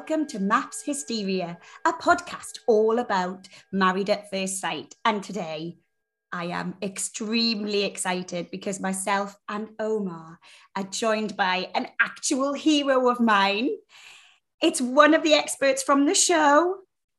Welcome 0.00 0.26
to 0.28 0.38
MAFS 0.38 0.82
Hysteria, 0.82 1.58
a 1.84 1.92
podcast 1.92 2.60
all 2.66 3.00
about 3.00 3.46
married 3.70 4.08
at 4.08 4.30
first 4.30 4.58
sight. 4.58 4.94
And 5.04 5.22
today 5.22 5.76
I 6.32 6.46
am 6.46 6.76
extremely 6.80 7.84
excited 7.84 8.50
because 8.50 8.80
myself 8.80 9.36
and 9.46 9.68
Omar 9.78 10.38
are 10.74 10.84
joined 10.84 11.36
by 11.36 11.68
an 11.74 11.86
actual 12.00 12.54
hero 12.54 13.10
of 13.10 13.20
mine. 13.20 13.68
It's 14.62 14.80
one 14.80 15.12
of 15.12 15.22
the 15.22 15.34
experts 15.34 15.82
from 15.82 16.06
the 16.06 16.14
show, 16.14 16.76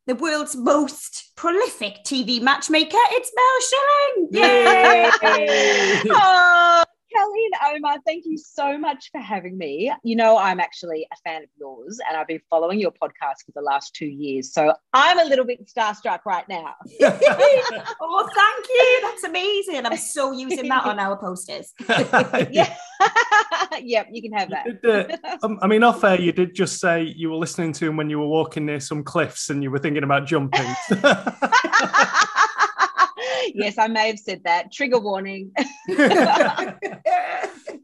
the 0.08 0.16
world's 0.16 0.56
most 0.56 1.34
prolific 1.36 2.04
TV 2.04 2.42
matchmaker. 2.42 2.98
It's 3.12 3.32
Mel 3.36 3.62
Schilling. 3.70 4.28
Yay! 4.32 6.02
oh, 6.16 6.84
Kelly 7.14 7.46
and 7.46 7.76
Omar, 7.78 7.98
thank 8.06 8.26
you 8.26 8.38
so 8.38 8.78
much 8.78 9.10
for 9.12 9.20
having 9.20 9.58
me. 9.58 9.92
You 10.04 10.16
know, 10.16 10.38
I'm 10.38 10.60
actually 10.60 11.08
a 11.12 11.16
fan 11.24 11.44
of 11.44 11.50
yours 11.60 12.00
and 12.08 12.18
I've 12.18 12.28
been 12.28 12.42
following 12.50 12.80
your 12.80 12.92
podcast 12.92 13.46
for 13.46 13.52
the 13.54 13.62
last 13.62 13.94
two 13.96 14.06
years. 14.06 14.54
So 14.54 14.74
I'm 14.94 15.20
a 15.20 15.26
little 15.26 15.46
bit 15.46 15.68
starstruck 15.68 16.20
right 16.26 16.48
now. 16.48 16.76
oh, 17.02 18.30
thank 18.36 18.68
you. 18.70 19.00
That's 19.02 19.24
amazing. 19.24 19.86
I'm 19.86 19.98
so 19.98 20.32
using 20.32 20.70
that 20.70 20.86
on 20.86 21.00
our 21.00 21.18
posters. 21.18 21.74
yeah. 22.52 22.74
yep, 23.82 24.08
you 24.12 24.22
can 24.22 24.34
have 24.34 24.50
that. 24.50 24.82
Did, 24.82 25.20
uh, 25.24 25.38
um, 25.44 25.60
I 25.62 25.68
mean, 25.68 25.84
off 25.84 26.04
air, 26.04 26.20
you 26.20 26.32
did 26.32 26.56
just 26.56 26.80
say 26.80 27.04
you 27.04 27.30
were 27.30 27.38
listening 27.38 27.74
to 27.74 27.88
him 27.88 27.98
when 27.98 28.10
you 28.10 28.20
were 28.20 28.28
walking 28.28 28.66
near 28.66 28.80
some 28.80 29.04
cliffs 29.04 29.50
and 29.50 29.64
you 29.64 29.72
were 29.72 29.80
thinking 29.80 30.04
about 30.04 30.26
jumping. 30.28 30.76
Yes, 33.56 33.78
I 33.78 33.88
may 33.88 34.08
have 34.08 34.20
said 34.20 34.44
that. 34.46 34.72
Trigger 34.72 35.00
warning. 35.00 35.52
yeah, 35.88 36.76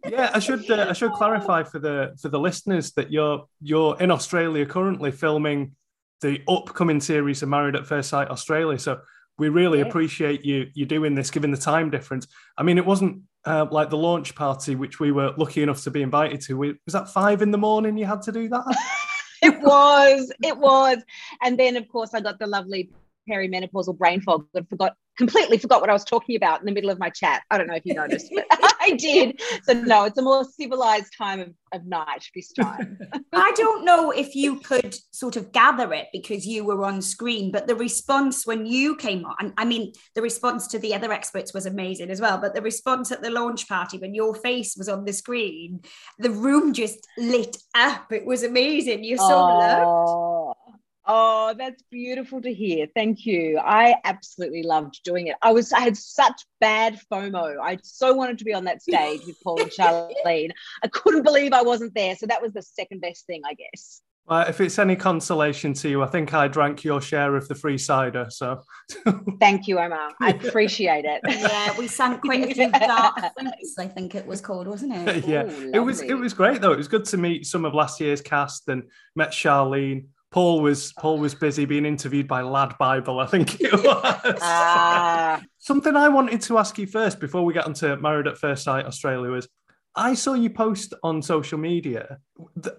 I 0.05 0.39
should 0.39 0.69
uh, 0.69 0.87
I 0.89 0.93
should 0.93 1.13
clarify 1.13 1.63
for 1.63 1.79
the 1.79 2.15
for 2.21 2.29
the 2.29 2.39
listeners 2.39 2.91
that 2.93 3.11
you're 3.11 3.45
you're 3.61 3.99
in 3.99 4.11
Australia 4.11 4.65
currently 4.65 5.11
filming 5.11 5.75
the 6.21 6.41
upcoming 6.47 6.99
series 6.99 7.43
of 7.43 7.49
Married 7.49 7.75
at 7.75 7.85
First 7.85 8.09
Sight 8.09 8.29
Australia. 8.29 8.79
So 8.79 8.99
we 9.37 9.49
really 9.49 9.81
appreciate 9.81 10.43
you 10.43 10.67
you 10.73 10.85
doing 10.85 11.15
this, 11.15 11.29
given 11.29 11.51
the 11.51 11.57
time 11.57 11.89
difference. 11.89 12.27
I 12.57 12.63
mean, 12.63 12.77
it 12.77 12.85
wasn't 12.85 13.21
uh, 13.45 13.65
like 13.71 13.89
the 13.89 13.97
launch 13.97 14.35
party, 14.35 14.75
which 14.75 14.99
we 14.99 15.11
were 15.11 15.33
lucky 15.37 15.61
enough 15.61 15.81
to 15.83 15.91
be 15.91 16.01
invited 16.01 16.41
to. 16.41 16.57
We, 16.57 16.75
was 16.85 16.93
that 16.93 17.09
five 17.09 17.41
in 17.41 17.51
the 17.51 17.57
morning? 17.57 17.97
You 17.97 18.05
had 18.05 18.21
to 18.23 18.31
do 18.31 18.49
that. 18.49 18.77
it 19.41 19.59
was, 19.61 20.31
it 20.43 20.57
was, 20.57 20.97
and 21.41 21.57
then 21.57 21.77
of 21.77 21.87
course 21.87 22.13
I 22.13 22.21
got 22.21 22.39
the 22.39 22.47
lovely 22.47 22.89
perimenopausal 23.29 23.97
brain 23.97 24.21
fog 24.21 24.47
and 24.53 24.67
forgot 24.67 24.95
completely 25.17 25.57
forgot 25.57 25.81
what 25.81 25.89
I 25.89 25.93
was 25.93 26.03
talking 26.03 26.35
about 26.35 26.59
in 26.59 26.65
the 26.65 26.71
middle 26.71 26.89
of 26.89 26.99
my 26.99 27.09
chat. 27.09 27.43
I 27.49 27.57
don't 27.57 27.67
know 27.67 27.75
if 27.75 27.85
you 27.85 27.93
noticed, 27.93 28.31
but 28.33 28.45
I 28.51 28.91
did. 28.91 29.41
So 29.63 29.73
no, 29.73 30.05
it's 30.05 30.17
a 30.17 30.21
more 30.21 30.45
civilized 30.45 31.13
time 31.17 31.39
of, 31.39 31.53
of 31.73 31.85
night 31.85 32.25
this 32.33 32.51
time. 32.53 32.97
I 33.33 33.51
don't 33.55 33.83
know 33.83 34.11
if 34.11 34.35
you 34.35 34.59
could 34.59 34.95
sort 35.11 35.35
of 35.35 35.51
gather 35.51 35.91
it 35.93 36.07
because 36.13 36.45
you 36.45 36.63
were 36.63 36.85
on 36.85 37.01
screen, 37.01 37.51
but 37.51 37.67
the 37.67 37.75
response 37.75 38.45
when 38.45 38.65
you 38.65 38.95
came 38.95 39.25
on, 39.25 39.53
I 39.57 39.65
mean, 39.65 39.93
the 40.15 40.21
response 40.21 40.67
to 40.67 40.79
the 40.79 40.93
other 40.93 41.11
experts 41.11 41.53
was 41.53 41.65
amazing 41.65 42.09
as 42.11 42.21
well, 42.21 42.37
but 42.37 42.53
the 42.53 42.61
response 42.61 43.11
at 43.11 43.21
the 43.21 43.31
launch 43.31 43.67
party 43.67 43.97
when 43.97 44.13
your 44.13 44.35
face 44.35 44.75
was 44.77 44.87
on 44.87 45.05
the 45.05 45.13
screen, 45.13 45.81
the 46.19 46.31
room 46.31 46.73
just 46.73 47.07
lit 47.17 47.57
up. 47.73 48.11
It 48.11 48.25
was 48.25 48.43
amazing. 48.43 49.03
You're 49.03 49.17
so 49.17 49.25
oh. 49.33 50.53
loved. 50.55 50.77
Oh, 51.07 51.55
that's 51.57 51.81
beautiful 51.89 52.41
to 52.41 52.53
hear. 52.53 52.87
Thank 52.93 53.25
you. 53.25 53.59
I 53.59 53.95
absolutely 54.03 54.63
loved 54.63 55.01
doing 55.03 55.27
it. 55.27 55.37
I 55.41 55.53
was 55.53 55.71
I 55.71 55.79
had 55.79 55.95
such 55.95 56.45
bad 56.59 56.99
FOMO. 57.11 57.57
I 57.61 57.77
so 57.81 58.13
wanted 58.13 58.37
to 58.39 58.45
be 58.45 58.53
on 58.53 58.65
that 58.65 58.81
stage 58.81 59.21
with 59.25 59.37
Paul 59.41 59.61
and 59.61 59.71
Charlene. 59.79 60.51
I 60.83 60.87
couldn't 60.89 61.23
believe 61.23 61.53
I 61.53 61.61
wasn't 61.61 61.95
there. 61.95 62.15
So 62.15 62.25
that 62.27 62.41
was 62.41 62.51
the 62.53 62.61
second 62.61 62.99
best 63.01 63.25
thing, 63.25 63.41
I 63.45 63.53
guess. 63.53 64.01
Well, 64.27 64.45
if 64.45 64.59
it's 64.59 64.77
any 64.77 64.97
consolation 64.97 65.73
to 65.75 65.87
you, 65.87 66.03
I 66.03 66.07
think 66.07 66.33
I 66.33 66.49
drank 66.49 66.83
your 66.83 66.99
share 66.99 67.37
of 67.37 67.47
the 67.47 67.55
free 67.55 67.77
cider. 67.77 68.27
So 68.29 68.61
thank 69.39 69.69
you, 69.69 69.79
Omar. 69.79 70.11
I 70.21 70.31
appreciate 70.31 71.05
it. 71.05 71.21
Yeah, 71.25 71.77
we 71.77 71.87
sang 71.87 72.17
quite 72.25 72.51
a 72.51 72.53
few 72.53 72.69
dark 72.69 73.15
things, 73.37 73.75
I 73.79 73.87
think 73.87 74.15
it 74.15 74.27
was 74.27 74.41
called, 74.41 74.67
wasn't 74.67 74.95
it? 74.95 75.25
yeah. 75.25 75.45
Ooh, 75.45 75.71
it 75.73 75.79
was 75.79 76.01
it 76.01 76.15
was 76.15 76.33
great 76.33 76.59
though. 76.59 76.73
It 76.73 76.77
was 76.77 76.89
good 76.89 77.05
to 77.05 77.17
meet 77.17 77.45
some 77.45 77.63
of 77.63 77.73
last 77.73 78.01
year's 78.01 78.19
cast 78.19 78.67
and 78.67 78.83
met 79.15 79.31
Charlene. 79.31 80.07
Paul 80.31 80.61
was 80.61 80.93
Paul 80.93 81.19
was 81.19 81.33
busy 81.33 81.65
being 81.65 81.85
interviewed 81.85 82.27
by 82.27 82.41
Lad 82.41 82.77
Bible, 82.77 83.19
I 83.19 83.27
think 83.27 83.61
it 83.61 83.71
was. 83.83 84.39
Ah. 84.41 85.41
Something 85.57 85.95
I 85.95 86.09
wanted 86.09 86.41
to 86.41 86.57
ask 86.57 86.77
you 86.77 86.87
first 86.87 87.19
before 87.19 87.45
we 87.45 87.53
get 87.53 87.65
onto 87.65 87.95
Married 87.95 88.27
at 88.27 88.37
First 88.37 88.63
Sight 88.63 88.85
Australia 88.85 89.31
was 89.31 89.47
I 89.95 90.13
saw 90.13 90.33
you 90.33 90.49
post 90.49 90.93
on 91.01 91.21
social 91.21 91.57
media 91.57 92.19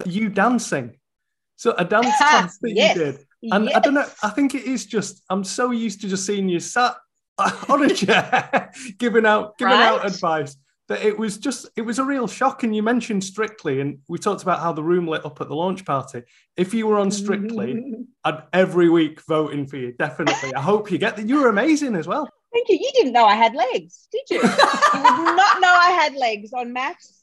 you 0.05 0.29
dancing. 0.29 0.97
So 1.55 1.73
a 1.77 1.83
dance 1.83 2.05
class 2.17 2.57
that 2.59 2.71
yes. 2.71 2.95
you 2.95 3.03
did. 3.03 3.19
And 3.51 3.65
yes. 3.65 3.75
I 3.75 3.79
don't 3.79 3.93
know, 3.95 4.05
I 4.23 4.29
think 4.29 4.53
it 4.53 4.63
is 4.63 4.85
just 4.85 5.23
I'm 5.29 5.43
so 5.43 5.71
used 5.71 6.01
to 6.01 6.07
just 6.07 6.25
seeing 6.25 6.47
you 6.49 6.59
sat 6.59 6.95
on 7.69 7.83
a 7.83 7.93
chair 7.93 8.71
giving 8.97 9.25
out 9.25 9.57
giving 9.57 9.73
right? 9.73 9.87
out 9.87 10.05
advice 10.05 10.55
that 10.89 11.03
it 11.03 11.17
was 11.17 11.37
just 11.37 11.67
it 11.77 11.83
was 11.83 11.99
a 11.99 12.03
real 12.03 12.27
shock. 12.27 12.63
And 12.63 12.75
you 12.75 12.83
mentioned 12.83 13.23
strictly 13.23 13.79
and 13.79 13.99
we 14.09 14.17
talked 14.17 14.41
about 14.41 14.59
how 14.59 14.73
the 14.73 14.83
room 14.83 15.07
lit 15.07 15.25
up 15.25 15.39
at 15.39 15.47
the 15.47 15.55
launch 15.55 15.85
party. 15.85 16.23
If 16.57 16.73
you 16.73 16.87
were 16.87 16.99
on 16.99 17.11
strictly 17.11 17.93
i'd 18.25 18.43
every 18.51 18.89
week 18.89 19.21
voting 19.25 19.65
for 19.65 19.77
you 19.77 19.93
definitely. 19.93 20.53
I 20.53 20.61
hope 20.61 20.91
you 20.91 20.97
get 20.97 21.15
that. 21.15 21.27
You 21.27 21.41
were 21.41 21.49
amazing 21.49 21.95
as 21.95 22.07
well. 22.07 22.27
Thank 22.51 22.67
you. 22.69 22.77
You 22.81 22.91
didn't 22.95 23.13
know 23.13 23.25
i 23.25 23.35
had 23.35 23.55
legs 23.55 24.07
did 24.11 24.23
you? 24.29 24.41
You 24.41 25.03
did 25.03 25.35
not 25.37 25.61
know 25.61 25.73
i 25.73 25.91
had 26.01 26.15
legs 26.15 26.51
on 26.53 26.73
MAFS. 26.73 27.15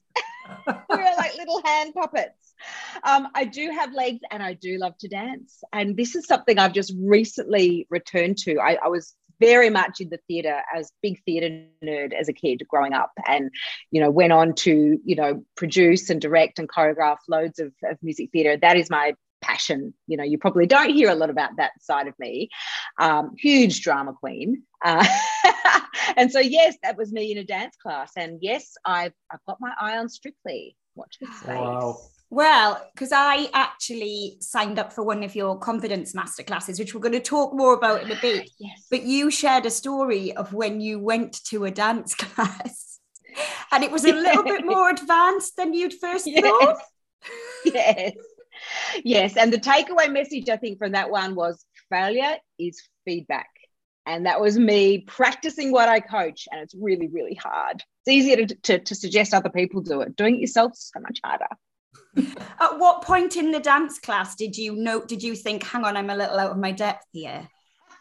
We 0.89 0.97
were 0.97 1.17
like 1.19 1.37
little 1.37 1.61
hand 1.65 1.93
puppets. 1.93 2.55
Um, 3.03 3.29
I 3.35 3.45
do 3.45 3.71
have 3.71 3.93
legs 3.93 4.21
and 4.31 4.43
I 4.43 4.55
do 4.55 4.79
love 4.79 4.97
to 4.99 5.09
dance. 5.09 5.63
And 5.73 5.97
this 5.97 6.15
is 6.15 6.27
something 6.27 6.59
I've 6.59 6.73
just 6.73 6.95
recently 6.99 7.87
returned 7.91 8.39
to. 8.39 8.59
I, 8.61 8.79
I 8.83 8.89
was 8.89 9.15
very 9.41 9.71
much 9.71 10.01
in 10.01 10.09
the 10.09 10.19
theatre 10.29 10.61
as 10.75 10.91
big 11.03 11.23
theatre 11.25 11.65
nerd 11.85 12.13
as 12.13 12.29
a 12.29 12.33
kid 12.33 12.63
growing 12.69 12.93
up 12.93 13.13
and 13.29 13.51
you 13.91 14.01
know 14.01 14.11
went 14.11 14.33
on 14.33 14.55
to 14.55 14.99
you 15.05 15.17
know 15.17 15.45
produce 15.57 16.09
and 16.11 16.21
direct 16.21 16.59
and 16.59 16.69
choreograph 16.69 17.19
loads 17.29 17.59
of, 17.59 17.73
of 17.85 17.99
music 18.03 18.31
theatre 18.33 18.57
that 18.57 18.77
is 18.77 18.91
my 18.91 19.15
passion. 19.47 19.95
You 20.07 20.17
know, 20.17 20.25
you 20.25 20.39
probably 20.39 20.67
don't 20.67 20.91
hear 20.91 21.11
a 21.11 21.15
lot 21.15 21.31
about 21.31 21.57
that 21.57 21.73
side 21.81 22.09
of 22.09 22.19
me. 22.19 22.51
Um, 22.99 23.35
huge 23.39 23.83
drama 23.83 24.13
queen. 24.13 24.63
Uh, 24.85 25.07
and 26.17 26.31
so, 26.31 26.41
yes, 26.41 26.77
that 26.83 26.97
was 26.97 27.13
me 27.13 27.33
in 27.33 27.39
a 27.39 27.45
dance 27.45 27.77
class. 27.77 28.13
And 28.17 28.39
yes, 28.43 28.75
I've, 28.85 29.13
I've 29.31 29.45
got 29.47 29.59
my 29.61 29.73
eye 29.81 29.99
on 29.99 30.09
Strictly. 30.09 30.77
Watch 30.95 31.19
this 31.21 31.31
space. 31.39 31.49
Wow. 31.49 31.99
Well, 32.29 32.85
because 32.93 33.13
I 33.13 33.49
actually 33.53 34.39
signed 34.41 34.79
up 34.79 34.93
for 34.93 35.05
one 35.05 35.23
of 35.23 35.35
your 35.37 35.59
confidence 35.59 36.13
masterclasses, 36.13 36.79
which 36.79 36.95
we're 36.95 37.01
going 37.01 37.13
to 37.13 37.21
talk 37.21 37.55
more 37.55 37.75
about 37.75 38.03
in 38.03 38.11
a 38.11 38.21
bit. 38.21 38.51
yes. 38.59 38.87
But 38.91 39.05
you 39.05 39.31
shared 39.31 39.67
a 39.67 39.71
story 39.71 40.35
of 40.37 40.53
when 40.53 40.81
you 40.81 40.99
went 40.99 41.45
to 41.47 41.65
a 41.65 41.71
dance 41.71 42.15
class 42.17 42.87
and 43.73 43.85
it 43.85 43.91
was 43.91 44.05
a 44.05 44.13
little 44.13 44.43
bit 44.43 44.65
more 44.65 44.91
advanced 44.91 45.57
than 45.57 45.75
you'd 45.75 45.95
first 45.95 46.27
yes. 46.27 46.43
thought. 46.43 46.77
yes. 47.65 48.13
Yes. 49.05 49.37
And 49.37 49.53
the 49.53 49.59
takeaway 49.59 50.11
message, 50.11 50.49
I 50.49 50.57
think, 50.57 50.79
from 50.79 50.93
that 50.93 51.11
one 51.11 51.35
was 51.35 51.65
failure 51.91 52.37
is 52.59 52.83
feedback. 53.05 53.49
And 54.07 54.27
that 54.27 54.41
was 54.41 54.59
me 54.59 54.99
practicing 54.99 55.73
what 55.73 55.89
I 55.89 56.01
coach. 56.01 56.47
And 56.51 56.61
it's 56.61 56.75
really, 56.79 57.09
really 57.09 57.35
hard. 57.35 57.83
It's 58.07 58.15
easier 58.15 58.47
to, 58.47 58.55
to, 58.55 58.79
to 58.79 58.95
suggest 58.95 59.35
other 59.35 59.51
people 59.51 59.83
do 59.83 60.01
it. 60.01 60.17
Doing 60.17 60.37
it 60.37 60.41
yourself 60.41 60.73
is 60.73 60.91
so 60.95 61.01
much 61.01 61.21
harder. 61.25 61.49
At 62.59 62.79
what 62.79 63.03
point 63.03 63.37
in 63.37 63.51
the 63.51 63.61
dance 63.61 63.99
class 63.99 64.35
did 64.35 64.57
you 64.57 64.75
know? 64.75 65.05
Did 65.05 65.23
you 65.23 65.35
think, 65.35 65.63
"Hang 65.63 65.85
on, 65.85 65.97
I'm 65.97 66.11
a 66.11 66.17
little 66.17 66.39
out 66.39 66.53
of 66.53 66.59
my 66.59 66.73
depth 66.73 67.07
here"? 67.13 67.49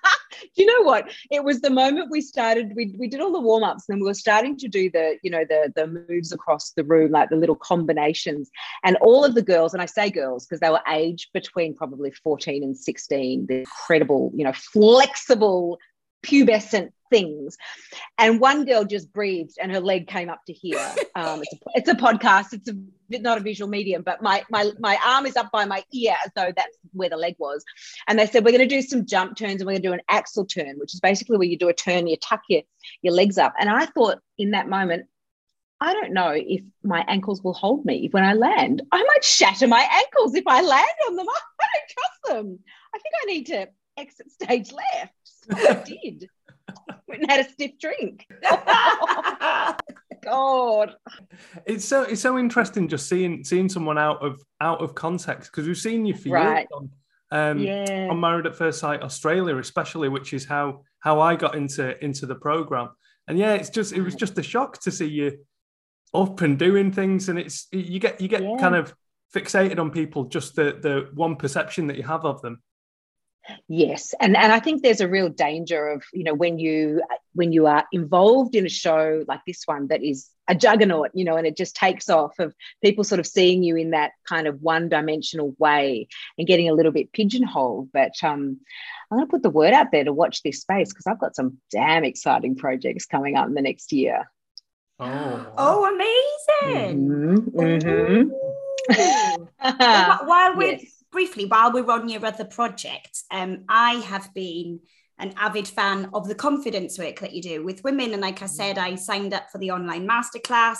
do 0.55 0.63
you 0.63 0.65
know 0.65 0.85
what? 0.85 1.09
It 1.31 1.43
was 1.43 1.61
the 1.61 1.69
moment 1.69 2.11
we 2.11 2.21
started. 2.21 2.73
We, 2.75 2.95
we 2.97 3.07
did 3.07 3.21
all 3.21 3.31
the 3.31 3.39
warm 3.39 3.63
ups, 3.63 3.89
and 3.89 3.99
we 3.99 4.05
were 4.05 4.13
starting 4.13 4.57
to 4.57 4.67
do 4.67 4.89
the 4.89 5.17
you 5.23 5.29
know 5.29 5.43
the 5.47 5.71
the 5.75 6.05
moves 6.09 6.31
across 6.31 6.71
the 6.71 6.83
room, 6.83 7.11
like 7.11 7.29
the 7.29 7.35
little 7.35 7.55
combinations. 7.55 8.49
And 8.83 8.97
all 8.97 9.23
of 9.23 9.35
the 9.35 9.41
girls, 9.41 9.73
and 9.73 9.81
I 9.81 9.85
say 9.85 10.09
girls 10.09 10.45
because 10.45 10.59
they 10.59 10.69
were 10.69 10.81
aged 10.91 11.29
between 11.33 11.75
probably 11.75 12.11
fourteen 12.11 12.63
and 12.63 12.77
sixteen. 12.77 13.45
The 13.47 13.59
incredible, 13.59 14.31
you 14.33 14.43
know, 14.43 14.53
flexible 14.53 15.77
pubescent 16.25 16.91
things. 17.09 17.57
And 18.17 18.39
one 18.39 18.65
girl 18.65 18.83
just 18.83 19.13
breathed 19.13 19.57
and 19.61 19.71
her 19.71 19.79
leg 19.79 20.07
came 20.07 20.29
up 20.29 20.41
to 20.47 20.53
here. 20.53 20.93
Um, 21.17 21.41
it's, 21.41 21.53
a, 21.53 21.57
it's, 21.75 21.89
a, 21.89 21.93
podcast, 21.93 22.51
it's 22.51 22.67
a, 22.67 22.75
not 23.21 23.37
a 23.37 23.41
visual 23.41 23.69
medium, 23.69 24.01
but 24.01 24.21
my, 24.21 24.43
my, 24.49 24.69
my 24.79 24.99
arm 25.05 25.25
is 25.25 25.37
up 25.37 25.49
by 25.49 25.63
my 25.63 25.81
ear 25.93 26.13
as 26.25 26.31
though 26.35 26.51
that's 26.53 26.77
where 26.91 27.07
the 27.07 27.15
leg 27.15 27.35
was. 27.37 27.63
And 28.09 28.19
they 28.19 28.25
said, 28.25 28.43
We're 28.43 28.51
going 28.51 28.67
to 28.67 28.75
do 28.75 28.81
some 28.81 29.05
jump 29.05 29.37
turns 29.37 29.61
and 29.61 29.65
we're 29.65 29.73
going 29.73 29.83
to 29.83 29.87
do 29.87 29.93
an 29.93 30.01
axel 30.09 30.43
turn, 30.43 30.75
which 30.77 30.93
is 30.93 30.99
basically 30.99 31.37
where 31.37 31.47
you 31.47 31.57
do 31.57 31.69
a 31.69 31.73
turn, 31.73 32.07
you 32.07 32.17
tuck 32.17 32.41
your, 32.49 32.63
your 33.01 33.13
legs 33.13 33.37
up. 33.37 33.53
And 33.57 33.69
I 33.69 33.85
thought 33.85 34.19
in 34.37 34.51
that 34.51 34.67
moment, 34.67 35.05
I 35.79 35.93
don't 35.93 36.11
know 36.11 36.33
if 36.35 36.61
my 36.83 37.05
ankles 37.07 37.41
will 37.41 37.53
hold 37.53 37.85
me 37.85 38.09
when 38.11 38.25
I 38.25 38.33
land. 38.33 38.81
I 38.91 39.01
might 39.01 39.23
shatter 39.23 39.67
my 39.67 39.87
ankles 39.89 40.35
if 40.35 40.43
I 40.47 40.61
land 40.61 40.87
on 41.07 41.15
them. 41.15 41.27
I 41.61 41.65
don't 41.77 41.89
trust 41.89 42.35
them. 42.43 42.59
I 42.93 42.99
think 42.99 43.15
I 43.21 43.25
need 43.25 43.45
to 43.47 43.69
exit 43.97 44.31
stage 44.31 44.73
left. 44.73 45.13
So 45.49 45.57
I 45.57 45.83
did. 45.83 46.29
Went 47.07 47.21
and 47.21 47.31
had 47.31 47.45
a 47.45 47.49
stiff 47.49 47.71
drink. 47.79 48.27
God. 50.23 50.95
It's 51.65 51.85
so 51.85 52.01
it's 52.03 52.21
so 52.21 52.37
interesting 52.37 52.87
just 52.87 53.07
seeing 53.07 53.43
seeing 53.43 53.69
someone 53.69 53.97
out 53.97 54.23
of 54.23 54.41
out 54.59 54.81
of 54.81 54.95
context 54.95 55.51
because 55.51 55.67
we've 55.67 55.77
seen 55.77 56.05
you 56.05 56.15
for 56.15 56.29
right. 56.29 56.57
years 56.57 56.67
on 56.73 56.89
um 57.31 57.59
yeah. 57.59 58.07
on 58.09 58.19
Married 58.19 58.47
at 58.47 58.55
First 58.55 58.79
Sight 58.79 59.03
Australia, 59.03 59.57
especially, 59.57 60.09
which 60.09 60.33
is 60.33 60.45
how 60.45 60.81
how 60.99 61.21
I 61.21 61.35
got 61.35 61.55
into 61.55 62.03
into 62.03 62.25
the 62.25 62.35
program. 62.35 62.89
And 63.27 63.37
yeah, 63.37 63.53
it's 63.53 63.69
just 63.69 63.93
it 63.93 64.01
was 64.01 64.15
just 64.15 64.37
a 64.37 64.43
shock 64.43 64.81
to 64.81 64.91
see 64.91 65.07
you 65.07 65.39
up 66.13 66.41
and 66.41 66.57
doing 66.57 66.91
things, 66.91 67.29
and 67.29 67.37
it's 67.37 67.67
you 67.71 67.99
get 67.99 68.19
you 68.19 68.27
get 68.27 68.43
yeah. 68.43 68.57
kind 68.59 68.75
of 68.75 68.93
fixated 69.33 69.79
on 69.79 69.91
people 69.91 70.25
just 70.25 70.55
the 70.55 70.77
the 70.81 71.09
one 71.13 71.35
perception 71.35 71.87
that 71.87 71.97
you 71.97 72.03
have 72.03 72.25
of 72.25 72.41
them 72.41 72.61
Yes, 73.67 74.13
and 74.19 74.35
and 74.35 74.51
I 74.51 74.59
think 74.59 74.81
there's 74.81 75.01
a 75.01 75.07
real 75.07 75.29
danger 75.29 75.87
of 75.89 76.03
you 76.13 76.23
know 76.23 76.33
when 76.33 76.57
you 76.57 77.01
when 77.33 77.51
you 77.51 77.67
are 77.67 77.85
involved 77.91 78.55
in 78.55 78.65
a 78.65 78.69
show 78.69 79.23
like 79.27 79.41
this 79.45 79.63
one 79.65 79.87
that 79.87 80.03
is 80.03 80.29
a 80.47 80.55
juggernaut, 80.55 81.09
you 81.13 81.25
know, 81.25 81.37
and 81.37 81.47
it 81.47 81.57
just 81.57 81.75
takes 81.75 82.09
off 82.09 82.37
of 82.39 82.53
people 82.83 83.03
sort 83.03 83.19
of 83.19 83.27
seeing 83.27 83.63
you 83.63 83.75
in 83.75 83.91
that 83.91 84.11
kind 84.27 84.47
of 84.47 84.61
one-dimensional 84.61 85.55
way 85.57 86.07
and 86.37 86.47
getting 86.47 86.69
a 86.69 86.73
little 86.73 86.91
bit 86.91 87.11
pigeonholed. 87.13 87.91
But 87.91 88.13
um, 88.21 88.59
I'm 89.11 89.17
going 89.17 89.27
to 89.27 89.31
put 89.31 89.41
the 89.41 89.49
word 89.49 89.73
out 89.73 89.91
there 89.91 90.03
to 90.03 90.13
watch 90.13 90.43
this 90.43 90.61
space 90.61 90.89
because 90.89 91.07
I've 91.07 91.19
got 91.19 91.35
some 91.35 91.57
damn 91.71 92.03
exciting 92.03 92.55
projects 92.55 93.07
coming 93.07 93.35
up 93.35 93.47
in 93.47 93.55
the 93.55 93.61
next 93.61 93.91
year. 93.91 94.29
Oh, 94.99 95.47
oh, 95.57 95.85
amazing! 95.93 97.09
Mm-hmm. 97.09 97.59
Mm-hmm. 97.59 98.29
while 100.27 100.55
we're 100.55 100.73
yes 100.73 100.94
briefly, 101.15 101.45
while 101.45 101.71
we're 101.71 101.89
on 101.89 102.09
your 102.09 102.25
other 102.25 102.43
projects, 102.43 103.23
um, 103.31 103.63
I 103.69 103.93
have 104.11 104.33
been 104.33 104.81
an 105.17 105.33
avid 105.37 105.65
fan 105.65 106.09
of 106.13 106.27
the 106.27 106.35
confidence 106.35 106.99
work 106.99 107.21
that 107.21 107.33
you 107.33 107.41
do 107.41 107.63
with 107.63 107.85
women. 107.85 108.11
And 108.11 108.21
like 108.21 108.41
I 108.41 108.47
said, 108.47 108.77
I 108.77 108.95
signed 108.95 109.33
up 109.33 109.49
for 109.49 109.57
the 109.57 109.71
online 109.71 110.05
masterclass. 110.05 110.79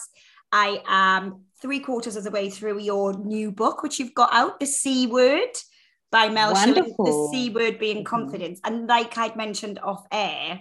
I 0.52 0.82
am 0.88 1.46
three 1.62 1.80
quarters 1.80 2.18
of 2.18 2.26
the 2.26 2.32
way 2.32 2.50
through 2.50 2.80
your 2.80 3.18
new 3.18 3.50
book, 3.50 3.82
which 3.82 3.98
you've 3.98 4.14
got 4.14 4.34
out, 4.34 4.60
The 4.60 4.66
C 4.66 5.08
Word 5.08 5.56
by 6.12 6.28
Mel 6.28 6.54
Schilling, 6.54 6.94
The 6.98 7.30
C 7.32 7.50
Word 7.52 7.80
being 7.80 8.00
mm-hmm. 8.00 8.16
confidence. 8.16 8.60
And 8.66 8.88
like 8.88 9.18
I'd 9.18 9.38
mentioned 9.38 9.80
off 9.80 10.06
air, 10.12 10.60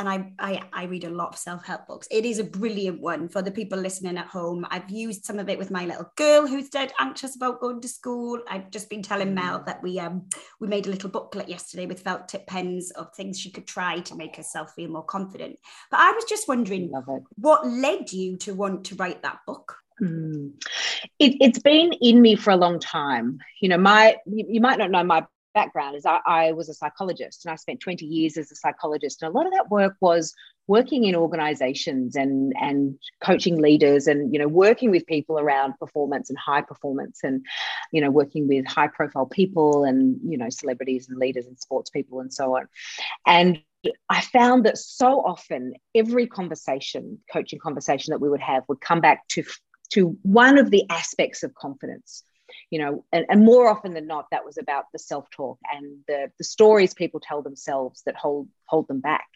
and 0.00 0.08
I, 0.08 0.32
I, 0.38 0.62
I 0.72 0.84
read 0.84 1.04
a 1.04 1.10
lot 1.10 1.34
of 1.34 1.38
self-help 1.38 1.86
books. 1.86 2.08
It 2.10 2.24
is 2.24 2.38
a 2.38 2.44
brilliant 2.44 3.02
one 3.02 3.28
for 3.28 3.42
the 3.42 3.50
people 3.50 3.78
listening 3.78 4.16
at 4.16 4.28
home. 4.28 4.66
I've 4.70 4.88
used 4.88 5.26
some 5.26 5.38
of 5.38 5.50
it 5.50 5.58
with 5.58 5.70
my 5.70 5.84
little 5.84 6.10
girl 6.16 6.46
who's 6.46 6.70
dead 6.70 6.90
anxious 6.98 7.36
about 7.36 7.60
going 7.60 7.82
to 7.82 7.88
school. 7.88 8.40
I've 8.48 8.70
just 8.70 8.88
been 8.88 9.02
telling 9.02 9.34
Mel 9.34 9.60
mm. 9.60 9.66
that 9.66 9.82
we 9.82 10.00
um 10.00 10.26
we 10.58 10.68
made 10.68 10.86
a 10.86 10.90
little 10.90 11.10
booklet 11.10 11.50
yesterday 11.50 11.84
with 11.84 12.00
felt 12.00 12.28
tip 12.28 12.46
pens 12.46 12.90
of 12.92 13.14
things 13.14 13.38
she 13.38 13.50
could 13.50 13.66
try 13.66 14.00
to 14.00 14.16
make 14.16 14.36
herself 14.36 14.72
feel 14.72 14.88
more 14.88 15.04
confident. 15.04 15.58
But 15.90 16.00
I 16.00 16.12
was 16.12 16.24
just 16.24 16.48
wondering 16.48 16.90
what 17.36 17.68
led 17.68 18.10
you 18.10 18.38
to 18.38 18.54
want 18.54 18.86
to 18.86 18.94
write 18.94 19.22
that 19.22 19.40
book? 19.46 19.76
Mm. 20.00 20.52
It, 21.18 21.42
has 21.42 21.62
been 21.62 21.92
in 22.00 22.22
me 22.22 22.36
for 22.36 22.52
a 22.52 22.56
long 22.56 22.80
time. 22.80 23.38
You 23.60 23.68
know, 23.68 23.76
my 23.76 24.16
you, 24.24 24.46
you 24.48 24.60
might 24.62 24.78
not 24.78 24.90
know 24.90 25.04
my 25.04 25.26
background 25.54 25.96
is 25.96 26.06
I, 26.06 26.20
I, 26.26 26.52
was 26.52 26.68
a 26.68 26.74
psychologist 26.74 27.44
and 27.44 27.52
I 27.52 27.56
spent 27.56 27.80
20 27.80 28.06
years 28.06 28.36
as 28.36 28.50
a 28.50 28.54
psychologist. 28.54 29.22
And 29.22 29.32
a 29.32 29.36
lot 29.36 29.46
of 29.46 29.52
that 29.52 29.70
work 29.70 29.96
was 30.00 30.34
working 30.66 31.04
in 31.04 31.14
organizations 31.14 32.16
and, 32.16 32.52
and 32.60 32.98
coaching 33.22 33.60
leaders 33.60 34.06
and, 34.06 34.32
you 34.32 34.38
know, 34.38 34.48
working 34.48 34.90
with 34.90 35.06
people 35.06 35.38
around 35.38 35.74
performance 35.78 36.30
and 36.30 36.38
high 36.38 36.62
performance 36.62 37.20
and, 37.22 37.44
you 37.92 38.00
know, 38.00 38.10
working 38.10 38.46
with 38.46 38.66
high 38.66 38.88
profile 38.88 39.26
people 39.26 39.84
and, 39.84 40.18
you 40.24 40.38
know, 40.38 40.48
celebrities 40.48 41.08
and 41.08 41.18
leaders 41.18 41.46
and 41.46 41.58
sports 41.58 41.90
people 41.90 42.20
and 42.20 42.32
so 42.32 42.56
on. 42.56 42.68
And 43.26 43.60
I 44.08 44.20
found 44.20 44.66
that 44.66 44.78
so 44.78 45.20
often 45.20 45.74
every 45.94 46.26
conversation, 46.26 47.18
coaching 47.32 47.58
conversation 47.58 48.12
that 48.12 48.20
we 48.20 48.28
would 48.28 48.40
have 48.40 48.64
would 48.68 48.80
come 48.80 49.00
back 49.00 49.26
to, 49.28 49.44
to 49.92 50.18
one 50.22 50.58
of 50.58 50.70
the 50.70 50.84
aspects 50.90 51.42
of 51.42 51.54
confidence 51.54 52.24
you 52.70 52.78
know 52.78 53.04
and, 53.12 53.26
and 53.28 53.44
more 53.44 53.68
often 53.68 53.94
than 53.94 54.06
not 54.06 54.26
that 54.30 54.44
was 54.44 54.58
about 54.58 54.84
the 54.92 54.98
self-talk 54.98 55.58
and 55.72 55.98
the, 56.08 56.30
the 56.38 56.44
stories 56.44 56.94
people 56.94 57.20
tell 57.20 57.42
themselves 57.42 58.02
that 58.06 58.16
hold 58.16 58.48
hold 58.66 58.88
them 58.88 59.00
back 59.00 59.26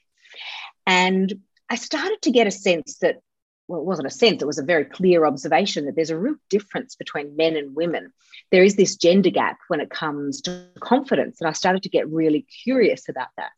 and 0.87 1.35
i 1.69 1.76
started 1.76 2.21
to 2.23 2.31
get 2.31 2.47
a 2.47 2.53
sense 2.53 2.99
that 2.99 3.21
well, 3.67 3.81
it 3.81 3.87
wasn't 3.87 4.07
a 4.07 4.11
sense, 4.11 4.43
it 4.43 4.47
was 4.47 4.59
a 4.59 4.64
very 4.64 4.85
clear 4.85 5.25
observation 5.25 5.87
that 5.87 5.97
there's 5.97 6.11
a 6.11 6.19
real 6.19 6.37
difference 6.50 6.97
between 6.97 7.37
men 7.37 7.57
and 7.57 7.75
women. 7.75 8.12
There 8.50 8.62
is 8.62 8.76
this 8.76 8.97
gender 8.97 9.31
gap 9.31 9.57
when 9.69 9.81
it 9.81 9.88
comes 9.91 10.43
to 10.43 10.67
confidence. 10.81 11.41
And 11.41 11.49
I 11.49 11.53
started 11.53 11.83
to 11.85 11.88
get 11.88 12.11
really 12.11 12.47
curious 12.62 13.09
about 13.09 13.29
that. 13.38 13.53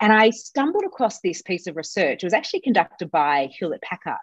And 0.00 0.12
I 0.12 0.30
stumbled 0.30 0.84
across 0.84 1.20
this 1.20 1.42
piece 1.42 1.66
of 1.66 1.76
research. 1.76 2.22
It 2.22 2.26
was 2.26 2.34
actually 2.34 2.60
conducted 2.60 3.10
by 3.10 3.50
Hewlett 3.58 3.82
Packard. 3.82 4.16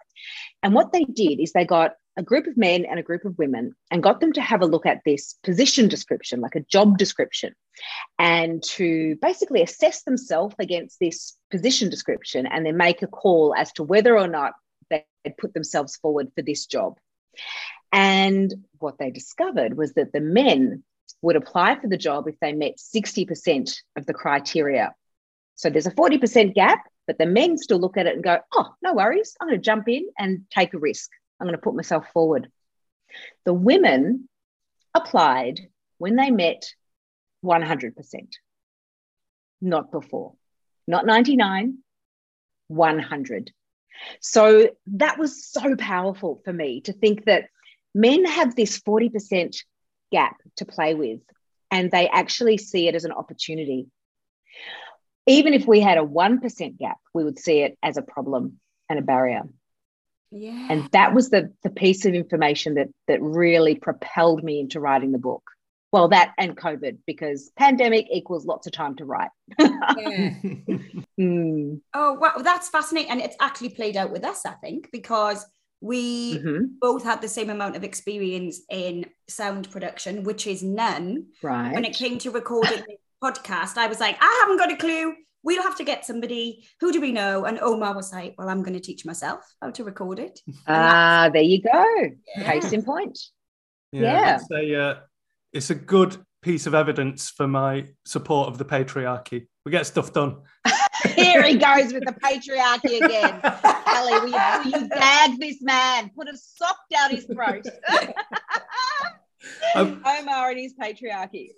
And 0.62 0.74
what 0.74 0.92
they 0.92 1.04
did 1.04 1.40
is 1.40 1.52
they 1.52 1.64
got 1.64 1.92
a 2.16 2.22
group 2.22 2.46
of 2.46 2.56
men 2.56 2.84
and 2.84 2.98
a 2.98 3.02
group 3.02 3.24
of 3.24 3.38
women 3.38 3.74
and 3.90 4.02
got 4.02 4.20
them 4.20 4.32
to 4.34 4.40
have 4.40 4.62
a 4.62 4.66
look 4.66 4.84
at 4.84 5.00
this 5.04 5.36
position 5.42 5.88
description, 5.88 6.40
like 6.40 6.54
a 6.54 6.60
job 6.60 6.98
description, 6.98 7.54
and 8.18 8.62
to 8.62 9.16
basically 9.22 9.62
assess 9.62 10.02
themselves 10.02 10.54
against 10.58 10.98
this 11.00 11.36
position 11.50 11.88
description 11.88 12.46
and 12.46 12.66
then 12.66 12.76
make 12.76 13.02
a 13.02 13.06
call 13.06 13.54
as 13.56 13.72
to 13.72 13.82
whether 13.82 14.18
or 14.18 14.28
not 14.28 14.52
they'd 14.90 15.36
put 15.38 15.54
themselves 15.54 15.96
forward 15.96 16.28
for 16.34 16.42
this 16.42 16.66
job. 16.66 16.98
And 17.92 18.52
what 18.78 18.98
they 18.98 19.10
discovered 19.10 19.76
was 19.76 19.94
that 19.94 20.12
the 20.12 20.20
men 20.20 20.82
would 21.22 21.36
apply 21.36 21.78
for 21.80 21.88
the 21.88 21.96
job 21.96 22.28
if 22.28 22.38
they 22.40 22.52
met 22.52 22.76
60% 22.78 23.76
of 23.96 24.06
the 24.06 24.14
criteria. 24.14 24.94
So 25.60 25.68
there's 25.68 25.86
a 25.86 25.90
40% 25.90 26.54
gap, 26.54 26.86
but 27.06 27.18
the 27.18 27.26
men 27.26 27.58
still 27.58 27.78
look 27.78 27.98
at 27.98 28.06
it 28.06 28.14
and 28.14 28.24
go, 28.24 28.38
oh, 28.54 28.72
no 28.80 28.94
worries, 28.94 29.36
I'm 29.38 29.48
going 29.48 29.60
to 29.60 29.62
jump 29.62 29.90
in 29.90 30.06
and 30.18 30.46
take 30.50 30.72
a 30.72 30.78
risk. 30.78 31.10
I'm 31.38 31.46
going 31.46 31.54
to 31.54 31.60
put 31.60 31.74
myself 31.74 32.06
forward. 32.14 32.50
The 33.44 33.52
women 33.52 34.26
applied 34.94 35.60
when 35.98 36.16
they 36.16 36.30
met 36.30 36.64
100%, 37.44 37.92
not 39.60 39.92
before, 39.92 40.32
not 40.88 41.04
99, 41.04 41.76
100. 42.68 43.52
So 44.20 44.70
that 44.86 45.18
was 45.18 45.44
so 45.44 45.76
powerful 45.76 46.40
for 46.42 46.54
me 46.54 46.80
to 46.82 46.94
think 46.94 47.26
that 47.26 47.50
men 47.94 48.24
have 48.24 48.56
this 48.56 48.80
40% 48.80 49.58
gap 50.10 50.36
to 50.56 50.64
play 50.64 50.94
with 50.94 51.20
and 51.70 51.90
they 51.90 52.08
actually 52.08 52.56
see 52.56 52.88
it 52.88 52.94
as 52.94 53.04
an 53.04 53.12
opportunity. 53.12 53.88
Even 55.30 55.54
if 55.54 55.66
we 55.66 55.80
had 55.80 55.98
a 55.98 56.02
1% 56.04 56.78
gap, 56.78 56.98
we 57.14 57.24
would 57.24 57.38
see 57.38 57.60
it 57.60 57.78
as 57.82 57.96
a 57.96 58.02
problem 58.02 58.58
and 58.88 58.98
a 58.98 59.02
barrier. 59.02 59.42
Yeah. 60.30 60.66
And 60.70 60.88
that 60.92 61.14
was 61.14 61.30
the, 61.30 61.52
the 61.62 61.70
piece 61.70 62.04
of 62.04 62.14
information 62.14 62.74
that, 62.74 62.88
that 63.08 63.20
really 63.22 63.74
propelled 63.74 64.44
me 64.44 64.60
into 64.60 64.80
writing 64.80 65.12
the 65.12 65.18
book. 65.18 65.42
Well, 65.92 66.08
that 66.08 66.34
and 66.38 66.56
COVID, 66.56 66.98
because 67.06 67.50
pandemic 67.56 68.06
equals 68.12 68.46
lots 68.46 68.66
of 68.68 68.72
time 68.72 68.94
to 68.96 69.04
write. 69.04 69.30
yeah. 69.58 70.34
Mm. 71.20 71.80
Oh, 71.92 72.14
wow. 72.14 72.36
That's 72.38 72.70
fascinating. 72.70 73.10
And 73.10 73.20
it's 73.20 73.36
actually 73.40 73.70
played 73.70 73.94
out 73.96 74.10
with 74.10 74.24
us, 74.24 74.46
I 74.46 74.52
think, 74.52 74.88
because 74.90 75.44
we 75.82 76.38
Mhm. 76.38 76.78
both 76.80 77.04
had 77.04 77.20
the 77.20 77.28
same 77.28 77.50
amount 77.50 77.76
of 77.76 77.84
experience 77.84 78.62
in 78.70 79.04
sound 79.28 79.70
production, 79.70 80.24
which 80.24 80.46
is 80.46 80.62
none. 80.62 81.26
Right. 81.42 81.74
When 81.74 81.84
it 81.84 81.94
came 81.94 82.16
to 82.20 82.30
recording 82.30 82.78
the 82.86 82.96
podcast, 83.22 83.76
I 83.76 83.86
was 83.86 84.00
like, 84.00 84.16
I 84.20 84.38
haven't 84.42 84.58
got 84.58 84.72
a 84.72 84.76
clue. 84.76 85.14
We'll 85.42 85.62
have 85.62 85.76
to 85.76 85.84
get 85.84 86.04
somebody. 86.04 86.66
Who 86.80 86.92
do 86.92 87.00
we 87.00 87.12
know? 87.12 87.44
And 87.44 87.58
Omar 87.60 87.94
was 87.94 88.12
like, 88.12 88.34
Well, 88.36 88.48
I'm 88.48 88.62
going 88.62 88.74
to 88.74 88.80
teach 88.80 89.06
myself 89.06 89.40
how 89.62 89.70
to 89.70 89.84
record 89.84 90.18
it. 90.18 90.38
Ah, 90.66 91.30
there 91.32 91.42
you 91.42 91.62
go. 91.62 92.10
Yeah. 92.36 92.52
Case 92.52 92.72
in 92.72 92.82
point. 92.82 93.18
Yeah, 93.92 94.02
Yeah. 94.02 94.36
It's 94.36 94.50
a, 94.50 94.80
uh, 94.80 94.94
it's 95.52 95.70
a 95.70 95.74
good 95.74 96.18
piece 96.42 96.66
of 96.66 96.74
evidence 96.74 97.30
for 97.30 97.46
my 97.46 97.86
support 98.04 98.48
of 98.48 98.58
the 98.58 98.64
patriarchy. 98.64 99.46
We 99.64 99.72
get 99.72 99.86
stuff 99.86 100.12
done. 100.12 100.42
Here 101.14 101.42
he 101.42 101.56
goes 101.56 101.92
with 101.92 102.04
the 102.04 102.14
patriarchy 102.22 103.02
again. 103.02 103.40
Kelly, 103.84 104.12
will 104.12 104.28
you, 104.28 104.72
will 104.72 104.80
you 104.82 104.88
gag 104.88 105.40
this 105.40 105.62
man? 105.62 106.10
Put 106.14 106.28
a 106.28 106.36
sock 106.36 106.78
down 106.90 107.10
his 107.10 107.24
throat. 107.24 107.66
Um, 109.74 110.02
Omar 110.04 110.50
and 110.50 110.58
his 110.58 110.74
patriarchy. 110.74 111.48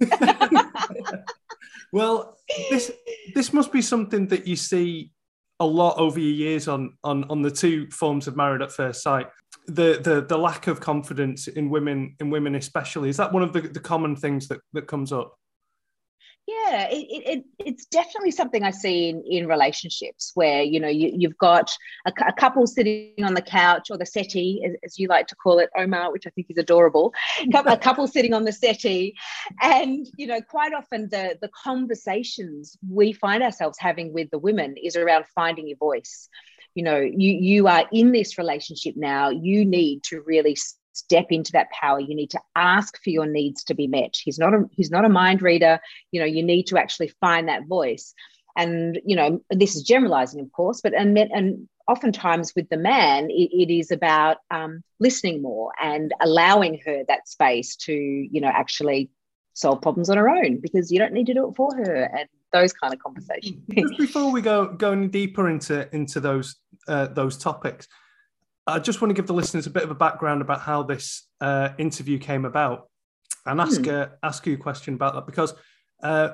Well, 1.93 2.39
this 2.71 2.91
this 3.35 3.53
must 3.53 3.73
be 3.73 3.83
something 3.83 4.27
that 4.29 4.47
you 4.47 4.57
see 4.57 5.11
a 5.61 5.67
lot 5.67 5.97
over 5.99 6.19
your 6.19 6.33
years 6.33 6.69
on 6.69 6.97
on 7.05 7.25
on 7.25 7.43
the 7.43 7.51
two 7.51 7.89
forms 7.91 8.27
of 8.27 8.37
married 8.37 8.63
at 8.63 8.73
first 8.73 9.03
sight. 9.03 9.29
The 9.67 10.01
the 10.03 10.23
the 10.23 10.39
lack 10.39 10.67
of 10.67 10.81
confidence 10.81 11.49
in 11.49 11.71
women 11.71 12.17
in 12.21 12.31
women 12.31 12.55
especially 12.55 13.11
is 13.11 13.17
that 13.19 13.33
one 13.33 13.43
of 13.43 13.53
the, 13.53 13.61
the 13.61 13.81
common 13.81 14.17
things 14.17 14.49
that 14.49 14.61
that 14.73 14.87
comes 14.87 15.13
up. 15.13 15.35
Yeah, 16.49 16.89
it, 16.91 17.07
it, 17.09 17.29
it, 17.29 17.45
it's 17.65 17.87
definitely 17.87 18.33
something 18.33 18.65
I 18.65 18.73
see 18.73 19.09
in, 19.09 19.23
in 19.23 19.47
relationships 19.47 20.33
where, 20.35 20.63
you 20.63 20.81
know, 20.81 20.89
you, 20.89 21.13
you've 21.15 21.39
got 21.39 21.71
a, 22.05 22.13
a 22.27 22.33
couple 22.33 22.67
sitting 22.67 23.23
on 23.23 23.35
the 23.35 23.41
couch 23.41 23.93
or 23.93 23.97
the 23.97 24.05
settee, 24.05 24.61
as, 24.67 24.73
as 24.85 24.99
you 24.99 25.07
like 25.07 25.29
to 25.29 25.37
call 25.37 25.61
it, 25.61 25.71
Omar, 25.77 26.11
which 26.11 26.27
I 26.27 26.31
think 26.31 26.49
is 26.51 26.59
adorable, 26.59 27.15
a 27.55 27.77
couple 27.77 28.09
sitting 28.09 28.35
on 28.35 28.43
the 28.43 28.53
settee. 28.53 29.15
And, 29.63 30.05
you 30.17 30.27
know, 30.27 30.41
quite 30.41 30.75
often 30.75 31.09
the, 31.11 31.39
the 31.41 31.51
conversations 31.63 32.77
we 32.91 33.13
find 33.13 33.45
ourselves 33.45 33.79
having 33.79 34.13
with 34.13 34.29
the 34.31 34.39
women 34.39 34.75
is 34.83 34.97
around 34.97 35.27
finding 35.35 35.69
your 35.69 35.79
voice. 35.79 36.29
You 36.75 36.83
know, 36.83 36.99
you, 36.99 37.35
you 37.35 37.69
are 37.69 37.87
in 37.93 38.11
this 38.11 38.37
relationship 38.37 38.95
now, 38.97 39.31
you 39.31 39.65
need 39.65 40.03
to 40.05 40.21
really 40.23 40.57
step 40.93 41.27
into 41.31 41.53
that 41.53 41.71
power 41.71 42.01
you 42.01 42.15
need 42.15 42.31
to 42.31 42.41
ask 42.57 43.03
for 43.03 43.11
your 43.11 43.27
needs 43.27 43.65
to 43.65 43.75
be 43.75 43.87
met. 43.87 44.17
He's 44.23 44.39
not 44.39 44.55
a 44.55 44.65
he's 44.73 44.91
not 44.91 45.05
a 45.05 45.09
mind 45.09 45.43
reader. 45.43 45.81
You 46.11 46.21
know 46.21 46.27
you 46.27 46.43
need 46.43 46.67
to 46.69 46.79
actually 46.79 47.09
find 47.21 47.49
that 47.49 47.67
voice. 47.67 48.15
And 48.57 49.01
you 49.05 49.17
know 49.17 49.43
this 49.51 49.75
is 49.77 49.83
generalizing 49.83 50.41
of 50.41 50.53
course 50.53 50.81
but 50.83 50.95
and 50.95 51.17
and 51.17 51.69
oftentimes 51.89 52.53
with 52.55 52.69
the 52.69 52.77
man 52.77 53.31
it, 53.31 53.51
it 53.53 53.75
is 53.75 53.91
about 53.91 54.39
um, 54.51 54.83
listening 55.01 55.43
more 55.43 55.73
and 55.83 56.13
allowing 56.21 56.79
her 56.85 57.03
that 57.09 57.29
space 57.29 57.77
to 57.77 57.93
you 57.95 58.41
know 58.41 58.49
actually 58.49 59.11
solve 59.55 59.83
problems 59.83 60.09
on 60.09 60.17
her 60.17 60.29
own 60.29 60.59
because 60.61 60.91
you 60.91 60.99
don't 60.99 61.13
need 61.13 61.27
to 61.27 61.35
do 61.35 61.49
it 61.49 61.55
for 61.57 61.75
her 61.77 62.11
and 62.17 62.29
those 62.53 62.73
kind 62.73 62.93
of 62.93 63.01
conversations. 63.01 63.57
Just 63.71 63.99
before 63.99 64.31
we 64.31 64.43
go 64.43 64.67
going 64.67 65.09
deeper 65.09 65.49
into 65.49 65.93
into 65.95 66.21
those 66.21 66.57
uh, 66.89 67.07
those 67.07 67.39
topics, 67.39 67.89
I 68.67 68.79
just 68.79 69.01
want 69.01 69.11
to 69.11 69.15
give 69.15 69.27
the 69.27 69.35
listeners 69.35 69.67
a 69.67 69.71
bit 69.71 69.83
of 69.83 69.91
a 69.91 69.95
background 69.95 70.41
about 70.41 70.61
how 70.61 70.83
this 70.83 71.27
uh, 71.41 71.71
interview 71.79 72.19
came 72.19 72.45
about, 72.45 72.89
and 73.45 73.61
ask 73.61 73.87
uh, 73.87 74.09
ask 74.23 74.47
you 74.47 74.55
a 74.55 74.59
question 74.59 74.95
about 74.95 75.15
that 75.15 75.27
because, 75.27 75.55
uh, 76.03 76.31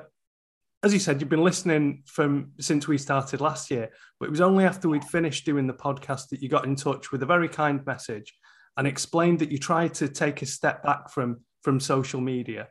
as 0.83 0.93
you 0.93 0.99
said, 0.99 1.19
you've 1.19 1.29
been 1.29 1.43
listening 1.43 2.03
from 2.05 2.51
since 2.59 2.87
we 2.87 2.97
started 2.97 3.41
last 3.41 3.71
year, 3.71 3.89
but 4.19 4.27
it 4.27 4.31
was 4.31 4.41
only 4.41 4.63
after 4.63 4.87
we'd 4.87 5.03
finished 5.03 5.45
doing 5.45 5.65
the 5.65 5.73
podcast 5.73 6.29
that 6.29 6.41
you 6.41 6.49
got 6.49 6.65
in 6.65 6.75
touch 6.75 7.11
with 7.11 7.23
a 7.23 7.25
very 7.25 7.49
kind 7.49 7.83
message 7.85 8.33
and 8.77 8.87
explained 8.87 9.39
that 9.39 9.51
you 9.51 9.57
tried 9.57 9.93
to 9.95 10.07
take 10.07 10.41
a 10.41 10.45
step 10.45 10.83
back 10.83 11.09
from 11.09 11.39
from 11.63 11.79
social 11.79 12.21
media 12.21 12.67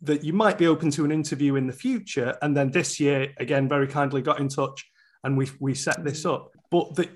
that 0.00 0.24
you 0.24 0.32
might 0.32 0.58
be 0.58 0.66
open 0.66 0.90
to 0.90 1.04
an 1.04 1.12
interview 1.12 1.54
in 1.54 1.68
the 1.68 1.72
future. 1.72 2.36
And 2.42 2.56
then 2.56 2.70
this 2.70 2.98
year 2.98 3.32
again 3.38 3.68
very 3.68 3.88
kindly 3.88 4.22
got 4.22 4.40
in 4.40 4.48
touch 4.48 4.84
and 5.24 5.36
we 5.36 5.50
we 5.60 5.74
set 5.74 6.04
this 6.04 6.24
up 6.24 6.50
but 6.70 6.94
that 6.96 7.08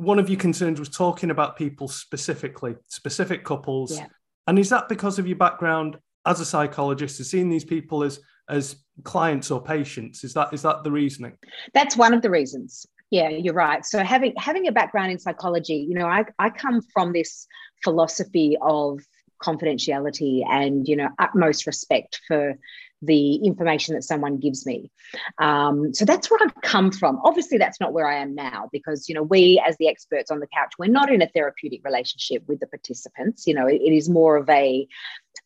one 0.00 0.18
of 0.18 0.30
your 0.30 0.38
concerns 0.38 0.80
was 0.80 0.88
talking 0.88 1.30
about 1.30 1.56
people 1.56 1.86
specifically 1.86 2.74
specific 2.86 3.44
couples. 3.44 3.96
Yeah. 3.96 4.06
and 4.46 4.58
is 4.58 4.70
that 4.70 4.88
because 4.88 5.18
of 5.18 5.26
your 5.26 5.36
background 5.36 5.98
as 6.26 6.40
a 6.40 6.44
psychologist 6.44 7.18
and 7.18 7.26
seeing 7.26 7.50
these 7.50 7.64
people 7.64 8.02
as 8.02 8.20
as 8.48 8.76
clients 9.04 9.50
or 9.50 9.62
patients? 9.62 10.24
Is 10.24 10.32
that 10.34 10.52
is 10.54 10.62
that 10.62 10.84
the 10.84 10.90
reasoning? 10.90 11.36
That's 11.74 11.96
one 11.96 12.14
of 12.14 12.22
the 12.22 12.30
reasons. 12.30 12.86
Yeah 13.10 13.28
you're 13.28 13.54
right. 13.54 13.84
So 13.84 14.02
having 14.02 14.32
having 14.38 14.66
a 14.68 14.72
background 14.72 15.12
in 15.12 15.18
psychology 15.18 15.86
you 15.88 15.94
know 15.94 16.06
i, 16.06 16.24
I 16.38 16.48
come 16.48 16.80
from 16.94 17.12
this 17.12 17.46
philosophy 17.84 18.56
of 18.62 19.00
confidentiality 19.42 20.42
and 20.48 20.86
you 20.88 20.96
know 20.96 21.08
utmost 21.18 21.66
respect 21.66 22.20
for 22.26 22.54
the 23.02 23.36
information 23.36 23.94
that 23.94 24.02
someone 24.02 24.38
gives 24.38 24.66
me. 24.66 24.90
Um, 25.38 25.94
so 25.94 26.04
that's 26.04 26.30
where 26.30 26.40
i've 26.42 26.54
come 26.62 26.90
from. 26.92 27.18
Obviously 27.24 27.58
that's 27.58 27.80
not 27.80 27.92
where 27.92 28.06
i 28.06 28.16
am 28.16 28.34
now 28.34 28.68
because 28.72 29.08
you 29.08 29.14
know 29.14 29.22
we 29.22 29.62
as 29.66 29.76
the 29.78 29.88
experts 29.88 30.30
on 30.30 30.40
the 30.40 30.46
couch 30.46 30.72
we're 30.78 30.90
not 30.90 31.10
in 31.12 31.22
a 31.22 31.28
therapeutic 31.28 31.80
relationship 31.84 32.42
with 32.46 32.60
the 32.60 32.66
participants. 32.66 33.46
You 33.46 33.54
know 33.54 33.66
it- 33.66 33.80
it 33.80 33.92
is 33.92 34.08
more 34.08 34.36
of 34.36 34.48
a 34.48 34.86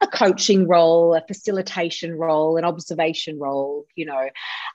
a 0.00 0.06
coaching 0.06 0.66
role, 0.66 1.14
a 1.14 1.22
facilitation 1.26 2.16
role, 2.16 2.56
an 2.56 2.64
observation 2.64 3.38
role, 3.38 3.86
you 3.94 4.06
know. 4.06 4.28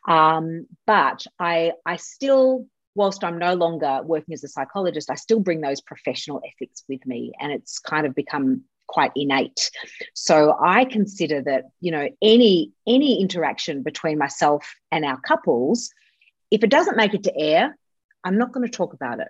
Um, 0.07 0.67
but 0.87 1.25
I, 1.37 1.73
I 1.85 1.97
still, 1.97 2.67
whilst 2.95 3.23
I'm 3.23 3.37
no 3.37 3.53
longer 3.55 4.01
working 4.03 4.33
as 4.33 4.43
a 4.43 4.47
psychologist, 4.47 5.09
I 5.09 5.15
still 5.15 5.39
bring 5.39 5.61
those 5.61 5.81
professional 5.81 6.41
ethics 6.47 6.83
with 6.87 7.05
me, 7.05 7.33
and 7.39 7.51
it's 7.51 7.79
kind 7.79 8.05
of 8.07 8.15
become 8.15 8.63
quite 8.89 9.11
innate. 9.15 9.71
So 10.13 10.57
I 10.59 10.83
consider 10.85 11.41
that 11.43 11.65
you 11.79 11.91
know 11.91 12.09
any 12.21 12.73
any 12.85 13.21
interaction 13.21 13.83
between 13.83 14.17
myself 14.17 14.75
and 14.91 15.05
our 15.05 15.19
couples, 15.21 15.91
if 16.51 16.63
it 16.63 16.69
doesn't 16.69 16.97
make 16.97 17.13
it 17.13 17.23
to 17.23 17.37
air, 17.37 17.77
I'm 18.23 18.37
not 18.37 18.51
going 18.51 18.65
to 18.69 18.77
talk 18.77 18.93
about 18.93 19.19
it 19.19 19.29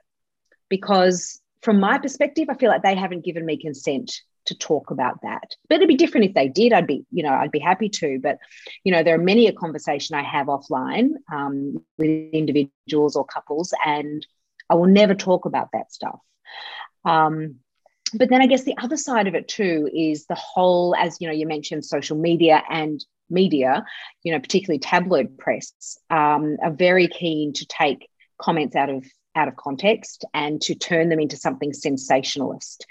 because 0.70 1.42
from 1.62 1.80
my 1.80 1.98
perspective, 1.98 2.48
I 2.50 2.56
feel 2.56 2.70
like 2.70 2.84
they 2.84 2.96
haven't 2.96 3.26
given 3.26 3.46
me 3.46 3.58
consent 3.58 4.22
to 4.46 4.58
talk 4.58 4.92
about 4.92 5.22
that. 5.22 5.56
But 5.68 5.76
it'd 5.76 5.88
be 5.88 5.96
different 5.96 6.28
if 6.28 6.34
they 6.34 6.48
did. 6.48 6.74
I'd 6.74 6.88
be, 6.88 7.06
you 7.12 7.24
know, 7.24 7.34
I'd 7.34 7.52
be 7.52 7.60
happy 7.60 7.90
to. 7.90 8.20
But, 8.22 8.38
you 8.84 8.92
know, 8.92 9.04
there 9.04 9.16
are 9.16 9.24
many 9.24 9.48
a 9.48 9.54
conversation 9.54 10.16
I 10.16 10.24
have 10.24 10.48
offline 10.48 11.12
um, 11.32 11.84
with 11.98 12.34
individuals 12.34 13.16
or 13.16 13.26
couples, 13.26 13.74
and 13.86 14.26
I 14.70 14.76
will 14.76 14.88
never 14.88 15.16
talk 15.16 15.46
about 15.46 15.70
that 15.74 15.92
stuff. 15.92 16.20
Um, 17.04 17.58
but 18.14 18.30
then 18.30 18.42
I 18.42 18.48
guess 18.48 18.64
the 18.64 18.78
other 18.78 18.98
side 18.98 19.28
of 19.28 19.36
it 19.36 19.48
too 19.48 19.90
is 19.94 20.26
the 20.26 20.36
whole, 20.36 20.96
as 20.96 21.18
you 21.20 21.28
know, 21.28 21.34
you 21.34 21.48
mentioned 21.48 21.86
social 21.86 22.18
media 22.18 22.64
and 22.70 23.04
media, 23.30 23.86
you 24.24 24.32
know, 24.32 24.40
particularly 24.40 24.80
tabloid 24.80 25.38
press, 25.38 25.98
um, 26.10 26.58
are 26.64 26.72
very 26.72 27.08
keen 27.08 27.54
to 27.54 27.66
take 27.66 28.10
comments 28.38 28.76
out 28.76 28.90
of 28.90 29.06
out 29.36 29.48
of 29.48 29.56
context 29.56 30.26
and 30.34 30.60
to 30.62 30.76
turn 30.76 31.10
them 31.10 31.20
into 31.20 31.38
something 31.38 31.74
sensationalist. 31.74 32.86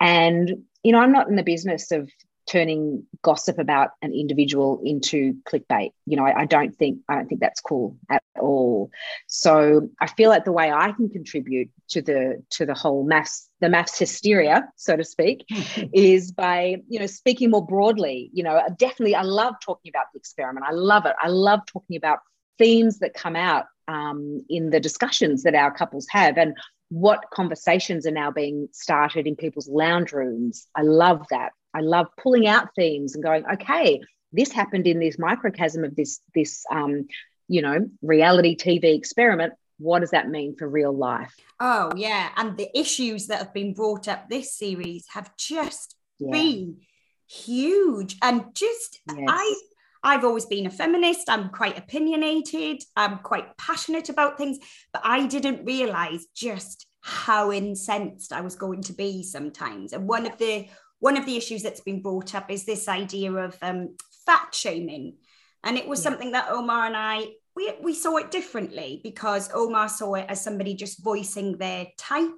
And 0.00 0.64
you 0.82 0.92
know, 0.92 1.00
I'm 1.00 1.12
not 1.12 1.28
in 1.28 1.36
the 1.36 1.42
business 1.42 1.90
of 1.90 2.10
turning 2.48 3.06
gossip 3.22 3.58
about 3.58 3.90
an 4.02 4.12
individual 4.12 4.80
into 4.84 5.34
clickbait. 5.44 5.92
You 6.06 6.16
know, 6.16 6.24
I, 6.24 6.40
I 6.40 6.44
don't 6.46 6.76
think 6.76 7.00
I 7.08 7.16
don't 7.16 7.28
think 7.28 7.40
that's 7.40 7.60
cool 7.60 7.96
at 8.10 8.22
all. 8.38 8.90
So 9.26 9.88
I 10.00 10.06
feel 10.06 10.30
like 10.30 10.44
the 10.44 10.52
way 10.52 10.70
I 10.70 10.92
can 10.92 11.08
contribute 11.08 11.70
to 11.90 12.02
the 12.02 12.42
to 12.50 12.66
the 12.66 12.74
whole 12.74 13.06
MAFS 13.06 13.48
the 13.60 13.68
MAFS 13.68 13.98
hysteria, 13.98 14.68
so 14.76 14.96
to 14.96 15.04
speak, 15.04 15.44
is 15.92 16.32
by 16.32 16.76
you 16.88 17.00
know 17.00 17.06
speaking 17.06 17.50
more 17.50 17.64
broadly. 17.64 18.30
You 18.32 18.44
know, 18.44 18.60
definitely 18.78 19.14
I 19.14 19.22
love 19.22 19.54
talking 19.62 19.90
about 19.90 20.06
the 20.12 20.18
experiment. 20.18 20.66
I 20.68 20.72
love 20.72 21.06
it. 21.06 21.14
I 21.20 21.28
love 21.28 21.60
talking 21.66 21.96
about 21.96 22.20
themes 22.58 22.98
that 22.98 23.14
come 23.14 23.36
out 23.36 23.66
um, 23.86 24.44
in 24.48 24.70
the 24.70 24.80
discussions 24.80 25.42
that 25.44 25.54
our 25.54 25.72
couples 25.72 26.06
have 26.10 26.36
and 26.36 26.54
what 26.90 27.24
conversations 27.32 28.06
are 28.06 28.12
now 28.12 28.30
being 28.30 28.68
started 28.72 29.26
in 29.26 29.36
people's 29.36 29.68
lounge 29.68 30.12
rooms. 30.12 30.66
I 30.74 30.82
love 30.82 31.26
that. 31.30 31.52
I 31.74 31.80
love 31.80 32.06
pulling 32.20 32.46
out 32.46 32.68
themes 32.74 33.14
and 33.14 33.22
going, 33.22 33.44
okay, 33.54 34.00
this 34.32 34.52
happened 34.52 34.86
in 34.86 34.98
this 34.98 35.18
microcosm 35.18 35.84
of 35.84 35.96
this 35.96 36.20
this 36.34 36.64
um, 36.70 37.06
you 37.48 37.62
know 37.62 37.88
reality 38.02 38.56
TV 38.56 38.96
experiment. 38.96 39.54
What 39.78 40.00
does 40.00 40.10
that 40.10 40.28
mean 40.28 40.56
for 40.56 40.68
real 40.68 40.92
life? 40.92 41.34
Oh, 41.60 41.92
yeah. 41.96 42.30
And 42.36 42.56
the 42.56 42.68
issues 42.76 43.28
that 43.28 43.38
have 43.38 43.54
been 43.54 43.74
brought 43.74 44.08
up 44.08 44.28
this 44.28 44.52
series 44.54 45.06
have 45.10 45.36
just 45.36 45.94
Yeah. 46.18 46.32
been 46.32 46.80
huge. 47.28 48.16
And 48.22 48.46
just, 48.54 49.00
yes. 49.06 49.24
I, 49.28 49.54
I've 50.02 50.24
always 50.24 50.46
been 50.46 50.66
a 50.66 50.70
feminist. 50.70 51.30
I'm 51.30 51.50
quite 51.50 51.78
opinionated. 51.78 52.82
I'm 52.96 53.18
quite 53.18 53.56
passionate 53.56 54.08
about 54.08 54.36
things, 54.36 54.58
but 54.92 55.02
I 55.04 55.26
didn't 55.26 55.64
realize 55.64 56.26
just 56.34 56.86
how 57.00 57.52
incensed 57.52 58.32
I 58.32 58.40
was 58.40 58.56
going 58.56 58.82
to 58.82 58.92
be 58.92 59.22
sometimes. 59.22 59.92
And 59.92 60.08
one 60.08 60.26
of 60.26 60.36
the 60.38 60.68
one 61.00 61.16
of 61.16 61.26
the 61.26 61.36
issues 61.36 61.62
that's 61.62 61.80
been 61.80 62.02
brought 62.02 62.34
up 62.34 62.50
is 62.50 62.64
this 62.64 62.88
idea 62.88 63.32
of 63.32 63.56
um, 63.62 63.96
fat 64.26 64.52
shaming, 64.52 65.14
and 65.62 65.78
it 65.78 65.86
was 65.86 66.00
yeah. 66.00 66.10
something 66.10 66.32
that 66.32 66.50
Omar 66.50 66.86
and 66.86 66.96
I 66.96 67.28
we 67.58 67.72
we 67.82 67.92
saw 67.92 68.16
it 68.18 68.30
differently 68.30 69.00
because 69.02 69.50
Omar 69.52 69.88
saw 69.88 70.14
it 70.14 70.26
as 70.28 70.42
somebody 70.42 70.74
just 70.74 71.02
voicing 71.02 71.58
their 71.58 71.88
type, 71.98 72.30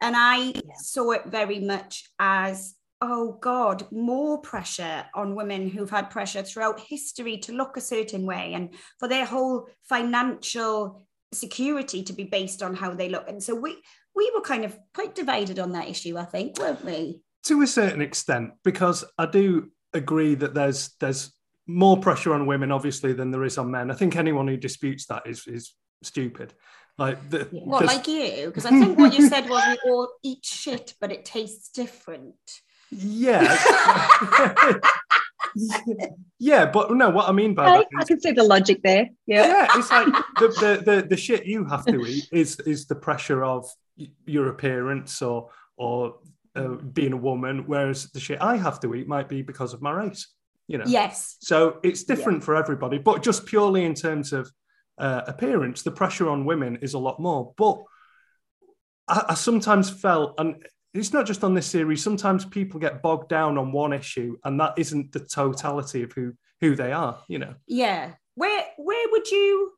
and 0.00 0.14
I 0.16 0.52
yeah. 0.54 0.60
saw 0.76 1.10
it 1.10 1.26
very 1.26 1.58
much 1.58 2.08
as 2.20 2.76
oh 3.00 3.38
God, 3.40 3.86
more 3.92 4.40
pressure 4.40 5.04
on 5.14 5.36
women 5.36 5.68
who've 5.68 5.90
had 5.90 6.10
pressure 6.10 6.42
throughout 6.42 6.80
history 6.80 7.38
to 7.38 7.52
look 7.52 7.76
a 7.76 7.80
certain 7.80 8.26
way 8.26 8.54
and 8.54 8.74
for 8.98 9.08
their 9.08 9.24
whole 9.24 9.68
financial 9.84 11.06
security 11.32 12.02
to 12.02 12.12
be 12.12 12.24
based 12.24 12.60
on 12.60 12.74
how 12.74 12.92
they 12.92 13.08
look. 13.08 13.28
And 13.28 13.42
so 13.42 13.54
we 13.54 13.76
we 14.14 14.30
were 14.34 14.40
kind 14.40 14.64
of 14.64 14.78
quite 14.94 15.16
divided 15.16 15.58
on 15.58 15.72
that 15.72 15.88
issue, 15.88 16.16
I 16.16 16.24
think, 16.24 16.58
weren't 16.58 16.84
we? 16.84 17.20
To 17.46 17.62
a 17.62 17.66
certain 17.66 18.02
extent, 18.02 18.50
because 18.62 19.04
I 19.16 19.26
do 19.26 19.70
agree 19.92 20.36
that 20.36 20.54
there's 20.54 20.94
there's 21.00 21.32
more 21.68 22.00
pressure 22.00 22.34
on 22.34 22.46
women, 22.46 22.72
obviously, 22.72 23.12
than 23.12 23.30
there 23.30 23.44
is 23.44 23.58
on 23.58 23.70
men. 23.70 23.90
I 23.90 23.94
think 23.94 24.16
anyone 24.16 24.48
who 24.48 24.56
disputes 24.56 25.06
that 25.06 25.22
is 25.26 25.46
is 25.46 25.74
stupid. 26.02 26.54
Like 26.96 27.30
the, 27.30 27.48
yeah. 27.52 27.60
what, 27.60 27.84
like 27.84 28.08
you? 28.08 28.46
Because 28.46 28.66
I 28.66 28.70
think 28.70 28.98
what 28.98 29.16
you 29.16 29.28
said 29.28 29.48
was 29.48 29.62
we 29.84 29.90
all 29.90 30.08
eat 30.24 30.44
shit, 30.44 30.94
but 31.00 31.12
it 31.12 31.24
tastes 31.24 31.68
different. 31.68 32.34
Yeah. 32.90 33.56
yeah, 36.38 36.66
but 36.66 36.90
no, 36.92 37.10
what 37.10 37.28
I 37.28 37.32
mean 37.32 37.54
by 37.54 37.66
that 37.66 37.80
is, 37.80 37.86
I 37.98 38.04
can 38.04 38.20
see 38.20 38.32
the 38.32 38.42
logic 38.42 38.82
there. 38.82 39.08
Yeah, 39.26 39.46
yeah, 39.46 39.78
it's 39.78 39.90
like 39.90 40.06
the, 40.38 40.48
the, 40.48 40.82
the 40.84 41.06
the 41.10 41.16
shit 41.16 41.46
you 41.46 41.64
have 41.66 41.84
to 41.86 42.04
eat 42.06 42.28
is 42.32 42.58
is 42.60 42.86
the 42.86 42.96
pressure 42.96 43.44
of 43.44 43.70
your 44.26 44.48
appearance 44.48 45.22
or 45.22 45.50
or 45.76 46.16
uh, 46.56 46.68
being 46.68 47.12
a 47.12 47.16
woman, 47.16 47.64
whereas 47.66 48.10
the 48.10 48.20
shit 48.20 48.40
I 48.40 48.56
have 48.56 48.80
to 48.80 48.94
eat 48.94 49.06
might 49.06 49.28
be 49.28 49.42
because 49.42 49.74
of 49.74 49.82
my 49.82 49.92
race. 49.92 50.26
You 50.68 50.78
know. 50.78 50.84
Yes. 50.86 51.36
So 51.40 51.80
it's 51.82 52.04
different 52.04 52.40
yeah. 52.40 52.44
for 52.44 52.56
everybody, 52.56 52.98
but 52.98 53.22
just 53.22 53.46
purely 53.46 53.84
in 53.84 53.94
terms 53.94 54.32
of 54.32 54.50
uh, 54.98 55.22
appearance, 55.26 55.82
the 55.82 55.90
pressure 55.90 56.28
on 56.28 56.44
women 56.44 56.78
is 56.82 56.94
a 56.94 56.98
lot 56.98 57.18
more. 57.18 57.52
But 57.56 57.78
I, 59.08 59.24
I 59.30 59.34
sometimes 59.34 59.90
felt, 59.90 60.34
and 60.38 60.62
it's 60.94 61.12
not 61.12 61.26
just 61.26 61.42
on 61.42 61.54
this 61.54 61.66
series. 61.66 62.04
Sometimes 62.04 62.44
people 62.44 62.78
get 62.78 63.02
bogged 63.02 63.28
down 63.28 63.58
on 63.58 63.72
one 63.72 63.92
issue, 63.92 64.36
and 64.44 64.60
that 64.60 64.74
isn't 64.76 65.12
the 65.12 65.20
totality 65.20 66.02
of 66.02 66.12
who 66.12 66.34
who 66.60 66.76
they 66.76 66.92
are. 66.92 67.22
You 67.28 67.38
know. 67.38 67.54
Yeah. 67.66 68.12
Where 68.34 68.64
where 68.76 69.06
would 69.10 69.30
you 69.30 69.72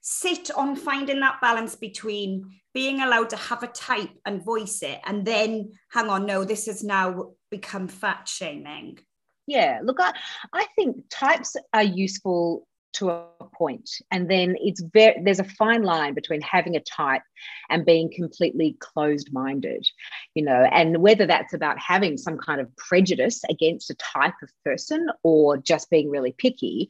sit 0.00 0.50
on 0.50 0.74
finding 0.74 1.20
that 1.20 1.40
balance 1.40 1.76
between 1.76 2.50
being 2.74 3.00
allowed 3.00 3.30
to 3.30 3.36
have 3.36 3.62
a 3.62 3.68
type 3.68 4.10
and 4.26 4.44
voice 4.44 4.82
it, 4.82 5.00
and 5.04 5.24
then 5.24 5.70
hang 5.90 6.08
on, 6.08 6.26
no, 6.26 6.44
this 6.44 6.66
has 6.66 6.82
now 6.82 7.32
become 7.50 7.86
fat 7.86 8.26
shaming. 8.26 8.98
Yeah. 9.46 9.80
Look, 9.82 9.98
I 10.00 10.12
I 10.52 10.66
think 10.76 11.04
types 11.10 11.56
are 11.72 11.82
useful 11.82 12.66
to 12.94 13.10
a 13.10 13.24
point 13.54 13.88
and 14.10 14.30
then 14.30 14.54
it's 14.60 14.82
very 14.92 15.20
there's 15.24 15.40
a 15.40 15.44
fine 15.44 15.82
line 15.82 16.14
between 16.14 16.40
having 16.42 16.76
a 16.76 16.80
type 16.80 17.22
and 17.70 17.86
being 17.86 18.12
completely 18.14 18.76
closed 18.80 19.32
minded 19.32 19.86
you 20.34 20.44
know 20.44 20.68
and 20.72 20.98
whether 20.98 21.26
that's 21.26 21.54
about 21.54 21.78
having 21.78 22.16
some 22.16 22.36
kind 22.36 22.60
of 22.60 22.74
prejudice 22.76 23.42
against 23.48 23.90
a 23.90 23.94
type 23.94 24.34
of 24.42 24.50
person 24.64 25.08
or 25.22 25.56
just 25.56 25.90
being 25.90 26.10
really 26.10 26.34
picky 26.36 26.88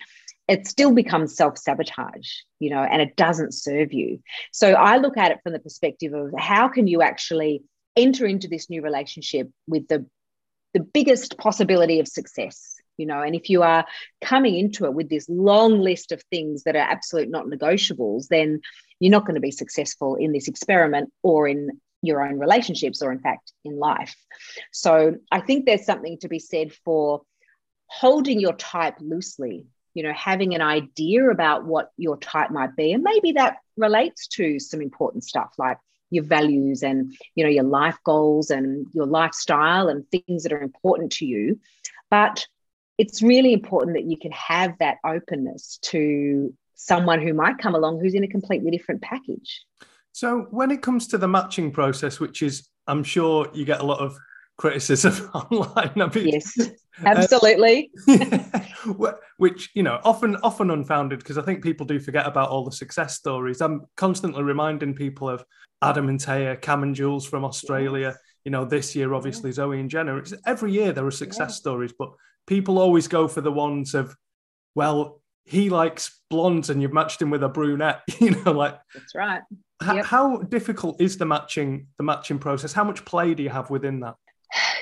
it 0.49 0.67
still 0.67 0.93
becomes 0.93 1.37
self 1.37 1.57
sabotage 1.57 2.29
you 2.59 2.71
know 2.71 2.83
and 2.83 3.01
it 3.01 3.15
doesn't 3.17 3.55
serve 3.55 3.93
you 3.93 4.21
so 4.51 4.73
i 4.73 4.97
look 4.97 5.17
at 5.17 5.31
it 5.31 5.39
from 5.43 5.53
the 5.53 5.61
perspective 5.61 6.13
of 6.15 6.33
how 6.37 6.69
can 6.69 6.87
you 6.87 7.01
actually 7.01 7.63
enter 7.97 8.27
into 8.27 8.49
this 8.49 8.69
new 8.69 8.83
relationship 8.83 9.49
with 9.69 9.87
the 9.89 10.05
the 10.75 10.81
biggest 10.81 11.37
possibility 11.39 12.01
of 12.01 12.09
success 12.09 12.77
you 12.97 13.07
know 13.07 13.23
and 13.23 13.35
if 13.35 13.49
you 13.49 13.63
are 13.63 13.85
coming 14.21 14.57
into 14.57 14.85
it 14.85 14.95
with 14.95 15.09
this 15.09 15.29
long 15.29 15.81
list 15.81 16.13
of 16.13 16.23
things 16.31 16.65
that 16.65 16.77
are 16.77 16.79
absolute 16.79 17.29
not 17.29 17.47
negotiables 17.47 18.29
then 18.29 18.61
you're 19.01 19.11
not 19.11 19.25
going 19.25 19.35
to 19.35 19.41
be 19.41 19.51
successful 19.51 20.17
in 20.17 20.33
this 20.33 20.49
experiment 20.49 21.13
or 21.23 21.49
in 21.49 21.71
your 22.03 22.25
own 22.25 22.39
relationships 22.39 23.01
or 23.01 23.13
in 23.13 23.21
fact 23.21 23.53
in 23.65 23.79
life. 23.79 24.15
So 24.73 25.17
i 25.31 25.41
think 25.41 25.67
there's 25.67 25.87
something 25.87 26.19
to 26.19 26.29
be 26.29 26.39
said 26.39 26.73
for 26.85 27.23
holding 27.87 28.41
your 28.41 28.55
type 28.55 28.97
loosely 29.01 29.67
you 29.95 30.03
know 30.03 30.13
having 30.15 30.55
an 30.55 30.63
idea 30.63 31.29
about 31.29 31.65
what 31.67 31.91
your 31.97 32.17
type 32.17 32.51
might 32.51 32.75
be 32.75 32.93
and 32.93 33.03
maybe 33.03 33.33
that 33.33 33.59
relates 33.77 34.27
to 34.29 34.59
some 34.59 34.81
important 34.81 35.25
stuff 35.25 35.53
like 35.59 35.79
your 36.13 36.25
values 36.25 36.83
and 36.83 37.17
you 37.35 37.43
know 37.45 37.51
your 37.51 37.65
life 37.65 37.97
goals 38.05 38.51
and 38.51 38.87
your 38.93 39.07
lifestyle 39.07 39.89
and 39.89 40.09
things 40.11 40.43
that 40.43 40.53
are 40.53 40.63
important 40.63 41.11
to 41.11 41.27
you 41.27 41.59
but 42.11 42.47
it's 42.99 43.23
really 43.23 43.53
important 43.53 43.97
that 43.97 44.05
you 44.05 44.19
can 44.19 44.33
have 44.33 44.79
that 44.79 44.99
openness 45.05 45.79
to 45.83 46.55
someone 46.75 47.23
who 47.23 47.33
might 47.33 47.59
come 47.59 47.75
along 47.75 48.01
who's 48.01 48.15
in 48.15 48.25
a 48.25 48.29
completely 48.29 48.71
different 48.71 49.03
package. 49.03 49.65
So, 50.13 50.47
when 50.51 50.71
it 50.71 50.83
comes 50.83 51.07
to 51.09 51.19
the 51.19 51.29
matching 51.29 51.71
process, 51.71 52.21
which 52.21 52.43
is, 52.43 52.69
I'm 52.87 53.03
sure 53.03 53.49
you 53.55 53.65
get 53.65 53.81
a 53.81 53.85
lot 53.85 54.01
of 54.01 54.17
criticism 54.59 55.31
online. 55.35 55.93
I 56.01 56.15
mean, 56.15 56.29
yes, 56.29 56.59
absolutely. 57.05 57.91
Uh, 58.09 58.39
which 59.39 59.71
you 59.75 59.83
know, 59.83 60.01
often 60.05 60.37
often 60.37 60.71
unfounded 60.71 61.19
because 61.19 61.39
I 61.39 61.43
think 61.43 61.63
people 61.63 61.87
do 61.87 62.01
forget 62.01 62.27
about 62.27 62.51
all 62.51 62.65
the 62.65 62.73
success 62.73 63.17
stories. 63.17 63.61
I'm 63.61 63.87
constantly 63.97 64.43
reminding 64.43 64.95
people 64.95 65.29
of 65.29 65.45
Adam 65.83 66.09
and 66.09 66.19
Taya, 66.19 66.61
Cam 66.61 66.83
and 66.83 66.95
Jules 66.95 67.27
from 67.27 67.45
Australia. 67.45 68.09
Yes. 68.09 68.19
You 68.45 68.51
know, 68.51 68.65
this 68.65 68.95
year 68.95 69.15
obviously 69.15 69.51
yes. 69.51 69.57
Zoe 69.57 69.79
and 69.81 69.91
Jenna. 69.91 70.17
It's, 70.17 70.35
every 70.47 70.73
year 70.73 70.93
there 70.93 71.07
are 71.07 71.11
success 71.11 71.51
yes. 71.51 71.57
stories, 71.57 71.93
but 71.97 72.11
people 72.47 72.79
always 72.79 73.09
go 73.09 73.29
for 73.29 73.41
the 73.41 73.53
ones 73.53 73.95
of, 73.95 74.17
well, 74.75 75.23
he 75.45 75.71
likes 75.71 76.21
blondes 76.31 76.71
and 76.71 76.81
you've 76.81 76.93
matched 76.93 77.21
him 77.21 77.31
with 77.31 77.43
a 77.43 77.49
brunette. 77.49 78.01
You 78.21 78.31
know, 78.31 78.53
like 78.53 78.79
that's 78.95 79.15
right. 79.15 79.43
Yep. 79.85 80.05
How 80.05 80.37
difficult 80.43 81.01
is 81.01 81.19
the 81.19 81.27
matching 81.27 81.89
the 81.99 82.05
matching 82.05 82.39
process? 82.39 82.73
How 82.73 82.85
much 82.85 83.05
play 83.05 83.35
do 83.35 83.43
you 83.43 83.51
have 83.51 83.69
within 83.69 84.01
that? 84.01 84.15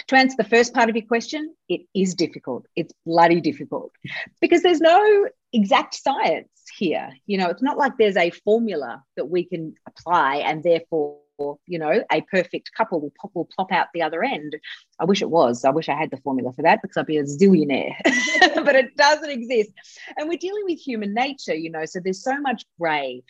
To 0.08 0.16
answer 0.16 0.36
the 0.36 0.48
first 0.48 0.74
part 0.74 0.88
of 0.88 0.96
your 0.96 1.06
question, 1.06 1.54
it 1.68 1.82
is 1.94 2.14
difficult. 2.14 2.66
It's 2.74 2.92
bloody 3.06 3.40
difficult. 3.40 3.92
Because 4.40 4.62
there's 4.62 4.80
no 4.80 5.28
exact 5.52 5.94
science 5.94 6.48
here. 6.76 7.10
You 7.26 7.38
know, 7.38 7.48
it's 7.48 7.62
not 7.62 7.78
like 7.78 7.92
there's 7.96 8.16
a 8.16 8.30
formula 8.30 9.02
that 9.16 9.26
we 9.26 9.44
can 9.44 9.74
apply 9.86 10.36
and 10.36 10.62
therefore 10.62 11.18
you 11.66 11.78
know 11.78 12.04
a 12.12 12.20
perfect 12.22 12.70
couple 12.76 13.00
will 13.00 13.12
pop 13.18 13.30
will 13.34 13.48
plop 13.56 13.72
out 13.72 13.88
the 13.94 14.02
other 14.02 14.22
end. 14.22 14.56
I 14.98 15.04
wish 15.04 15.22
it 15.22 15.30
was. 15.30 15.64
I 15.64 15.70
wish 15.70 15.88
i 15.88 15.94
had 15.94 16.10
the 16.10 16.18
formula 16.18 16.52
for 16.52 16.62
that 16.62 16.82
because 16.82 16.96
i'd 16.96 17.06
be 17.06 17.16
a 17.18 17.24
zillionaire. 17.24 17.94
But 18.64 18.76
it 18.76 18.96
doesn't 18.96 19.30
exist. 19.30 19.70
And 20.16 20.28
we're 20.28 20.38
dealing 20.38 20.64
with 20.66 20.78
human 20.78 21.14
nature 21.14 21.54
you 21.54 21.70
know 21.70 21.84
so 21.86 22.00
there's 22.00 22.22
so 22.22 22.38
much 22.40 22.64
gray. 22.78 23.22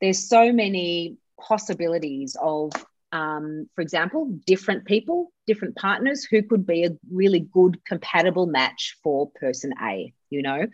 There's 0.00 0.28
so 0.28 0.52
many 0.52 1.16
possibilities 1.40 2.36
of 2.40 2.72
um, 3.12 3.68
for 3.74 3.82
example 3.82 4.38
different 4.46 4.84
people 4.84 5.32
different 5.46 5.76
partners 5.76 6.24
who 6.24 6.42
could 6.42 6.66
be 6.66 6.84
a 6.84 6.90
really 7.10 7.40
good 7.40 7.82
compatible 7.84 8.46
match 8.46 8.96
for 9.02 9.30
person 9.30 9.72
a 9.82 10.12
you 10.30 10.42
know? 10.42 10.66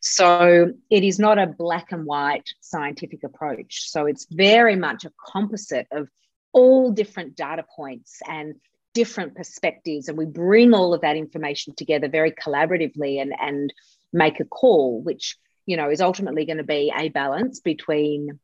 So 0.00 0.72
it 0.90 1.04
is 1.04 1.18
not 1.18 1.38
a 1.38 1.46
black 1.46 1.92
and 1.92 2.04
white 2.04 2.48
scientific 2.60 3.24
approach. 3.24 3.90
So 3.90 4.06
it's 4.06 4.26
very 4.30 4.76
much 4.76 5.04
a 5.04 5.12
composite 5.32 5.86
of 5.92 6.08
all 6.52 6.90
different 6.90 7.36
data 7.36 7.64
points 7.74 8.20
and 8.26 8.54
different 8.94 9.34
perspectives. 9.34 10.08
And 10.08 10.16
we 10.16 10.24
bring 10.24 10.72
all 10.72 10.94
of 10.94 11.02
that 11.02 11.16
information 11.16 11.74
together 11.74 12.08
very 12.08 12.32
collaboratively 12.32 13.20
and 13.20 13.32
and 13.38 13.72
make 14.12 14.40
a 14.40 14.44
call 14.44 15.02
which 15.02 15.36
you 15.66 15.76
know 15.76 15.90
is 15.90 16.00
ultimately 16.00 16.46
going 16.46 16.56
to 16.58 16.64
be 16.64 16.92
a 16.96 17.08
balance 17.08 17.60
between 17.60 18.38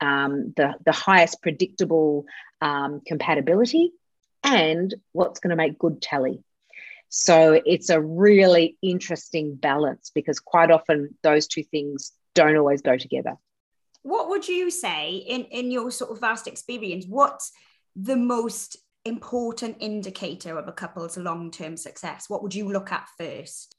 um, 0.00 0.52
the 0.56 0.74
the 0.84 0.92
highest 0.92 1.42
predictable 1.42 2.26
um, 2.60 3.00
compatibility 3.06 3.92
and 4.42 4.94
what's 5.12 5.40
going 5.40 5.50
to 5.50 5.56
make 5.56 5.78
good 5.78 6.02
tally. 6.02 6.42
So 7.08 7.60
it's 7.64 7.90
a 7.90 8.00
really 8.00 8.76
interesting 8.82 9.54
balance 9.54 10.10
because 10.14 10.40
quite 10.40 10.70
often 10.70 11.16
those 11.22 11.46
two 11.46 11.62
things 11.62 12.12
don't 12.34 12.56
always 12.56 12.82
go 12.82 12.96
together. 12.96 13.34
What 14.02 14.28
would 14.28 14.48
you 14.48 14.70
say 14.70 15.16
in 15.16 15.44
in 15.44 15.70
your 15.70 15.90
sort 15.90 16.10
of 16.10 16.20
vast 16.20 16.46
experience 16.46 17.06
what's 17.08 17.52
the 17.96 18.16
most 18.16 18.76
important 19.04 19.76
indicator 19.80 20.58
of 20.58 20.66
a 20.66 20.72
couple's 20.72 21.16
long-term 21.16 21.76
success? 21.76 22.28
What 22.28 22.42
would 22.42 22.54
you 22.54 22.68
look 22.68 22.90
at 22.90 23.08
first? 23.18 23.76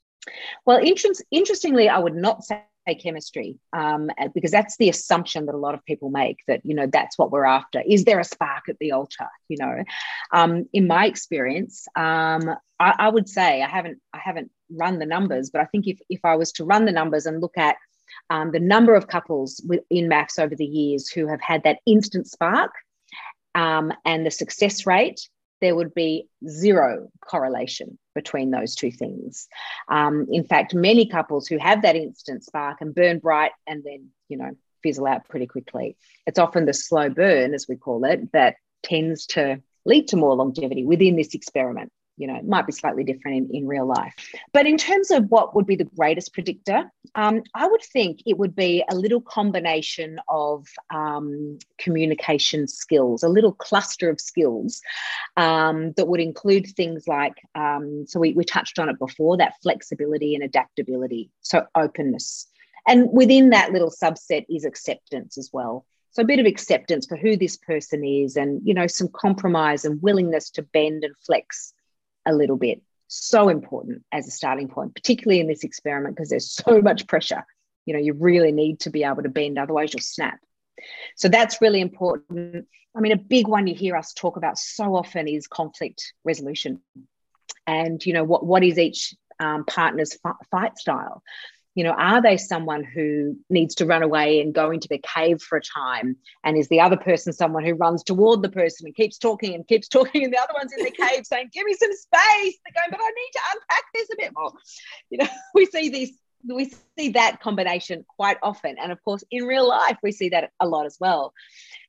Well 0.65 0.79
interest, 0.79 1.23
interestingly 1.29 1.87
i 1.87 1.99
would 1.99 2.15
not 2.15 2.43
say 2.43 2.63
chemistry 2.93 3.57
um, 3.73 4.09
because 4.33 4.51
that's 4.51 4.77
the 4.77 4.89
assumption 4.89 5.47
that 5.47 5.55
a 5.55 5.57
lot 5.57 5.73
of 5.73 5.83
people 5.85 6.09
make 6.09 6.37
that 6.47 6.61
you 6.63 6.75
know 6.75 6.87
that's 6.87 7.17
what 7.17 7.31
we're 7.31 7.45
after. 7.45 7.81
Is 7.87 8.05
there 8.05 8.19
a 8.19 8.23
spark 8.23 8.69
at 8.69 8.77
the 8.79 8.91
altar 8.91 9.27
you 9.47 9.57
know? 9.57 9.83
Um, 10.31 10.67
in 10.73 10.87
my 10.87 11.05
experience 11.05 11.87
um, 11.95 12.49
I, 12.79 12.93
I, 12.99 13.09
would 13.09 13.29
say 13.29 13.61
i 13.61 13.67
haven't 13.67 13.99
i 14.13 14.17
haven't 14.17 14.51
run 14.69 14.99
the 14.99 15.05
numbers 15.05 15.49
but 15.49 15.61
i 15.61 15.65
think 15.65 15.87
if, 15.87 15.99
if 16.09 16.19
i 16.23 16.35
was 16.35 16.51
to 16.53 16.65
run 16.65 16.85
the 16.85 16.91
numbers 16.91 17.25
and 17.25 17.41
look 17.41 17.57
at 17.57 17.77
um, 18.29 18.51
the 18.51 18.59
number 18.59 18.95
of 18.95 19.07
couples 19.07 19.63
in 19.89 20.07
MAFS 20.07 20.39
over 20.39 20.55
the 20.55 20.65
years 20.65 21.09
who 21.09 21.27
have 21.27 21.41
had 21.41 21.63
that 21.63 21.79
instant 21.85 22.27
spark 22.27 22.71
um, 23.53 23.91
and 24.03 24.25
the 24.25 24.31
success 24.31 24.85
rate 24.85 25.29
there 25.65 25.75
would 25.75 25.95
be 25.95 26.27
zero 26.47 27.09
correlation 27.21 27.97
between 28.13 28.51
those 28.51 28.75
two 28.75 28.91
things. 28.91 29.47
Um, 29.89 30.27
in 30.31 30.43
fact, 30.43 30.75
many 30.75 31.07
couples 31.07 31.47
who 31.47 31.57
have 31.57 31.81
that 31.81 31.95
instant 31.95 32.43
spark 32.43 32.81
and 32.81 32.93
burn 32.93 33.17
bright 33.17 33.51
and 33.65 33.83
then, 33.83 34.09
you 34.29 34.37
know, 34.37 34.51
fizzle 34.83 35.07
out 35.07 35.27
pretty 35.27 35.47
quickly. 35.47 35.97
It's 36.27 36.37
often 36.37 36.65
the 36.65 36.73
slow 36.73 37.09
burn, 37.09 37.55
as 37.55 37.65
we 37.67 37.77
call 37.77 38.05
it, 38.05 38.31
that 38.33 38.57
tends 38.83 39.25
to 39.27 39.59
lead 39.85 40.09
to 40.09 40.17
more 40.17 40.35
longevity 40.35 40.85
within 40.85 41.15
this 41.15 41.33
experiment 41.33 41.91
you 42.17 42.27
know, 42.27 42.35
it 42.35 42.47
might 42.47 42.65
be 42.65 42.71
slightly 42.71 43.03
different 43.03 43.37
in, 43.37 43.55
in 43.55 43.67
real 43.67 43.85
life. 43.85 44.13
But 44.53 44.65
in 44.65 44.77
terms 44.77 45.11
of 45.11 45.29
what 45.29 45.55
would 45.55 45.65
be 45.65 45.75
the 45.75 45.83
greatest 45.83 46.33
predictor, 46.33 46.91
um, 47.15 47.43
I 47.53 47.67
would 47.67 47.81
think 47.81 48.21
it 48.25 48.37
would 48.37 48.55
be 48.55 48.83
a 48.89 48.95
little 48.95 49.21
combination 49.21 50.19
of 50.29 50.67
um, 50.93 51.59
communication 51.77 52.67
skills, 52.67 53.23
a 53.23 53.29
little 53.29 53.51
cluster 53.51 54.09
of 54.09 54.21
skills 54.21 54.81
um, 55.37 55.93
that 55.97 56.07
would 56.07 56.21
include 56.21 56.67
things 56.67 57.07
like, 57.07 57.35
um, 57.55 58.05
so 58.07 58.19
we, 58.19 58.33
we 58.33 58.43
touched 58.43 58.79
on 58.79 58.89
it 58.89 58.99
before, 58.99 59.37
that 59.37 59.55
flexibility 59.61 60.35
and 60.35 60.43
adaptability, 60.43 61.29
so 61.41 61.65
openness. 61.75 62.47
And 62.87 63.09
within 63.11 63.49
that 63.49 63.71
little 63.71 63.91
subset 63.91 64.45
is 64.49 64.63
acceptance 64.63 65.37
as 65.37 65.49
well. 65.51 65.85
So 66.11 66.21
a 66.21 66.25
bit 66.25 66.39
of 66.39 66.45
acceptance 66.45 67.05
for 67.07 67.17
who 67.17 67.35
this 67.35 67.57
person 67.57 68.05
is 68.05 68.37
and, 68.37 68.61
you 68.63 68.73
know, 68.73 68.87
some 68.87 69.09
compromise 69.09 69.83
and 69.83 70.01
willingness 70.01 70.49
to 70.51 70.61
bend 70.61 71.03
and 71.03 71.13
flex 71.25 71.73
a 72.25 72.33
little 72.33 72.57
bit. 72.57 72.81
So 73.07 73.49
important 73.49 74.03
as 74.11 74.27
a 74.27 74.31
starting 74.31 74.67
point, 74.67 74.95
particularly 74.95 75.39
in 75.39 75.47
this 75.47 75.63
experiment, 75.63 76.15
because 76.15 76.29
there's 76.29 76.51
so 76.51 76.81
much 76.83 77.07
pressure. 77.07 77.45
You 77.85 77.93
know, 77.93 77.99
you 77.99 78.13
really 78.13 78.51
need 78.51 78.79
to 78.81 78.89
be 78.89 79.03
able 79.03 79.23
to 79.23 79.29
bend, 79.29 79.59
otherwise, 79.59 79.93
you'll 79.93 80.01
snap. 80.01 80.39
So 81.15 81.29
that's 81.29 81.61
really 81.61 81.81
important. 81.81 82.67
I 82.95 82.99
mean, 82.99 83.11
a 83.11 83.17
big 83.17 83.47
one 83.47 83.67
you 83.67 83.75
hear 83.75 83.95
us 83.95 84.13
talk 84.13 84.37
about 84.37 84.57
so 84.57 84.95
often 84.95 85.27
is 85.27 85.47
conflict 85.47 86.13
resolution. 86.23 86.81
And, 87.67 88.03
you 88.05 88.13
know, 88.13 88.23
what, 88.23 88.45
what 88.45 88.63
is 88.63 88.79
each 88.79 89.13
um, 89.39 89.65
partner's 89.65 90.17
fight 90.49 90.77
style? 90.77 91.21
You 91.75 91.83
know 91.83 91.91
are 91.91 92.21
they 92.21 92.37
someone 92.37 92.83
who 92.83 93.37
needs 93.49 93.75
to 93.75 93.85
run 93.85 94.01
away 94.01 94.39
and 94.39 94.55
go 94.55 94.71
into 94.71 94.87
their 94.87 94.99
cave 94.99 95.41
for 95.41 95.57
a 95.57 95.61
time? 95.61 96.17
And 96.43 96.57
is 96.57 96.69
the 96.69 96.79
other 96.79 96.97
person 96.97 97.33
someone 97.33 97.65
who 97.65 97.73
runs 97.73 98.03
toward 98.03 98.41
the 98.41 98.49
person 98.49 98.87
and 98.87 98.95
keeps 98.95 99.17
talking 99.17 99.53
and 99.53 99.67
keeps 99.67 99.87
talking 99.89 100.23
and 100.23 100.33
the 100.33 100.41
other 100.41 100.53
one's 100.57 100.73
in 100.75 100.83
the 100.83 100.91
cave 100.91 101.25
saying 101.25 101.49
give 101.53 101.65
me 101.65 101.73
some 101.73 101.91
space. 101.91 102.57
They're 102.65 102.81
going 102.81 102.91
but 102.91 102.99
i 103.01 103.09
need 103.09 103.31
to 103.33 103.39
unpack 103.53 103.83
this 103.93 104.09
a 104.11 104.15
bit 104.17 104.31
more. 104.35 104.51
You 105.09 105.19
know 105.19 105.27
we 105.53 105.65
see 105.67 105.89
these 105.89 106.17
we 106.47 106.71
see 106.97 107.09
that 107.09 107.41
combination 107.41 108.05
quite 108.07 108.37
often. 108.41 108.77
And 108.81 108.91
of 108.91 109.03
course 109.03 109.23
in 109.29 109.43
real 109.43 109.67
life 109.67 109.97
we 110.01 110.11
see 110.11 110.29
that 110.29 110.51
a 110.59 110.67
lot 110.67 110.85
as 110.85 110.97
well. 110.99 111.33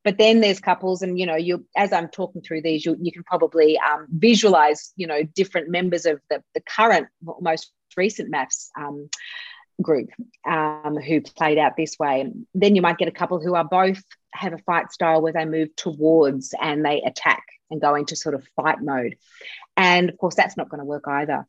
But 0.02 0.18
then 0.18 0.40
there's 0.40 0.60
couples 0.60 1.02
and 1.02 1.18
you 1.18 1.26
know 1.26 1.36
you 1.36 1.64
as 1.76 1.92
i'm 1.92 2.08
talking 2.08 2.42
through 2.42 2.62
these 2.62 2.84
you, 2.84 2.96
you 3.00 3.12
can 3.12 3.24
probably 3.24 3.78
um, 3.78 4.06
visualize 4.10 4.92
you 4.96 5.06
know 5.06 5.22
different 5.22 5.68
members 5.70 6.06
of 6.06 6.20
the, 6.30 6.42
the 6.54 6.60
current 6.60 7.08
most 7.40 7.72
recent 7.96 8.30
MAFS 8.30 8.68
um, 8.78 9.08
group 9.80 10.08
um, 10.48 10.96
who 10.96 11.20
played 11.20 11.58
out 11.58 11.76
this 11.76 11.98
way. 11.98 12.32
Then 12.54 12.76
you 12.76 12.82
might 12.82 12.98
get 12.98 13.08
a 13.08 13.12
couple 13.12 13.40
who 13.40 13.54
are 13.54 13.64
both 13.64 14.02
have 14.32 14.52
a 14.52 14.58
fight 14.58 14.92
style 14.92 15.22
where 15.22 15.32
they 15.32 15.44
move 15.44 15.74
towards 15.76 16.54
and 16.60 16.84
they 16.84 17.02
attack 17.02 17.42
and 17.70 17.80
go 17.80 17.94
into 17.94 18.16
sort 18.16 18.34
of 18.34 18.46
fight 18.54 18.80
mode. 18.80 19.16
And 19.76 20.08
of 20.10 20.18
course, 20.18 20.34
that's 20.34 20.56
not 20.56 20.68
going 20.68 20.80
to 20.80 20.84
work 20.84 21.04
either. 21.06 21.46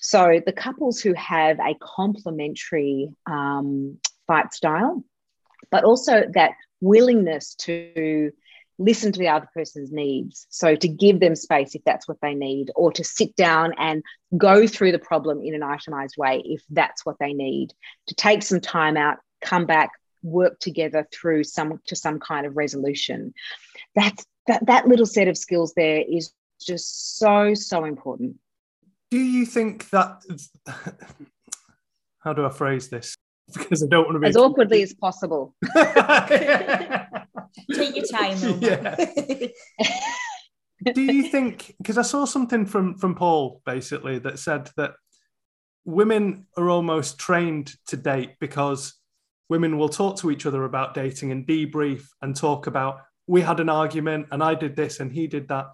So 0.00 0.40
the 0.44 0.52
couples 0.52 1.00
who 1.00 1.14
have 1.14 1.58
a 1.60 1.74
complementary 1.80 3.10
um, 3.26 3.98
fight 4.26 4.52
style, 4.52 5.02
but 5.70 5.84
also 5.84 6.24
that 6.34 6.52
willingness 6.80 7.54
to 7.54 8.32
listen 8.78 9.12
to 9.12 9.18
the 9.18 9.28
other 9.28 9.48
person's 9.54 9.92
needs. 9.92 10.46
So 10.50 10.74
to 10.74 10.88
give 10.88 11.20
them 11.20 11.36
space 11.36 11.74
if 11.74 11.82
that's 11.84 12.08
what 12.08 12.20
they 12.20 12.34
need, 12.34 12.70
or 12.74 12.92
to 12.92 13.04
sit 13.04 13.36
down 13.36 13.72
and 13.78 14.02
go 14.36 14.66
through 14.66 14.92
the 14.92 14.98
problem 14.98 15.40
in 15.42 15.54
an 15.54 15.62
itemized 15.62 16.16
way 16.16 16.42
if 16.44 16.62
that's 16.70 17.04
what 17.06 17.16
they 17.20 17.32
need, 17.32 17.72
to 18.08 18.14
take 18.14 18.42
some 18.42 18.60
time 18.60 18.96
out, 18.96 19.18
come 19.40 19.66
back, 19.66 19.90
work 20.22 20.58
together 20.58 21.06
through 21.12 21.44
some 21.44 21.80
to 21.86 21.96
some 21.96 22.18
kind 22.18 22.46
of 22.46 22.56
resolution. 22.56 23.34
That's 23.94 24.24
that, 24.46 24.66
that 24.66 24.88
little 24.88 25.06
set 25.06 25.28
of 25.28 25.38
skills 25.38 25.72
there 25.74 26.02
is 26.06 26.32
just 26.60 27.18
so, 27.18 27.54
so 27.54 27.84
important. 27.84 28.36
Do 29.10 29.18
you 29.18 29.46
think 29.46 29.90
that 29.90 30.22
how 32.18 32.32
do 32.32 32.44
I 32.44 32.50
phrase 32.50 32.88
this? 32.88 33.14
Because 33.52 33.82
I 33.82 33.86
don't 33.86 34.06
want 34.06 34.14
to 34.14 34.20
be 34.20 34.26
as 34.26 34.38
awkwardly 34.38 34.82
as 34.82 34.94
possible. 34.94 35.54
Take 37.72 37.96
your 37.96 38.06
time. 38.06 38.38
Do 40.94 41.00
you 41.00 41.30
think? 41.30 41.74
Because 41.78 41.98
I 41.98 42.02
saw 42.02 42.24
something 42.24 42.66
from 42.66 42.96
from 42.98 43.14
Paul 43.14 43.62
basically 43.64 44.18
that 44.20 44.38
said 44.38 44.70
that 44.76 44.94
women 45.84 46.46
are 46.56 46.68
almost 46.68 47.18
trained 47.18 47.74
to 47.88 47.96
date 47.96 48.32
because 48.40 48.94
women 49.48 49.78
will 49.78 49.88
talk 49.88 50.18
to 50.18 50.30
each 50.30 50.46
other 50.46 50.64
about 50.64 50.94
dating 50.94 51.30
and 51.30 51.46
debrief 51.46 52.06
and 52.22 52.34
talk 52.34 52.66
about 52.66 53.00
we 53.26 53.40
had 53.40 53.60
an 53.60 53.68
argument 53.68 54.26
and 54.30 54.42
I 54.42 54.54
did 54.54 54.76
this 54.76 55.00
and 55.00 55.12
he 55.12 55.26
did 55.26 55.48
that. 55.48 55.66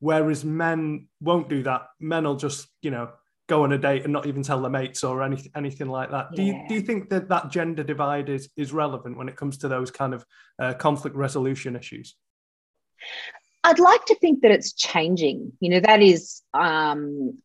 Whereas 0.00 0.44
men 0.44 1.08
won't 1.20 1.48
do 1.48 1.62
that. 1.64 1.86
Men 1.98 2.24
will 2.24 2.36
just, 2.36 2.68
you 2.82 2.90
know, 2.90 3.10
go 3.48 3.64
on 3.64 3.72
a 3.72 3.78
date 3.78 4.04
and 4.04 4.12
not 4.12 4.26
even 4.26 4.42
tell 4.42 4.60
their 4.60 4.70
mates 4.70 5.02
or 5.02 5.22
any, 5.22 5.50
anything 5.56 5.88
like 5.88 6.10
that. 6.10 6.28
Yeah. 6.32 6.36
Do 6.36 6.42
you 6.42 6.64
do 6.68 6.74
you 6.74 6.80
think 6.82 7.08
that 7.10 7.28
that 7.30 7.50
gender 7.50 7.82
divide 7.82 8.28
is 8.28 8.48
is 8.56 8.72
relevant 8.72 9.16
when 9.16 9.28
it 9.28 9.36
comes 9.36 9.58
to 9.58 9.68
those 9.68 9.90
kind 9.90 10.14
of 10.14 10.24
uh, 10.58 10.74
conflict 10.74 11.16
resolution 11.16 11.74
issues? 11.74 12.14
I'd 13.64 13.78
like 13.78 14.04
to 14.06 14.14
think 14.16 14.42
that 14.42 14.52
it's 14.52 14.72
changing. 14.72 15.52
You 15.60 15.70
know, 15.70 15.80
that 15.80 16.00
is, 16.00 16.42
um, 16.54 17.38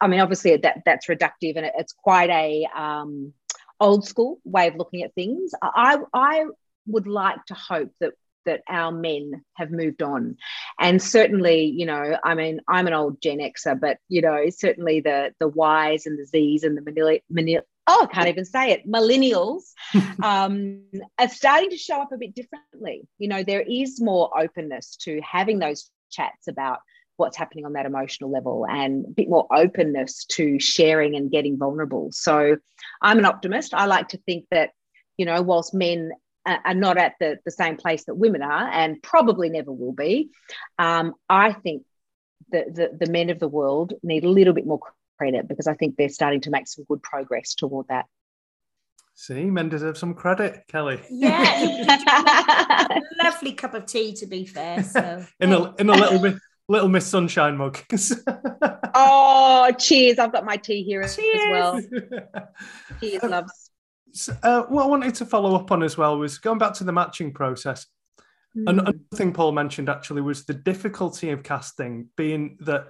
I 0.00 0.06
mean, 0.06 0.20
obviously 0.20 0.56
that 0.56 0.82
that's 0.84 1.06
reductive 1.06 1.56
and 1.56 1.70
it's 1.76 1.92
quite 1.92 2.30
a 2.30 2.68
um, 2.76 3.32
old 3.80 4.06
school 4.06 4.38
way 4.44 4.68
of 4.68 4.76
looking 4.76 5.02
at 5.02 5.14
things. 5.14 5.52
I 5.62 5.98
I 6.14 6.46
would 6.86 7.06
like 7.06 7.44
to 7.46 7.54
hope 7.54 7.90
that 8.00 8.12
that 8.46 8.62
our 8.68 8.92
men 8.92 9.44
have 9.54 9.70
moved 9.70 10.02
on. 10.02 10.36
And 10.78 11.02
certainly, 11.02 11.64
you 11.64 11.86
know, 11.86 12.18
I 12.24 12.34
mean, 12.34 12.60
I'm 12.68 12.86
an 12.86 12.92
old 12.92 13.20
Gen 13.22 13.38
Xer, 13.38 13.78
but 13.78 13.98
you 14.08 14.22
know, 14.22 14.48
certainly 14.50 15.00
the 15.00 15.34
the 15.38 15.48
Ys 15.48 16.06
and 16.06 16.18
the 16.18 16.26
Zs 16.26 16.64
and 16.64 16.76
the 16.76 16.82
manila, 16.82 17.18
manila 17.30 17.62
oh, 17.86 18.06
I 18.08 18.14
can't 18.14 18.28
even 18.28 18.44
say 18.44 18.70
it, 18.70 18.88
millennials 18.88 19.72
um, 20.22 20.82
are 21.18 21.28
starting 21.28 21.70
to 21.70 21.76
show 21.76 22.00
up 22.00 22.12
a 22.12 22.18
bit 22.18 22.34
differently. 22.34 23.08
You 23.18 23.28
know, 23.28 23.42
there 23.42 23.60
is 23.60 24.00
more 24.00 24.30
openness 24.38 24.96
to 25.02 25.20
having 25.20 25.58
those 25.58 25.90
chats 26.10 26.48
about 26.48 26.78
what's 27.16 27.36
happening 27.36 27.64
on 27.66 27.74
that 27.74 27.86
emotional 27.86 28.30
level 28.30 28.66
and 28.66 29.04
a 29.06 29.10
bit 29.10 29.28
more 29.28 29.46
openness 29.52 30.24
to 30.24 30.58
sharing 30.58 31.14
and 31.14 31.30
getting 31.30 31.58
vulnerable. 31.58 32.10
So 32.12 32.56
I'm 33.00 33.18
an 33.18 33.24
optimist. 33.24 33.74
I 33.74 33.86
like 33.86 34.08
to 34.08 34.18
think 34.18 34.46
that, 34.50 34.70
you 35.16 35.26
know, 35.26 35.42
whilst 35.42 35.74
men 35.74 36.12
are 36.44 36.74
not 36.74 36.98
at 36.98 37.14
the, 37.20 37.38
the 37.44 37.50
same 37.50 37.76
place 37.76 38.04
that 38.04 38.14
women 38.14 38.42
are 38.42 38.68
and 38.68 39.02
probably 39.02 39.48
never 39.48 39.72
will 39.72 39.92
be. 39.92 40.30
Um, 40.78 41.14
I 41.28 41.52
think 41.52 41.84
that 42.50 42.74
the, 42.74 42.90
the 42.98 43.10
men 43.10 43.30
of 43.30 43.38
the 43.38 43.48
world 43.48 43.94
need 44.02 44.24
a 44.24 44.28
little 44.28 44.54
bit 44.54 44.66
more 44.66 44.80
credit 45.18 45.48
because 45.48 45.66
I 45.66 45.74
think 45.74 45.96
they're 45.96 46.08
starting 46.08 46.40
to 46.42 46.50
make 46.50 46.66
some 46.66 46.84
good 46.88 47.02
progress 47.02 47.54
toward 47.54 47.88
that. 47.88 48.06
See, 49.14 49.44
men 49.44 49.68
deserve 49.68 49.98
some 49.98 50.14
credit, 50.14 50.64
Kelly. 50.68 51.00
Yeah, 51.10 51.98
lovely 53.22 53.52
cup 53.52 53.74
of 53.74 53.84
tea. 53.84 54.14
To 54.14 54.26
be 54.26 54.46
fair, 54.46 54.82
so 54.82 55.24
in 55.38 55.52
a 55.52 55.74
in 55.76 55.90
a 55.90 55.92
little 55.92 56.18
bit 56.18 56.36
little 56.66 56.88
Miss 56.88 57.06
Sunshine 57.06 57.58
mug. 57.58 57.78
oh, 58.94 59.70
cheers! 59.78 60.18
I've 60.18 60.32
got 60.32 60.46
my 60.46 60.56
tea 60.56 60.82
here 60.82 61.06
cheers. 61.06 61.40
as 61.42 61.50
well. 61.50 61.80
Cheers, 63.00 63.22
loves 63.22 63.71
uh, 64.42 64.62
what 64.64 64.84
I 64.84 64.86
wanted 64.86 65.14
to 65.16 65.26
follow 65.26 65.54
up 65.54 65.70
on 65.70 65.82
as 65.82 65.96
well 65.96 66.18
was 66.18 66.38
going 66.38 66.58
back 66.58 66.74
to 66.74 66.84
the 66.84 66.92
matching 66.92 67.32
process. 67.32 67.86
Mm. 68.56 68.70
Another 68.70 68.98
thing 69.14 69.32
Paul 69.32 69.52
mentioned 69.52 69.88
actually 69.88 70.20
was 70.20 70.44
the 70.44 70.54
difficulty 70.54 71.30
of 71.30 71.42
casting, 71.42 72.08
being 72.16 72.58
that 72.60 72.88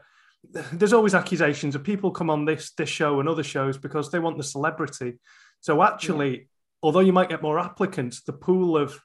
there's 0.73 0.93
always 0.93 1.15
accusations 1.15 1.75
of 1.75 1.85
people 1.85 2.11
come 2.11 2.29
on 2.29 2.45
this 2.45 2.73
this 2.73 2.89
show 2.89 3.21
and 3.21 3.29
other 3.29 3.45
shows 3.45 3.79
because 3.79 4.11
they 4.11 4.19
want 4.19 4.37
the 4.37 4.43
celebrity. 4.43 5.19
So 5.61 5.83
actually, 5.83 6.31
yeah. 6.31 6.45
although 6.83 7.01
you 7.01 7.13
might 7.13 7.29
get 7.29 7.43
more 7.43 7.61
applicants, 7.61 8.23
the 8.23 8.33
pool 8.33 8.77
of 8.77 8.99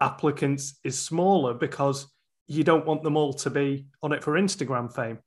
applicants 0.00 0.80
is 0.82 0.98
smaller 0.98 1.54
because 1.54 2.08
you 2.48 2.64
don't 2.64 2.86
want 2.86 3.04
them 3.04 3.16
all 3.16 3.32
to 3.32 3.50
be 3.50 3.86
on 4.02 4.12
it 4.12 4.24
for 4.24 4.32
Instagram 4.32 4.92
fame. 4.92 5.20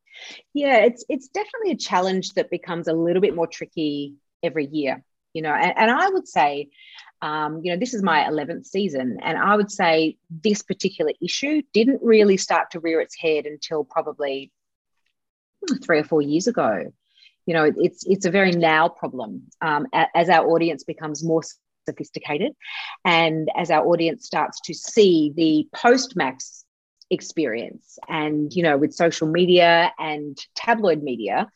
Yeah, 0.53 0.79
it's 0.79 1.05
it's 1.07 1.29
definitely 1.29 1.71
a 1.71 1.77
challenge 1.77 2.33
that 2.33 2.49
becomes 2.49 2.89
a 2.89 2.93
little 2.93 3.21
bit 3.21 3.35
more 3.35 3.47
tricky 3.47 4.15
every 4.43 4.65
year 4.65 5.03
you 5.35 5.41
know, 5.41 5.53
and, 5.53 5.73
and 5.75 5.91
I 5.91 6.09
would 6.09 6.27
say, 6.27 6.69
um, 7.21 7.59
you 7.61 7.71
know, 7.71 7.77
this 7.77 7.93
is 7.93 8.01
my 8.01 8.21
11th 8.23 8.65
season, 8.65 9.19
and 9.21 9.37
I 9.37 9.57
would 9.57 9.69
say 9.69 10.17
this 10.29 10.61
particular 10.61 11.11
issue 11.21 11.61
didn't 11.73 12.01
really 12.01 12.37
start 12.37 12.71
to 12.71 12.79
rear 12.79 13.01
its 13.01 13.19
head 13.19 13.45
until 13.45 13.83
probably 13.83 14.51
three 15.83 15.99
or 15.99 16.05
four 16.05 16.21
years 16.21 16.47
ago. 16.47 16.93
You 17.45 17.53
know, 17.53 17.71
it's 17.75 18.05
it's 18.07 18.25
a 18.25 18.31
very 18.31 18.51
now 18.51 18.87
problem 18.87 19.43
um, 19.61 19.87
as 19.93 20.29
our 20.29 20.47
audience 20.47 20.85
becomes 20.85 21.23
more 21.23 21.41
sophisticated, 21.85 22.53
and 23.03 23.49
as 23.57 23.69
our 23.71 23.85
audience 23.85 24.25
starts 24.25 24.61
to 24.61 24.73
see 24.73 25.33
the 25.35 25.67
post 25.77 26.15
MAFS 26.15 26.63
experience, 27.09 27.99
and 28.07 28.53
you 28.53 28.63
know, 28.63 28.77
with 28.77 28.93
social 28.93 29.27
media 29.27 29.91
and 29.99 30.37
tabloid 30.55 31.03
media, 31.03 31.49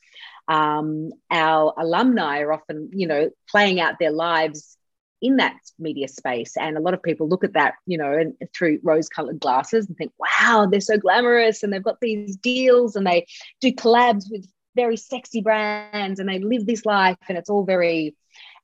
um, 0.49 1.11
our 1.29 1.73
alumni 1.77 2.39
are 2.39 2.51
often, 2.51 2.89
you 2.91 3.07
know, 3.07 3.29
playing 3.49 3.79
out 3.79 3.99
their 3.99 4.11
lives 4.11 4.75
in 5.21 5.37
that 5.37 5.55
media 5.77 6.07
space. 6.07 6.57
And 6.57 6.75
a 6.75 6.81
lot 6.81 6.95
of 6.95 7.03
people 7.03 7.29
look 7.29 7.43
at 7.43 7.53
that, 7.53 7.75
you 7.85 7.99
know, 7.99 8.11
and 8.11 8.33
through 8.53 8.79
rose 8.81 9.09
colored 9.09 9.39
glasses 9.39 9.87
and 9.87 9.95
think, 9.95 10.11
wow, 10.17 10.67
they're 10.69 10.81
so 10.81 10.97
glamorous 10.97 11.61
and 11.61 11.71
they've 11.71 11.83
got 11.83 11.99
these 12.01 12.35
deals 12.35 12.95
and 12.95 13.05
they 13.05 13.27
do 13.61 13.71
collabs 13.71 14.25
with 14.31 14.49
very 14.75 14.97
sexy 14.97 15.41
brands 15.41 16.19
and 16.19 16.27
they 16.27 16.39
live 16.39 16.65
this 16.65 16.85
life 16.85 17.17
and 17.27 17.37
it's 17.37 17.49
all 17.49 17.63
very 17.63 18.15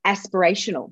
aspirational. 0.05 0.91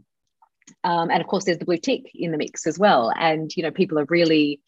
Um, 0.84 1.10
and 1.10 1.22
of 1.22 1.28
course, 1.28 1.46
there's 1.46 1.58
the 1.58 1.66
blue 1.66 1.78
tick 1.78 2.12
in 2.14 2.32
the 2.32 2.38
mix 2.38 2.68
as 2.68 2.78
well. 2.78 3.12
And, 3.18 3.52
you 3.56 3.64
know, 3.64 3.72
people 3.72 3.98
are 3.98 4.06
really, 4.10 4.62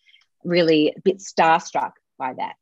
really 0.43 0.93
a 0.97 1.01
bit 1.01 1.19
starstruck 1.19 1.91
by 2.17 2.33
that. 2.33 2.55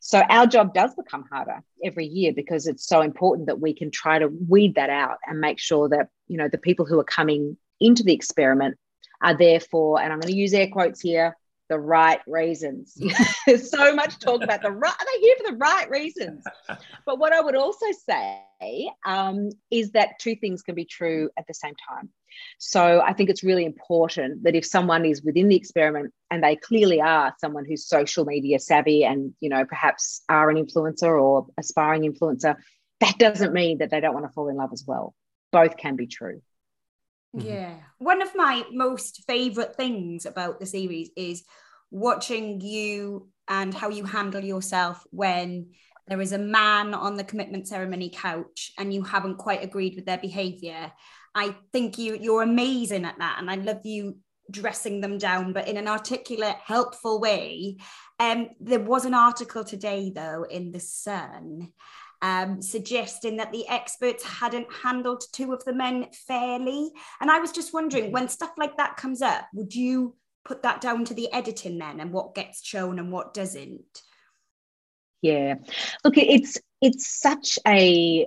So 0.00 0.20
our 0.28 0.46
job 0.46 0.74
does 0.74 0.94
become 0.94 1.24
harder 1.30 1.62
every 1.84 2.06
year 2.06 2.32
because 2.34 2.66
it's 2.66 2.86
so 2.86 3.00
important 3.00 3.46
that 3.48 3.60
we 3.60 3.74
can 3.74 3.90
try 3.90 4.18
to 4.18 4.28
weed 4.48 4.74
that 4.76 4.90
out 4.90 5.18
and 5.26 5.40
make 5.40 5.58
sure 5.58 5.88
that 5.90 6.08
you 6.28 6.36
know 6.36 6.48
the 6.48 6.58
people 6.58 6.86
who 6.86 6.98
are 6.98 7.04
coming 7.04 7.56
into 7.80 8.02
the 8.02 8.14
experiment 8.14 8.76
are 9.22 9.36
there 9.36 9.60
for, 9.60 10.00
and 10.00 10.12
I'm 10.12 10.20
going 10.20 10.32
to 10.32 10.38
use 10.38 10.52
air 10.52 10.68
quotes 10.68 11.00
here, 11.00 11.36
the 11.68 11.78
right 11.78 12.20
reasons. 12.26 12.96
There's 13.46 13.70
so 13.70 13.94
much 13.94 14.18
talk 14.18 14.42
about 14.42 14.62
the 14.62 14.70
right, 14.70 14.94
they're 14.98 15.20
here 15.20 15.36
for 15.38 15.52
the 15.52 15.58
right 15.58 15.88
reasons. 15.90 16.44
But 17.06 17.18
what 17.18 17.34
I 17.34 17.40
would 17.42 17.54
also 17.54 17.86
say 17.92 18.90
um, 19.06 19.50
is 19.70 19.90
that 19.90 20.18
two 20.18 20.34
things 20.36 20.62
can 20.62 20.74
be 20.74 20.86
true 20.86 21.28
at 21.38 21.46
the 21.46 21.52
same 21.52 21.74
time. 21.86 22.08
So 22.58 23.02
I 23.04 23.12
think 23.12 23.28
it's 23.28 23.44
really 23.44 23.66
important 23.66 24.44
that 24.44 24.54
if 24.54 24.64
someone 24.64 25.04
is 25.04 25.22
within 25.22 25.48
the 25.48 25.56
experiment 25.56 26.14
and 26.30 26.42
they 26.42 26.56
clearly 26.56 27.02
are 27.02 27.34
someone 27.38 27.66
who's 27.66 27.86
social 27.86 28.24
media 28.24 28.58
savvy 28.58 29.04
and, 29.04 29.34
you 29.40 29.50
know, 29.50 29.66
perhaps 29.66 30.22
are 30.30 30.48
an 30.48 30.56
influencer 30.56 31.20
or 31.20 31.46
aspiring 31.58 32.10
influencer, 32.10 32.56
that 33.00 33.18
doesn't 33.18 33.52
mean 33.52 33.78
that 33.78 33.90
they 33.90 34.00
don't 34.00 34.14
want 34.14 34.24
to 34.26 34.32
fall 34.32 34.48
in 34.48 34.56
love 34.56 34.70
as 34.72 34.84
well. 34.86 35.14
Both 35.52 35.76
can 35.76 35.96
be 35.96 36.06
true. 36.06 36.40
Mm-hmm. 37.34 37.46
Yeah. 37.46 37.74
One 37.98 38.22
of 38.22 38.34
my 38.34 38.64
most 38.72 39.24
favorite 39.26 39.76
things 39.76 40.26
about 40.26 40.60
the 40.60 40.66
series 40.66 41.10
is 41.16 41.44
watching 41.90 42.60
you 42.60 43.28
and 43.48 43.74
how 43.74 43.88
you 43.88 44.04
handle 44.04 44.42
yourself 44.42 45.04
when 45.10 45.70
there 46.06 46.20
is 46.20 46.32
a 46.32 46.38
man 46.38 46.94
on 46.94 47.16
the 47.16 47.24
commitment 47.24 47.66
ceremony 47.66 48.10
couch 48.10 48.72
and 48.78 48.92
you 48.92 49.02
haven't 49.02 49.38
quite 49.38 49.64
agreed 49.64 49.94
with 49.96 50.06
their 50.06 50.18
behavior. 50.18 50.92
I 51.34 51.56
think 51.72 51.98
you 51.98 52.16
you're 52.20 52.42
amazing 52.42 53.04
at 53.04 53.18
that 53.18 53.36
and 53.40 53.50
I 53.50 53.56
love 53.56 53.80
you 53.84 54.18
dressing 54.50 55.00
them 55.00 55.16
down 55.16 55.52
but 55.52 55.66
in 55.66 55.76
an 55.76 55.88
articulate 55.88 56.56
helpful 56.62 57.20
way. 57.20 57.78
Um 58.20 58.50
there 58.60 58.80
was 58.80 59.04
an 59.04 59.14
article 59.14 59.64
today 59.64 60.12
though 60.14 60.44
in 60.48 60.72
the 60.72 60.80
Sun 60.80 61.72
um, 62.24 62.62
suggesting 62.62 63.36
that 63.36 63.52
the 63.52 63.68
experts 63.68 64.24
hadn't 64.24 64.72
handled 64.72 65.22
two 65.30 65.52
of 65.52 65.62
the 65.66 65.74
men 65.74 66.06
fairly. 66.26 66.90
And 67.20 67.30
I 67.30 67.38
was 67.38 67.52
just 67.52 67.74
wondering 67.74 68.12
when 68.12 68.30
stuff 68.30 68.52
like 68.56 68.78
that 68.78 68.96
comes 68.96 69.20
up, 69.20 69.44
would 69.52 69.74
you 69.74 70.16
put 70.42 70.62
that 70.62 70.80
down 70.80 71.04
to 71.04 71.14
the 71.14 71.30
editing 71.34 71.78
then 71.78 72.00
and 72.00 72.12
what 72.12 72.34
gets 72.34 72.64
shown 72.64 72.98
and 72.98 73.12
what 73.12 73.34
doesn't? 73.34 74.00
Yeah. 75.20 75.56
Look, 76.02 76.16
it's 76.16 76.56
it's 76.80 77.20
such 77.20 77.58
a 77.66 78.26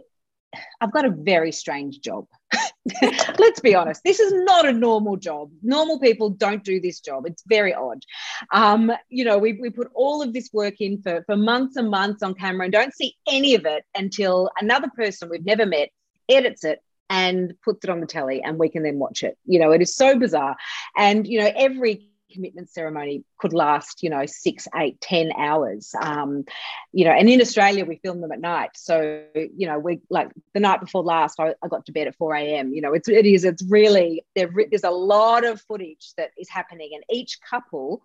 I've 0.79 0.93
got 0.93 1.05
a 1.05 1.11
very 1.11 1.51
strange 1.51 1.99
job. 1.99 2.27
Let's 3.39 3.59
be 3.59 3.75
honest. 3.75 4.01
This 4.03 4.19
is 4.19 4.33
not 4.33 4.67
a 4.67 4.71
normal 4.71 5.17
job. 5.17 5.51
Normal 5.61 5.99
people 5.99 6.29
don't 6.29 6.63
do 6.63 6.79
this 6.79 6.99
job. 6.99 7.25
It's 7.25 7.43
very 7.47 7.73
odd. 7.73 8.01
Um, 8.53 8.91
you 9.09 9.25
know, 9.25 9.37
we, 9.37 9.53
we 9.53 9.69
put 9.69 9.89
all 9.93 10.21
of 10.21 10.33
this 10.33 10.49
work 10.53 10.79
in 10.79 11.01
for, 11.01 11.23
for 11.25 11.35
months 11.35 11.75
and 11.75 11.89
months 11.89 12.23
on 12.23 12.33
camera 12.33 12.65
and 12.65 12.73
don't 12.73 12.93
see 12.93 13.15
any 13.27 13.55
of 13.55 13.65
it 13.65 13.83
until 13.95 14.49
another 14.59 14.89
person 14.95 15.29
we've 15.29 15.45
never 15.45 15.65
met 15.65 15.89
edits 16.29 16.63
it 16.63 16.79
and 17.09 17.53
puts 17.63 17.83
it 17.83 17.89
on 17.89 18.01
the 18.01 18.07
telly 18.07 18.41
and 18.43 18.57
we 18.57 18.69
can 18.69 18.83
then 18.83 18.99
watch 18.99 19.23
it. 19.23 19.37
You 19.45 19.59
know, 19.59 19.71
it 19.71 19.81
is 19.81 19.95
so 19.95 20.17
bizarre. 20.17 20.55
And, 20.95 21.27
you 21.27 21.39
know, 21.39 21.51
every 21.55 22.09
commitment 22.31 22.69
ceremony 22.69 23.23
could 23.39 23.53
last, 23.53 24.03
you 24.03 24.09
know, 24.09 24.25
six, 24.25 24.67
eight, 24.75 24.99
ten 25.01 25.31
hours. 25.37 25.93
Um, 25.99 26.45
you 26.91 27.05
know, 27.05 27.11
and 27.11 27.29
in 27.29 27.41
Australia 27.41 27.85
we 27.85 27.99
film 28.03 28.21
them 28.21 28.31
at 28.31 28.39
night. 28.39 28.71
So, 28.75 29.23
you 29.35 29.67
know, 29.67 29.79
we 29.79 29.99
like 30.09 30.31
the 30.53 30.59
night 30.59 30.81
before 30.81 31.03
last, 31.03 31.39
I, 31.39 31.53
I 31.63 31.67
got 31.67 31.85
to 31.85 31.91
bed 31.91 32.07
at 32.07 32.15
4 32.15 32.35
a.m. 32.35 32.73
You 32.73 32.81
know, 32.81 32.93
it's 32.93 33.07
it 33.07 33.25
is, 33.25 33.43
it's 33.43 33.63
really 33.63 34.25
there, 34.35 34.49
there's 34.69 34.83
a 34.83 34.91
lot 34.91 35.45
of 35.45 35.61
footage 35.61 36.13
that 36.17 36.31
is 36.37 36.49
happening, 36.49 36.91
and 36.93 37.03
each 37.09 37.39
couple 37.41 38.03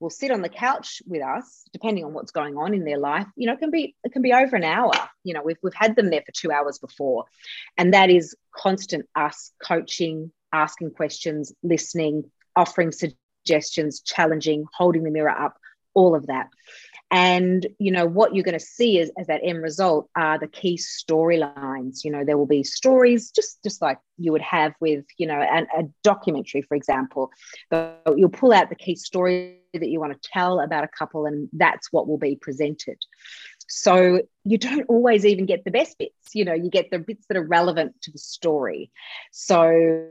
will 0.00 0.10
sit 0.10 0.30
on 0.30 0.42
the 0.42 0.48
couch 0.48 1.00
with 1.06 1.22
us, 1.22 1.64
depending 1.72 2.04
on 2.04 2.12
what's 2.12 2.32
going 2.32 2.56
on 2.56 2.74
in 2.74 2.84
their 2.84 2.98
life. 2.98 3.26
You 3.36 3.46
know, 3.46 3.54
it 3.54 3.60
can 3.60 3.70
be 3.70 3.94
it 4.04 4.12
can 4.12 4.22
be 4.22 4.32
over 4.32 4.56
an 4.56 4.64
hour. 4.64 4.92
You 5.22 5.34
know, 5.34 5.42
we've 5.42 5.58
we've 5.62 5.74
had 5.74 5.96
them 5.96 6.10
there 6.10 6.22
for 6.24 6.32
two 6.32 6.52
hours 6.52 6.78
before, 6.78 7.24
and 7.76 7.94
that 7.94 8.10
is 8.10 8.36
constant 8.54 9.06
us 9.14 9.52
coaching, 9.62 10.30
asking 10.52 10.90
questions, 10.92 11.52
listening, 11.62 12.30
offering 12.56 12.92
suggestions 12.92 13.18
suggestions, 13.44 14.00
challenging, 14.00 14.64
holding 14.76 15.04
the 15.04 15.10
mirror 15.10 15.30
up, 15.30 15.56
all 15.94 16.14
of 16.14 16.26
that. 16.26 16.48
And 17.10 17.66
you 17.78 17.92
know 17.92 18.06
what 18.06 18.34
you're 18.34 18.44
going 18.44 18.58
to 18.58 18.64
see 18.64 18.98
as, 18.98 19.10
as 19.16 19.28
that 19.28 19.42
end 19.44 19.62
result 19.62 20.08
are 20.16 20.38
the 20.38 20.48
key 20.48 20.76
storylines. 20.76 22.02
You 22.02 22.10
know 22.10 22.24
there 22.24 22.38
will 22.38 22.46
be 22.46 22.64
stories 22.64 23.30
just 23.30 23.62
just 23.62 23.80
like 23.80 23.98
you 24.18 24.32
would 24.32 24.42
have 24.42 24.72
with 24.80 25.04
you 25.18 25.26
know 25.26 25.40
an, 25.40 25.66
a 25.78 25.84
documentary, 26.02 26.62
for 26.62 26.74
example. 26.74 27.30
But 27.70 28.02
you'll 28.16 28.30
pull 28.30 28.52
out 28.52 28.68
the 28.68 28.74
key 28.74 28.96
story 28.96 29.58
that 29.74 29.88
you 29.88 30.00
want 30.00 30.20
to 30.20 30.28
tell 30.32 30.60
about 30.60 30.82
a 30.82 30.88
couple, 30.88 31.26
and 31.26 31.48
that's 31.52 31.92
what 31.92 32.08
will 32.08 32.18
be 32.18 32.36
presented. 32.40 32.98
So 33.68 34.22
you 34.44 34.58
don't 34.58 34.84
always 34.88 35.24
even 35.24 35.46
get 35.46 35.64
the 35.64 35.70
best 35.70 35.98
bits. 35.98 36.34
You 36.34 36.44
know, 36.44 36.54
you 36.54 36.70
get 36.70 36.90
the 36.90 36.98
bits 36.98 37.26
that 37.28 37.36
are 37.36 37.46
relevant 37.46 38.00
to 38.02 38.12
the 38.12 38.18
story. 38.18 38.90
So 39.32 40.10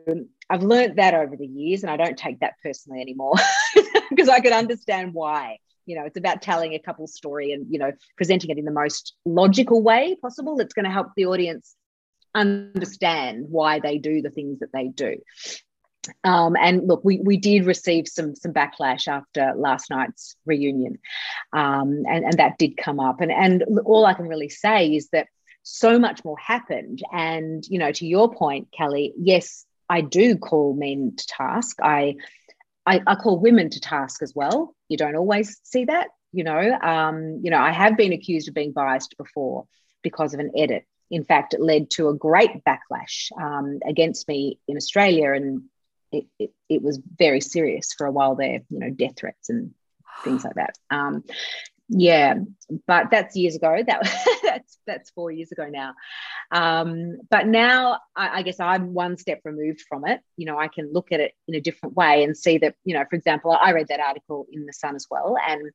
I've 0.49 0.63
learned 0.63 0.97
that 0.97 1.13
over 1.13 1.35
the 1.35 1.47
years, 1.47 1.83
and 1.83 1.91
I 1.91 1.97
don't 1.97 2.17
take 2.17 2.39
that 2.39 2.53
personally 2.63 3.01
anymore 3.01 3.35
because 4.09 4.29
I 4.29 4.39
can 4.39 4.53
understand 4.53 5.13
why. 5.13 5.57
You 5.85 5.97
know, 5.97 6.05
it's 6.05 6.17
about 6.17 6.41
telling 6.41 6.73
a 6.73 6.79
couple 6.79 7.05
story 7.07 7.51
and 7.51 7.65
you 7.69 7.79
know 7.79 7.91
presenting 8.17 8.49
it 8.49 8.57
in 8.57 8.65
the 8.65 8.71
most 8.71 9.13
logical 9.25 9.81
way 9.81 10.15
possible. 10.21 10.55
That's 10.55 10.73
going 10.73 10.85
to 10.85 10.91
help 10.91 11.09
the 11.15 11.25
audience 11.25 11.75
understand 12.35 13.45
why 13.49 13.79
they 13.79 13.97
do 13.97 14.21
the 14.21 14.29
things 14.29 14.59
that 14.59 14.71
they 14.73 14.87
do. 14.87 15.17
Um, 16.23 16.55
and 16.59 16.87
look, 16.87 17.03
we, 17.03 17.19
we 17.19 17.37
did 17.37 17.65
receive 17.65 18.07
some 18.07 18.35
some 18.35 18.53
backlash 18.53 19.07
after 19.07 19.53
last 19.55 19.89
night's 19.89 20.35
reunion, 20.45 20.99
um, 21.53 22.03
and, 22.09 22.25
and 22.25 22.37
that 22.39 22.57
did 22.57 22.77
come 22.77 22.99
up. 22.99 23.21
And 23.21 23.31
and 23.31 23.63
all 23.85 24.05
I 24.05 24.13
can 24.13 24.27
really 24.27 24.49
say 24.49 24.95
is 24.95 25.09
that 25.09 25.27
so 25.63 25.97
much 25.97 26.23
more 26.25 26.37
happened. 26.37 27.01
And 27.11 27.63
you 27.67 27.79
know, 27.79 27.91
to 27.91 28.05
your 28.05 28.33
point, 28.33 28.67
Kelly, 28.77 29.13
yes, 29.17 29.65
I 29.89 30.01
do 30.01 30.37
call 30.37 30.73
men 30.73 31.13
to 31.17 31.27
task. 31.27 31.77
I 31.81 32.15
I, 32.85 33.01
I 33.07 33.15
call 33.15 33.39
women 33.39 33.69
to 33.69 33.79
task 33.79 34.21
as 34.21 34.33
well. 34.35 34.75
You 34.89 34.97
don't 34.97 35.15
always 35.15 35.59
see 35.63 35.85
that, 35.85 36.09
you 36.31 36.43
know. 36.43 36.59
Um, 36.81 37.39
you 37.43 37.49
know, 37.49 37.59
I 37.59 37.71
have 37.71 37.95
been 37.97 38.13
accused 38.13 38.49
of 38.49 38.53
being 38.53 38.73
biased 38.73 39.15
before 39.17 39.65
because 40.01 40.33
of 40.33 40.39
an 40.39 40.51
edit. 40.57 40.85
In 41.09 41.23
fact, 41.23 41.53
it 41.53 41.61
led 41.61 41.89
to 41.91 42.09
a 42.09 42.13
great 42.13 42.63
backlash 42.65 43.31
um, 43.39 43.79
against 43.85 44.27
me 44.27 44.59
in 44.67 44.75
Australia, 44.75 45.31
and 45.31 45.63
it, 46.13 46.25
it, 46.39 46.51
it, 46.69 46.81
was 46.81 46.99
very 47.17 47.41
serious 47.41 47.93
for 47.93 48.07
a 48.07 48.11
while 48.11 48.35
there, 48.35 48.61
you 48.69 48.79
know, 48.79 48.89
death 48.89 49.15
threats 49.17 49.49
and 49.49 49.71
things 50.23 50.43
like 50.45 50.55
that. 50.55 50.77
Um, 50.89 51.23
yeah, 51.89 52.35
but 52.87 53.11
that's 53.11 53.35
years 53.35 53.55
ago. 53.55 53.83
That 53.85 54.01
that's 54.43 54.79
that's 54.87 55.09
four 55.11 55.31
years 55.31 55.51
ago 55.51 55.67
now. 55.69 55.93
Um, 56.51 57.17
but 57.29 57.47
now 57.47 57.99
I, 58.15 58.39
I, 58.39 58.41
guess 58.43 58.59
I'm 58.59 58.93
one 58.93 59.17
step 59.17 59.41
removed 59.43 59.81
from 59.87 60.05
it. 60.05 60.21
You 60.37 60.45
know, 60.45 60.57
I 60.57 60.69
can 60.69 60.91
look 60.93 61.11
at 61.11 61.19
it 61.19 61.33
in 61.47 61.55
a 61.55 61.61
different 61.61 61.95
way 61.95 62.23
and 62.23 62.37
see 62.37 62.57
that, 62.59 62.75
you 62.85 62.93
know, 62.93 63.03
for 63.09 63.15
example, 63.15 63.51
I 63.51 63.71
read 63.73 63.89
that 63.89 63.99
article 63.99 64.47
in 64.51 64.65
the 64.65 64.73
Sun 64.73 64.95
as 64.95 65.07
well, 65.11 65.35
and 65.47 65.71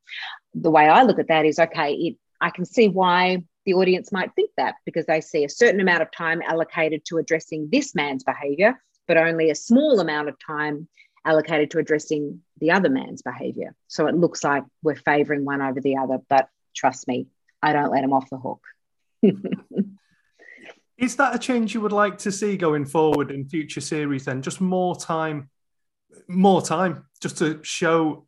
the 0.55 0.71
way 0.71 0.89
I 0.89 1.03
look 1.03 1.19
at 1.19 1.29
that 1.29 1.45
is 1.45 1.59
okay. 1.59 1.93
It 1.93 2.17
I 2.41 2.51
can 2.51 2.65
see 2.65 2.89
why 2.89 3.43
the 3.67 3.75
audience 3.75 4.13
might 4.13 4.35
think 4.35 4.51
that 4.57 4.77
because 4.87 5.07
they 5.07 5.21
see 5.21 5.45
a 5.45 5.49
certain 5.49 5.81
amount 5.81 6.03
of 6.03 6.11
time 6.11 6.41
allocated 6.43 7.05
to 7.07 7.19
addressing 7.19 7.69
this 7.71 7.95
man's 7.95 8.25
behavior 8.25 8.81
but 9.09 9.17
only 9.17 9.51
a 9.51 9.55
small 9.55 9.99
amount 9.99 10.29
of 10.29 10.37
time 10.39 10.87
allocated 11.25 11.71
to 11.73 11.79
addressing 11.79 12.41
the 12.61 12.71
other 12.71 12.89
man's 12.89 13.23
behavior. 13.23 13.75
So 13.89 14.07
it 14.07 14.15
looks 14.15 14.45
like 14.45 14.63
we're 14.83 14.95
favoring 14.95 15.45
one 15.45 15.61
over 15.61 15.81
the 15.81 15.97
other, 15.97 16.19
but 16.29 16.49
trust 16.77 17.09
me, 17.09 17.27
I 17.63 17.73
don't 17.73 17.91
let 17.91 18.05
him 18.05 18.13
off 18.13 18.31
the 18.31 18.39
hook. 18.39 18.63
Is 20.99 21.17
that 21.17 21.35
a 21.35 21.39
change 21.39 21.75
you 21.75 21.81
would 21.81 21.93
like 21.93 22.19
to 22.19 22.33
see 22.33 22.57
going 22.57 22.85
forward 22.85 23.31
in 23.31 23.49
future 23.49 23.81
series? 23.81 24.25
Then 24.25 24.43
just 24.43 24.61
more 24.61 24.97
time, 24.97 25.49
more 26.29 26.61
time, 26.61 27.07
just 27.23 27.39
to 27.39 27.61
show 27.63 28.27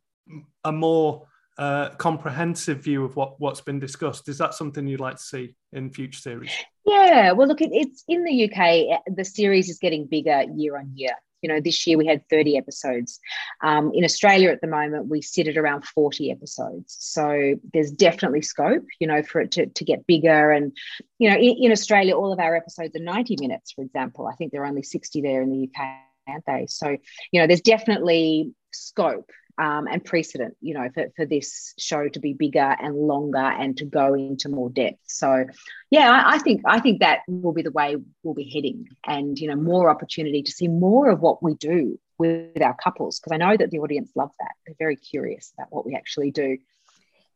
a 0.63 0.71
more 0.71 1.27
uh, 1.57 1.89
comprehensive 1.89 2.79
view 2.79 3.03
of 3.03 3.15
what 3.17 3.39
what's 3.39 3.59
been 3.61 3.79
discussed. 3.79 4.29
Is 4.29 4.37
that 4.37 4.53
something 4.53 4.87
you'd 4.87 5.01
like 5.01 5.17
to 5.17 5.21
see 5.21 5.55
in 5.73 5.91
future 5.91 6.19
series? 6.19 6.51
Yeah, 6.85 7.33
well, 7.33 7.47
look, 7.47 7.61
it, 7.61 7.69
it's 7.71 8.03
in 8.07 8.23
the 8.23 8.45
UK. 8.45 9.01
The 9.15 9.25
series 9.25 9.69
is 9.69 9.77
getting 9.77 10.07
bigger 10.07 10.43
year 10.55 10.77
on 10.77 10.91
year. 10.95 11.15
You 11.41 11.49
know, 11.49 11.59
this 11.59 11.87
year 11.87 11.97
we 11.97 12.05
had 12.05 12.27
30 12.29 12.57
episodes. 12.57 13.19
Um, 13.63 13.91
in 13.93 14.03
Australia 14.03 14.49
at 14.49 14.61
the 14.61 14.67
moment, 14.67 15.07
we 15.07 15.21
sit 15.21 15.47
at 15.47 15.57
around 15.57 15.85
40 15.85 16.31
episodes. 16.31 16.95
So 16.99 17.55
there's 17.73 17.91
definitely 17.91 18.43
scope, 18.43 18.85
you 18.99 19.07
know, 19.07 19.23
for 19.23 19.41
it 19.41 19.51
to, 19.53 19.65
to 19.65 19.83
get 19.83 20.05
bigger. 20.05 20.51
And, 20.51 20.71
you 21.17 21.29
know, 21.29 21.35
in, 21.35 21.57
in 21.59 21.71
Australia, 21.71 22.15
all 22.15 22.31
of 22.31 22.39
our 22.39 22.55
episodes 22.55 22.95
are 22.95 23.03
90 23.03 23.37
minutes, 23.39 23.71
for 23.71 23.83
example. 23.83 24.27
I 24.27 24.35
think 24.35 24.51
there 24.51 24.61
are 24.61 24.67
only 24.67 24.83
60 24.83 25.21
there 25.21 25.41
in 25.41 25.49
the 25.49 25.67
UK, 25.67 25.87
aren't 26.27 26.45
they? 26.45 26.67
So, 26.67 26.95
you 27.31 27.41
know, 27.41 27.47
there's 27.47 27.61
definitely 27.61 28.53
scope 28.71 29.31
um, 29.57 29.87
and 29.87 30.03
precedent, 30.03 30.55
you 30.61 30.73
know, 30.73 30.89
for, 30.93 31.07
for 31.15 31.25
this 31.25 31.73
show 31.77 32.07
to 32.09 32.19
be 32.19 32.33
bigger 32.33 32.75
and 32.79 32.95
longer 32.95 33.37
and 33.37 33.77
to 33.77 33.85
go 33.85 34.13
into 34.13 34.49
more 34.49 34.69
depth. 34.69 34.99
So, 35.07 35.45
yeah, 35.89 36.09
I, 36.11 36.35
I, 36.35 36.37
think 36.39 36.61
I 36.65 36.79
think 36.79 36.99
that 36.99 37.19
will 37.27 37.53
be 37.53 37.61
the 37.61 37.71
way 37.71 37.95
we'll 38.23 38.33
be 38.33 38.49
heading, 38.49 38.87
and 39.05 39.37
you 39.37 39.47
know, 39.47 39.55
more 39.55 39.89
opportunity 39.89 40.43
to 40.43 40.51
see 40.51 40.67
more 40.67 41.09
of 41.09 41.21
what 41.21 41.43
we 41.43 41.55
do 41.55 41.99
with 42.17 42.61
our 42.61 42.75
couples 42.75 43.19
because 43.19 43.33
I 43.33 43.37
know 43.37 43.57
that 43.57 43.71
the 43.71 43.79
audience 43.79 44.11
love 44.15 44.31
that. 44.39 44.51
They're 44.65 44.75
very 44.77 44.95
curious 44.95 45.51
about 45.57 45.67
what 45.71 45.85
we 45.85 45.95
actually 45.95 46.31
do. 46.31 46.57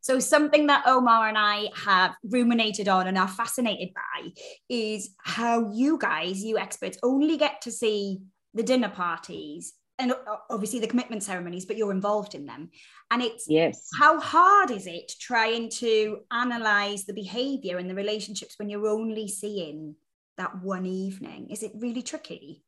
So, 0.01 0.19
something 0.19 0.67
that 0.67 0.83
Omar 0.85 1.27
and 1.27 1.37
I 1.37 1.69
have 1.73 2.13
ruminated 2.23 2.87
on 2.87 3.07
and 3.07 3.17
are 3.17 3.27
fascinated 3.27 3.89
by 3.95 4.29
is 4.69 5.15
how 5.23 5.71
you 5.71 5.97
guys, 5.97 6.43
you 6.43 6.59
experts, 6.59 6.99
only 7.01 7.37
get 7.37 7.61
to 7.61 7.71
see 7.71 8.19
the 8.53 8.61
dinner 8.61 8.89
parties 8.89 9.73
and 9.97 10.13
obviously 10.49 10.79
the 10.79 10.87
commitment 10.87 11.23
ceremonies, 11.23 11.65
but 11.65 11.77
you're 11.77 11.91
involved 11.91 12.35
in 12.35 12.45
them. 12.45 12.69
And 13.11 13.21
it's 13.21 13.45
yes. 13.47 13.87
How 13.97 14.19
hard 14.19 14.71
is 14.71 14.87
it 14.87 15.13
trying 15.19 15.69
to 15.71 16.19
analyze 16.31 17.05
the 17.05 17.13
behavior 17.13 17.77
and 17.77 17.89
the 17.89 17.95
relationships 17.95 18.55
when 18.57 18.69
you're 18.69 18.87
only 18.87 19.27
seeing 19.27 19.95
that 20.37 20.61
one 20.61 20.85
evening? 20.85 21.49
Is 21.49 21.63
it 21.63 21.71
really 21.75 22.01
tricky? 22.01 22.63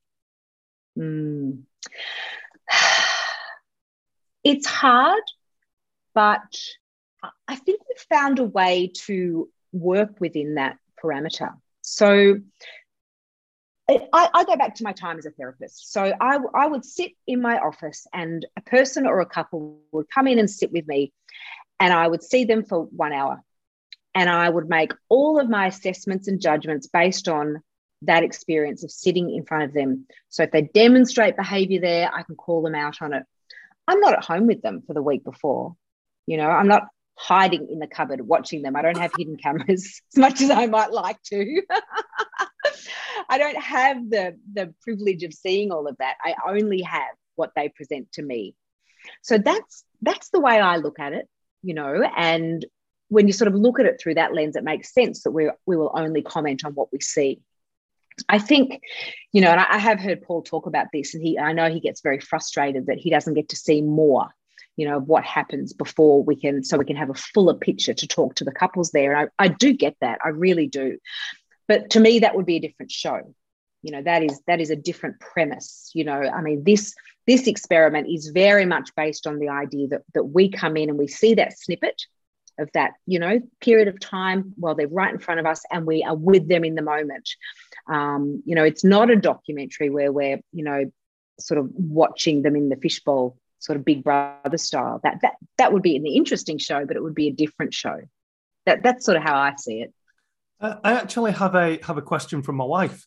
Mm. 0.97 1.63
It's 4.43 4.67
hard, 4.67 5.23
but 6.13 6.55
I 7.49 7.55
think 7.57 7.81
we've 7.81 8.05
found 8.09 8.39
a 8.39 8.45
way 8.45 8.93
to 9.05 9.49
work 9.73 10.21
within 10.21 10.55
that 10.55 10.77
parameter. 11.03 11.53
So 11.81 12.35
I, 13.89 14.29
I, 14.33 14.43
go 14.43 14.57
back 14.57 14.75
to 14.75 14.83
my 14.83 14.91
time 14.91 15.17
as 15.17 15.25
a 15.25 15.31
therapist. 15.31 15.93
So 15.93 16.13
I, 16.19 16.39
I 16.53 16.67
would 16.67 16.83
sit 16.83 17.13
in 17.25 17.41
my 17.41 17.57
office 17.57 18.05
and 18.13 18.45
a 18.57 18.61
person 18.61 19.07
or 19.07 19.21
a 19.21 19.25
couple 19.25 19.79
would 19.93 20.07
come 20.13 20.27
in 20.27 20.39
and 20.39 20.49
sit 20.49 20.71
with 20.71 20.87
me, 20.87 21.13
and 21.79 21.93
I 21.93 22.07
would 22.07 22.23
see 22.23 22.43
them 22.43 22.65
for 22.65 22.83
one 22.83 23.13
hour. 23.13 23.41
And 24.13 24.29
I 24.29 24.49
would 24.49 24.67
make 24.67 24.93
all 25.09 25.39
of 25.39 25.49
my 25.49 25.67
assessments 25.67 26.27
and 26.27 26.41
judgments 26.41 26.87
based 26.87 27.29
on 27.29 27.61
that 28.03 28.23
experience 28.23 28.83
of 28.83 28.91
sitting 28.91 29.33
in 29.33 29.45
front 29.45 29.63
of 29.63 29.73
them. 29.73 30.05
So 30.29 30.43
if 30.43 30.51
they 30.51 30.63
demonstrate 30.63 31.37
behavior 31.37 31.79
there, 31.79 32.13
I 32.13 32.23
can 32.23 32.35
call 32.35 32.61
them 32.61 32.75
out 32.75 33.01
on 33.01 33.13
it. 33.13 33.23
I'm 33.87 33.99
not 33.99 34.13
at 34.13 34.25
home 34.25 34.47
with 34.47 34.61
them 34.61 34.83
for 34.85 34.93
the 34.93 35.01
week 35.01 35.23
before. 35.23 35.75
You 36.25 36.37
know, 36.37 36.49
I'm 36.49 36.67
not 36.67 36.87
hiding 37.17 37.67
in 37.69 37.79
the 37.79 37.87
cupboard 37.87 38.21
watching 38.21 38.61
them. 38.61 38.75
I 38.75 38.81
don't 38.81 38.97
have 38.97 39.11
hidden 39.17 39.37
cameras 39.37 40.01
as 40.13 40.17
much 40.17 40.41
as 40.41 40.49
I 40.49 40.67
might 40.67 40.91
like 40.91 41.21
to. 41.23 41.61
I 43.29 43.37
don't 43.37 43.57
have 43.57 44.09
the 44.09 44.37
the 44.53 44.73
privilege 44.81 45.23
of 45.23 45.33
seeing 45.33 45.71
all 45.71 45.87
of 45.87 45.97
that. 45.97 46.15
I 46.23 46.35
only 46.47 46.81
have 46.83 47.15
what 47.35 47.51
they 47.55 47.69
present 47.69 48.11
to 48.13 48.21
me. 48.21 48.55
So 49.21 49.37
that's 49.37 49.83
that's 50.01 50.29
the 50.29 50.39
way 50.39 50.59
I 50.59 50.77
look 50.77 50.99
at 50.99 51.13
it, 51.13 51.27
you 51.63 51.73
know, 51.73 52.03
and 52.15 52.65
when 53.09 53.25
you 53.25 53.33
sort 53.33 53.47
of 53.47 53.55
look 53.55 53.79
at 53.79 53.85
it 53.85 53.99
through 54.01 54.15
that 54.15 54.33
lens, 54.33 54.55
it 54.55 54.63
makes 54.63 54.93
sense 54.93 55.23
that 55.23 55.31
we 55.31 55.49
we 55.65 55.75
will 55.75 55.91
only 55.93 56.21
comment 56.21 56.63
on 56.65 56.73
what 56.73 56.91
we 56.91 56.99
see. 57.01 57.41
I 58.27 58.39
think, 58.39 58.81
you 59.31 59.41
know, 59.41 59.51
and 59.51 59.59
I, 59.59 59.77
have 59.77 59.99
heard 59.99 60.23
Paul 60.23 60.41
talk 60.41 60.65
about 60.65 60.87
this, 60.91 61.13
and 61.13 61.23
he 61.23 61.37
I 61.39 61.53
know 61.53 61.69
he 61.69 61.79
gets 61.79 62.01
very 62.01 62.19
frustrated 62.19 62.87
that 62.87 62.97
he 62.97 63.09
doesn't 63.09 63.35
get 63.35 63.49
to 63.49 63.55
see 63.55 63.81
more 63.81 64.29
you 64.77 64.87
know 64.87 64.99
what 64.99 65.25
happens 65.25 65.73
before 65.73 66.23
we 66.23 66.35
can 66.35 66.63
so 66.63 66.77
we 66.77 66.85
can 66.85 66.95
have 66.95 67.09
a 67.09 67.15
fuller 67.15 67.55
picture 67.55 67.95
to 67.95 68.07
talk 68.07 68.35
to 68.35 68.45
the 68.45 68.51
couples 68.51 68.91
there. 68.91 69.13
And 69.13 69.29
I, 69.37 69.45
I 69.45 69.47
do 69.49 69.73
get 69.73 69.97
that. 69.99 70.19
I 70.23 70.29
really 70.29 70.67
do. 70.67 70.99
But 71.67 71.89
to 71.91 71.99
me 71.99 72.19
that 72.19 72.35
would 72.35 72.45
be 72.45 72.55
a 72.55 72.61
different 72.61 72.91
show. 72.91 73.35
You 73.81 73.91
know 73.91 74.03
that 74.03 74.23
is 74.23 74.39
that 74.47 74.61
is 74.61 74.69
a 74.69 74.75
different 74.75 75.19
premise 75.19 75.91
you 75.93 76.05
know. 76.05 76.21
I 76.21 76.41
mean 76.41 76.63
this 76.63 76.93
this 77.25 77.47
experiment 77.47 78.07
is 78.07 78.27
very 78.27 78.65
much 78.65 78.95
based 78.95 79.27
on 79.27 79.39
the 79.39 79.49
idea 79.49 79.89
that 79.89 80.03
that 80.13 80.23
we 80.23 80.49
come 80.49 80.77
in 80.77 80.89
and 80.89 80.97
we 80.97 81.07
see 81.07 81.33
that 81.33 81.57
snippet 81.57 82.01
of 82.59 82.69
that 82.73 82.91
you 83.05 83.19
know 83.19 83.39
period 83.61 83.87
of 83.87 83.99
time 83.99 84.53
while 84.57 84.75
they're 84.75 84.87
right 84.87 85.13
in 85.13 85.19
front 85.19 85.39
of 85.39 85.45
us 85.45 85.63
and 85.71 85.85
we 85.85 86.03
are 86.03 86.15
with 86.15 86.47
them 86.47 86.63
in 86.63 86.75
the 86.75 86.81
moment. 86.83 87.29
Um, 87.87 88.43
you 88.45 88.53
know 88.53 88.63
it's 88.63 88.83
not 88.83 89.09
a 89.09 89.15
documentary 89.15 89.89
where 89.89 90.11
we're 90.11 90.39
you 90.51 90.63
know 90.63 90.91
sort 91.39 91.59
of 91.59 91.69
watching 91.73 92.43
them 92.43 92.55
in 92.55 92.69
the 92.69 92.75
fishbowl 92.75 93.37
sort 93.59 93.77
of 93.77 93.85
big 93.85 94.03
brother 94.03 94.57
style 94.57 94.99
that 95.03 95.19
that 95.21 95.33
that 95.57 95.73
would 95.73 95.83
be 95.83 95.95
an 95.95 96.05
interesting 96.05 96.57
show 96.57 96.85
but 96.85 96.95
it 96.95 97.03
would 97.03 97.15
be 97.15 97.27
a 97.27 97.33
different 97.33 97.73
show 97.73 97.99
that 98.65 98.83
that's 98.83 99.05
sort 99.05 99.17
of 99.17 99.23
how 99.23 99.35
i 99.37 99.53
see 99.57 99.81
it 99.81 99.93
uh, 100.59 100.75
I 100.83 100.93
actually 100.93 101.31
have 101.33 101.55
a 101.55 101.79
have 101.83 101.97
a 101.97 102.01
question 102.01 102.41
from 102.41 102.55
my 102.55 102.65
wife, 102.65 103.05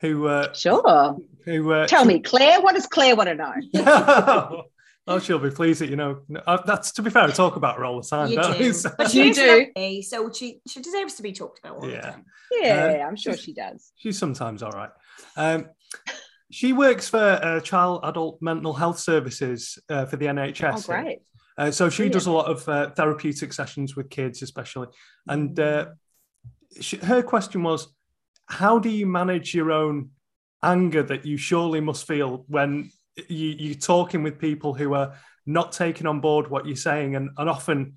who 0.00 0.26
uh, 0.26 0.52
sure. 0.54 1.18
Who 1.44 1.72
uh, 1.72 1.86
tell 1.86 2.04
she... 2.04 2.08
me, 2.08 2.20
Claire? 2.20 2.60
What 2.60 2.74
does 2.74 2.86
Claire 2.86 3.14
want 3.14 3.28
to 3.28 3.34
know? 3.34 4.64
oh, 5.06 5.18
she'll 5.18 5.38
be 5.38 5.50
pleased 5.50 5.82
that 5.82 5.90
you 5.90 5.96
know. 5.96 6.20
Uh, 6.46 6.62
that's 6.64 6.92
to 6.92 7.02
be 7.02 7.10
fair, 7.10 7.24
I 7.24 7.30
talk 7.30 7.56
about 7.56 7.76
her 7.76 7.84
all 7.84 8.00
the 8.00 8.08
time. 8.08 8.30
You 8.30 8.42
do, 8.54 8.72
so. 8.72 8.90
but 8.96 9.10
she 9.10 9.32
do. 9.32 10.02
so 10.02 10.32
she 10.32 10.60
she 10.66 10.80
deserves 10.80 11.14
to 11.14 11.22
be 11.22 11.32
talked 11.32 11.58
about 11.58 11.76
all 11.76 11.90
yeah. 11.90 12.00
the 12.00 12.06
time. 12.06 12.24
Yeah, 12.52 13.06
I'm 13.06 13.16
sure 13.16 13.36
she 13.36 13.52
does. 13.52 13.92
She's 13.96 14.18
sometimes 14.18 14.62
all 14.62 14.72
right. 14.72 14.90
Um, 15.36 15.68
she 16.50 16.72
works 16.72 17.08
for 17.08 17.18
uh, 17.18 17.60
child 17.60 18.00
adult 18.04 18.38
mental 18.40 18.72
health 18.72 18.98
services 18.98 19.78
uh, 19.88 20.06
for 20.06 20.16
the 20.16 20.26
NHS. 20.26 20.88
Oh, 20.88 20.92
great. 20.92 21.20
Uh, 21.56 21.70
so 21.70 21.90
she 21.90 22.02
Brilliant. 22.02 22.12
does 22.12 22.26
a 22.26 22.32
lot 22.32 22.46
of 22.46 22.68
uh, 22.68 22.90
therapeutic 22.90 23.52
sessions 23.52 23.96
with 23.96 24.10
kids, 24.10 24.42
especially. 24.42 24.86
And 25.26 25.58
uh, 25.58 25.86
she, 26.80 26.96
her 26.98 27.22
question 27.22 27.62
was, 27.62 27.88
how 28.46 28.78
do 28.78 28.88
you 28.88 29.06
manage 29.06 29.54
your 29.54 29.72
own 29.72 30.10
anger 30.62 31.02
that 31.02 31.26
you 31.26 31.36
surely 31.36 31.80
must 31.80 32.06
feel 32.06 32.44
when 32.48 32.90
you, 33.28 33.48
you're 33.58 33.74
talking 33.74 34.22
with 34.22 34.38
people 34.38 34.72
who 34.72 34.94
are 34.94 35.14
not 35.46 35.72
taking 35.72 36.06
on 36.06 36.20
board 36.20 36.48
what 36.48 36.66
you're 36.66 36.76
saying, 36.76 37.16
and, 37.16 37.30
and 37.36 37.50
often, 37.50 37.94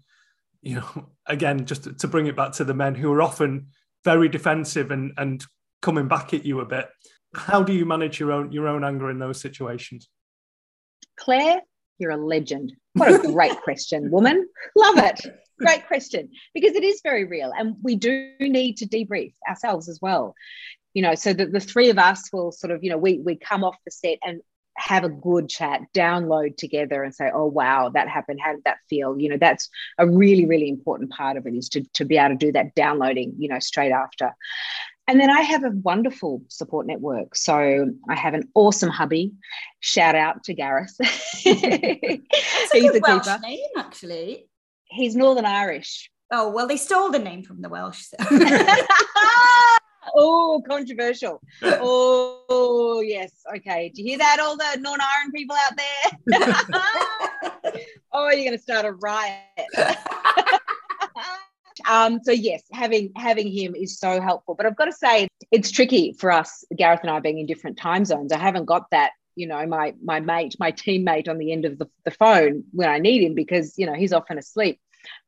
you 0.61 0.75
know, 0.75 1.09
again, 1.27 1.65
just 1.65 1.99
to 1.99 2.07
bring 2.07 2.25
it 2.25 2.35
back 2.35 2.53
to 2.53 2.63
the 2.63 2.73
men 2.73 2.95
who 2.95 3.11
are 3.13 3.21
often 3.21 3.67
very 4.03 4.27
defensive 4.27 4.89
and 4.89 5.11
and 5.17 5.45
coming 5.81 6.07
back 6.07 6.33
at 6.33 6.45
you 6.45 6.59
a 6.59 6.65
bit. 6.65 6.89
How 7.33 7.63
do 7.63 7.73
you 7.73 7.85
manage 7.85 8.19
your 8.19 8.31
own 8.31 8.51
your 8.51 8.67
own 8.67 8.83
anger 8.83 9.09
in 9.09 9.19
those 9.19 9.39
situations? 9.39 10.09
Claire, 11.17 11.61
you're 11.97 12.11
a 12.11 12.17
legend. 12.17 12.73
What 12.93 13.13
a 13.13 13.31
great 13.31 13.59
question, 13.63 14.11
woman. 14.11 14.47
Love 14.75 14.97
it. 14.97 15.21
Great 15.59 15.85
question 15.87 16.29
because 16.53 16.75
it 16.75 16.83
is 16.83 17.01
very 17.03 17.25
real, 17.25 17.51
and 17.57 17.75
we 17.83 17.95
do 17.95 18.33
need 18.39 18.77
to 18.77 18.87
debrief 18.87 19.33
ourselves 19.47 19.87
as 19.87 19.99
well. 20.01 20.35
You 20.93 21.03
know, 21.03 21.15
so 21.15 21.31
that 21.31 21.53
the 21.53 21.59
three 21.59 21.89
of 21.89 21.97
us 21.97 22.29
will 22.33 22.51
sort 22.51 22.71
of, 22.71 22.83
you 22.83 22.89
know, 22.89 22.97
we 22.97 23.19
we 23.19 23.35
come 23.35 23.63
off 23.63 23.77
the 23.85 23.91
set 23.91 24.17
and 24.23 24.41
have 24.77 25.03
a 25.03 25.09
good 25.09 25.49
chat, 25.49 25.81
download 25.93 26.57
together 26.57 27.03
and 27.03 27.13
say, 27.13 27.29
oh, 27.33 27.45
wow, 27.45 27.89
that 27.89 28.07
happened. 28.07 28.39
How 28.41 28.53
did 28.53 28.63
that 28.65 28.77
feel? 28.89 29.19
You 29.19 29.29
know, 29.29 29.37
that's 29.37 29.69
a 29.97 30.07
really, 30.07 30.45
really 30.45 30.69
important 30.69 31.11
part 31.11 31.37
of 31.37 31.45
it 31.45 31.53
is 31.53 31.69
to, 31.69 31.83
to 31.93 32.05
be 32.05 32.17
able 32.17 32.29
to 32.29 32.35
do 32.35 32.51
that 32.53 32.73
downloading, 32.75 33.33
you 33.37 33.49
know, 33.49 33.59
straight 33.59 33.91
after. 33.91 34.33
And 35.11 35.19
then 35.19 35.29
I 35.29 35.41
have 35.41 35.65
a 35.65 35.71
wonderful 35.71 36.41
support 36.47 36.87
network. 36.87 37.35
So 37.35 37.91
I 38.07 38.15
have 38.15 38.33
an 38.33 38.47
awesome 38.55 38.89
hubby. 38.89 39.33
Shout 39.81 40.15
out 40.15 40.41
to 40.45 40.53
Gareth. 40.53 40.95
He's 41.33 41.53
a, 41.53 42.17
a 42.73 42.99
Welsh 43.01 43.25
keeper. 43.25 43.39
name, 43.43 43.59
actually. 43.77 44.47
He's 44.85 45.13
Northern 45.13 45.45
Irish. 45.45 46.09
Oh 46.31 46.49
well, 46.51 46.65
they 46.65 46.77
stole 46.77 47.11
the 47.11 47.19
name 47.19 47.43
from 47.43 47.61
the 47.61 47.67
Welsh. 47.67 48.03
So. 48.03 48.15
oh, 50.15 50.63
controversial. 50.65 51.41
Oh 51.61 53.03
yes. 53.05 53.33
Okay. 53.57 53.91
Do 53.93 54.03
you 54.03 54.11
hear 54.11 54.17
that, 54.19 54.39
all 54.39 54.55
the 54.55 54.79
Norn 54.79 55.01
Iron 55.01 55.33
people 55.33 55.57
out 55.57 55.73
there? 55.75 55.89
oh, 58.13 58.29
you're 58.29 58.45
going 58.45 58.57
to 58.57 58.63
start 58.63 58.85
a 58.85 58.93
riot. 58.93 59.43
Um, 61.91 62.21
so 62.23 62.31
yes, 62.31 62.63
having 62.71 63.11
having 63.17 63.51
him 63.51 63.75
is 63.75 63.99
so 63.99 64.21
helpful. 64.21 64.55
But 64.55 64.65
I've 64.65 64.77
got 64.77 64.85
to 64.85 64.93
say, 64.93 65.27
it's 65.51 65.71
tricky 65.71 66.13
for 66.17 66.31
us, 66.31 66.63
Gareth 66.77 67.01
and 67.01 67.09
I, 67.09 67.19
being 67.19 67.39
in 67.39 67.45
different 67.45 67.77
time 67.77 68.05
zones. 68.05 68.31
I 68.31 68.37
haven't 68.37 68.63
got 68.63 68.89
that, 68.91 69.11
you 69.35 69.45
know, 69.45 69.65
my 69.67 69.93
my 70.01 70.21
mate, 70.21 70.55
my 70.57 70.71
teammate 70.71 71.27
on 71.27 71.37
the 71.37 71.51
end 71.51 71.65
of 71.65 71.77
the, 71.77 71.89
the 72.05 72.11
phone 72.11 72.63
when 72.71 72.89
I 72.89 72.99
need 72.99 73.23
him 73.23 73.35
because 73.35 73.77
you 73.77 73.85
know 73.85 73.93
he's 73.93 74.13
often 74.13 74.37
asleep. 74.37 74.79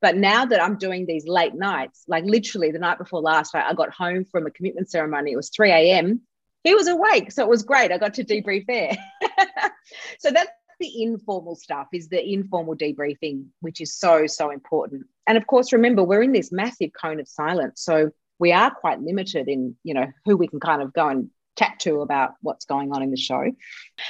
But 0.01 0.15
now 0.15 0.45
that 0.45 0.63
I'm 0.63 0.77
doing 0.77 1.05
these 1.05 1.27
late 1.27 1.53
nights, 1.53 2.05
like 2.07 2.23
literally 2.23 2.71
the 2.71 2.79
night 2.79 2.97
before 2.97 3.19
last, 3.19 3.53
I, 3.55 3.69
I 3.69 3.73
got 3.73 3.93
home 3.93 4.23
from 4.23 4.47
a 4.47 4.51
commitment 4.51 4.89
ceremony. 4.89 5.33
It 5.33 5.35
was 5.35 5.49
3 5.49 5.69
a.m. 5.69 6.21
He 6.63 6.75
was 6.75 6.87
awake. 6.87 7.33
So 7.33 7.43
it 7.43 7.49
was 7.49 7.63
great. 7.63 7.91
I 7.91 7.97
got 7.97 8.13
to 8.13 8.23
debrief 8.23 8.65
there. 8.67 8.95
so 10.19 10.31
that's 10.31 10.51
the 10.83 11.03
informal 11.03 11.55
stuff 11.55 11.87
is 11.93 12.09
the 12.09 12.21
informal 12.21 12.75
debriefing, 12.75 13.45
which 13.61 13.79
is 13.79 13.95
so, 13.95 14.27
so 14.27 14.51
important. 14.51 15.05
And 15.27 15.37
of 15.37 15.47
course, 15.47 15.71
remember, 15.71 16.03
we're 16.03 16.21
in 16.21 16.33
this 16.33 16.51
massive 16.51 16.91
cone 16.99 17.19
of 17.21 17.27
silence. 17.27 17.81
So 17.81 18.11
we 18.37 18.51
are 18.51 18.69
quite 18.69 19.01
limited 19.01 19.47
in, 19.47 19.75
you 19.83 19.93
know, 19.93 20.07
who 20.25 20.35
we 20.35 20.47
can 20.47 20.59
kind 20.59 20.81
of 20.81 20.93
go 20.93 21.07
and 21.07 21.29
chat 21.57 21.79
to 21.79 22.01
about 22.01 22.33
what's 22.41 22.65
going 22.65 22.91
on 22.91 23.01
in 23.01 23.11
the 23.11 23.17
show. 23.17 23.51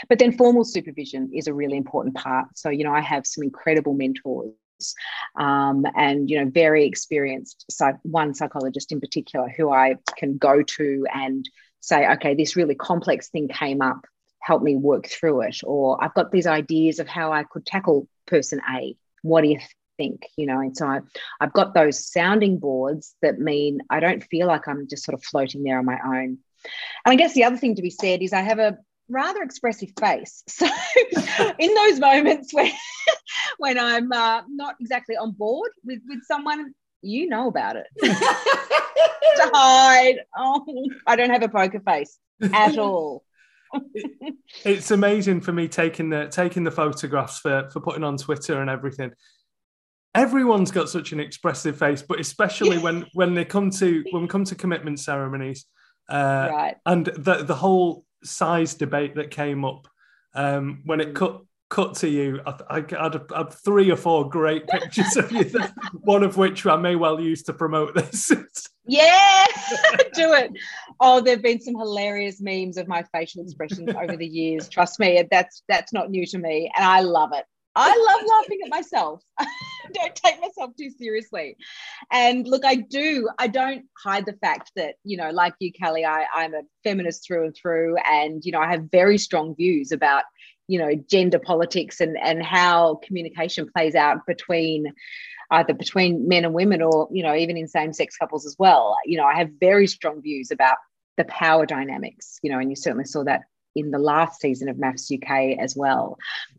But 0.10 0.18
then 0.18 0.36
formal 0.36 0.64
supervision 0.64 1.30
is 1.32 1.48
a 1.48 1.54
really 1.54 1.78
important 1.78 2.16
part. 2.16 2.48
So, 2.58 2.70
you 2.70 2.84
know, 2.84 2.94
I 2.94 3.02
have 3.02 3.28
some 3.28 3.44
incredible 3.44 3.94
mentors 3.94 4.54
um, 5.38 5.86
and 5.96 6.30
you 6.30 6.44
know 6.44 6.50
very 6.50 6.86
experienced 6.86 7.64
psych- 7.72 8.00
one 8.02 8.34
psychologist 8.34 8.92
in 8.92 9.00
particular 9.00 9.48
who 9.48 9.72
I 9.72 9.96
can 10.18 10.38
go 10.38 10.62
to 10.62 11.06
and 11.14 11.48
say, 11.80 12.10
okay, 12.14 12.34
this 12.34 12.56
really 12.56 12.76
complex 12.76 13.30
thing 13.30 13.50
came 13.50 13.82
up, 13.82 14.06
help 14.44 14.62
me 14.62 14.76
work 14.76 15.08
through 15.08 15.42
it, 15.42 15.60
or 15.64 16.04
I've 16.04 16.14
got 16.14 16.32
these 16.32 16.48
ideas 16.48 17.00
of 17.00 17.08
how 17.08 17.32
I 17.32 17.44
could 17.44 17.66
tackle 17.66 18.08
person 18.28 18.60
A. 18.76 18.96
What 19.22 19.42
do 19.42 19.48
you 19.48 19.60
think? 19.98 20.26
You 20.38 20.46
know, 20.48 20.60
and 20.60 20.76
so 20.76 20.86
I, 20.86 21.00
I've 21.40 21.54
got 21.54 21.74
those 21.74 22.12
sounding 22.12 22.60
boards 22.60 23.16
that 23.22 23.40
mean 23.40 23.80
I 23.90 24.00
don't 24.00 24.24
feel 24.24 24.48
like 24.48 24.68
I'm 24.68 24.88
just 24.90 25.06
sort 25.06 25.16
of 25.16 25.24
floating 25.24 25.64
there 25.64 25.80
on 25.80 25.86
my 25.86 25.98
own. 26.06 26.40
And 27.06 27.12
I 27.12 27.16
guess 27.16 27.34
the 27.34 27.46
other 27.46 27.58
thing 27.58 27.76
to 27.76 27.82
be 27.82 27.90
said 27.90 28.22
is 28.22 28.34
I 28.34 28.42
have 28.42 28.60
a 28.60 28.78
rather 29.10 29.42
expressive 29.42 29.90
face. 30.00 30.44
So 31.36 31.54
in 31.58 31.74
those 31.74 32.00
moments 32.00 32.54
when 32.54 32.72
when 33.58 33.80
I'm 33.80 34.12
uh, 34.12 34.42
not 34.48 34.76
exactly 34.80 35.16
on 35.16 35.32
board 35.32 35.72
with 35.84 36.00
with 36.08 36.24
someone, 36.26 36.74
you 37.02 37.28
know 37.28 37.48
about 37.48 37.76
it. 37.78 37.88
to 38.02 39.52
hide. 39.54 40.20
Oh, 40.38 40.66
I 41.08 41.16
don't 41.16 41.30
have 41.30 41.44
a 41.44 41.50
poker 41.50 41.80
face 41.80 42.18
at 42.42 42.78
all. 42.78 43.24
It's 44.64 44.92
amazing 44.92 45.42
for 45.42 45.52
me 45.52 45.68
taking 45.68 46.10
the 46.10 46.28
taking 46.28 46.64
the 46.64 46.72
photographs 46.72 47.40
for 47.40 47.70
for 47.72 47.80
putting 47.80 48.04
on 48.04 48.18
Twitter 48.18 48.62
and 48.62 48.70
everything. 48.70 49.12
Everyone's 50.16 50.72
got 50.72 50.90
such 50.90 51.12
an 51.12 51.20
expressive 51.20 51.78
face, 51.78 52.02
but 52.02 52.20
especially 52.20 52.78
when 52.78 53.06
when 53.14 53.34
they 53.34 53.46
come 53.46 53.70
to 53.72 54.04
when 54.12 54.24
we 54.24 54.28
come 54.28 54.46
to 54.46 54.56
commitment 54.56 55.00
ceremonies, 55.00 55.66
uh, 56.10 56.50
right. 56.52 56.76
and 56.86 57.06
the 57.06 57.44
the 57.44 57.56
whole 57.56 58.06
size 58.24 58.76
debate 58.76 59.16
that 59.16 59.32
came 59.32 59.66
up 59.66 59.88
um, 60.34 60.82
when 60.86 61.02
it 61.02 61.10
mm. 61.10 61.16
cut 61.16 61.42
cut 61.74 61.96
to 61.96 62.08
you. 62.08 62.40
I, 62.46 62.56
I, 62.70 62.76
had, 62.76 63.24
I 63.34 63.38
had 63.40 63.54
three 63.54 63.90
or 63.92 63.96
four 63.96 64.30
great 64.30 64.68
pictures 64.68 65.18
of 65.18 65.32
you, 65.32 65.52
one 65.94 66.24
of 66.24 66.38
which 66.38 66.66
I 66.68 66.76
may 66.76 66.96
well 66.96 67.20
use 67.20 67.42
to 67.44 67.54
promote 67.54 67.96
this. 67.96 68.32
yeah, 68.86 69.46
do 70.14 70.34
it. 70.34 70.52
Oh, 71.00 71.22
there've 71.22 71.42
been 71.42 71.62
some 71.62 71.76
hilarious 71.76 72.42
memes 72.42 72.78
of 72.78 72.88
my 72.88 73.04
facial 73.14 73.44
expressions 73.44 73.90
over 73.90 74.18
the 74.18 74.28
years. 74.28 74.70
Trust 74.70 75.00
me, 75.00 75.24
that's 75.30 75.64
that's 75.68 75.94
not 75.94 76.10
new 76.10 76.26
to 76.28 76.38
me, 76.38 76.72
and 76.76 76.86
I 76.86 77.02
love 77.02 77.32
it. 77.34 77.46
I 77.76 77.90
love 77.90 78.28
laughing 78.28 78.60
at 78.64 78.70
myself. 78.70 79.24
don't 79.94 80.16
take 80.16 80.40
myself 80.42 80.72
too 80.78 80.92
seriously. 80.92 81.58
And 82.12 82.48
look, 82.48 82.66
I 82.66 82.76
do, 82.76 83.30
I 83.40 83.48
don't 83.48 83.86
hide 83.98 84.26
the 84.26 84.38
fact 84.42 84.72
that, 84.76 84.96
you 85.04 85.18
know, 85.18 85.32
like 85.32 85.56
you, 85.60 85.72
Kelly, 85.72 86.06
I, 86.06 86.26
I'm 86.36 86.54
a 86.54 86.62
feminist 86.84 87.26
through 87.26 87.46
and 87.46 87.56
through. 87.56 87.98
And, 87.98 88.44
you 88.46 88.52
know, 88.52 88.60
I 88.60 88.70
have 88.70 88.92
very 88.92 89.18
strong 89.18 89.56
views 89.56 89.92
about, 89.92 90.24
you 90.68 90.80
know, 90.80 90.92
gender 91.10 91.40
politics 91.40 92.00
and, 92.00 92.18
and 92.22 92.44
how 92.44 93.00
communication 93.04 93.68
plays 93.76 93.96
out 93.96 94.26
between 94.28 94.86
either 95.52 95.74
between 95.74 96.28
men 96.28 96.46
and 96.46 96.54
women 96.54 96.82
or, 96.82 97.08
you 97.12 97.24
know, 97.24 97.36
even 97.36 97.58
in 97.58 97.68
same 97.68 97.94
sex 97.94 98.18
couples 98.18 98.46
as 98.46 98.56
well. 98.58 98.96
You 99.06 99.18
know, 99.18 99.26
I 99.26 99.36
have 99.36 99.50
very 99.60 99.88
strong 99.88 100.22
views 100.22 100.52
about 100.52 100.78
the 101.18 101.26
power 101.26 101.66
dynamics, 101.66 102.40
you 102.42 102.52
know, 102.52 102.60
and 102.60 102.70
you 102.70 102.76
certainly 102.76 103.06
saw 103.06 103.24
that 103.24 103.42
in 103.76 103.92
the 103.92 104.00
last 104.00 104.40
season 104.40 104.70
of 104.70 104.78
MAFS 104.78 105.12
UK 105.12 105.58
as 105.60 105.76
well. 105.76 106.18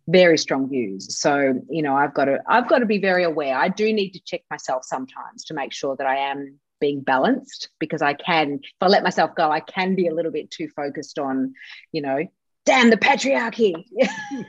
Very 0.09 0.39
strong 0.39 0.69
views. 0.69 1.19
So, 1.19 1.61
you 1.71 1.83
know, 1.83 1.97
I've 1.97 2.15
got 2.15 2.27
to 2.27 2.41
I've 2.49 2.69
got 2.69 2.79
to 2.79 2.87
be 2.87 2.99
very 2.99 3.25
aware. 3.25 3.57
I 3.57 3.69
do 3.69 3.93
need 3.93 4.11
to 4.11 4.21
check 4.25 4.43
myself 4.51 4.85
sometimes 4.85 5.45
to 5.45 5.55
make 5.55 5.73
sure 5.73 5.97
that 5.97 6.07
I 6.07 6.17
am 6.17 6.59
being 6.81 7.01
balanced 7.01 7.71
because 7.79 8.03
I 8.03 8.15
can, 8.15 8.61
if 8.63 8.71
I 8.81 8.89
let 8.89 9.05
myself 9.05 9.35
go, 9.35 9.51
I 9.51 9.61
can 9.61 9.95
be 9.95 10.09
a 10.09 10.15
little 10.15 10.33
bit 10.33 10.51
too 10.51 10.69
focused 10.75 11.19
on, 11.19 11.55
you 11.93 12.03
know, 12.03 12.27
damn 12.67 12.91
the 12.91 12.97
patriarchy. 12.97 13.75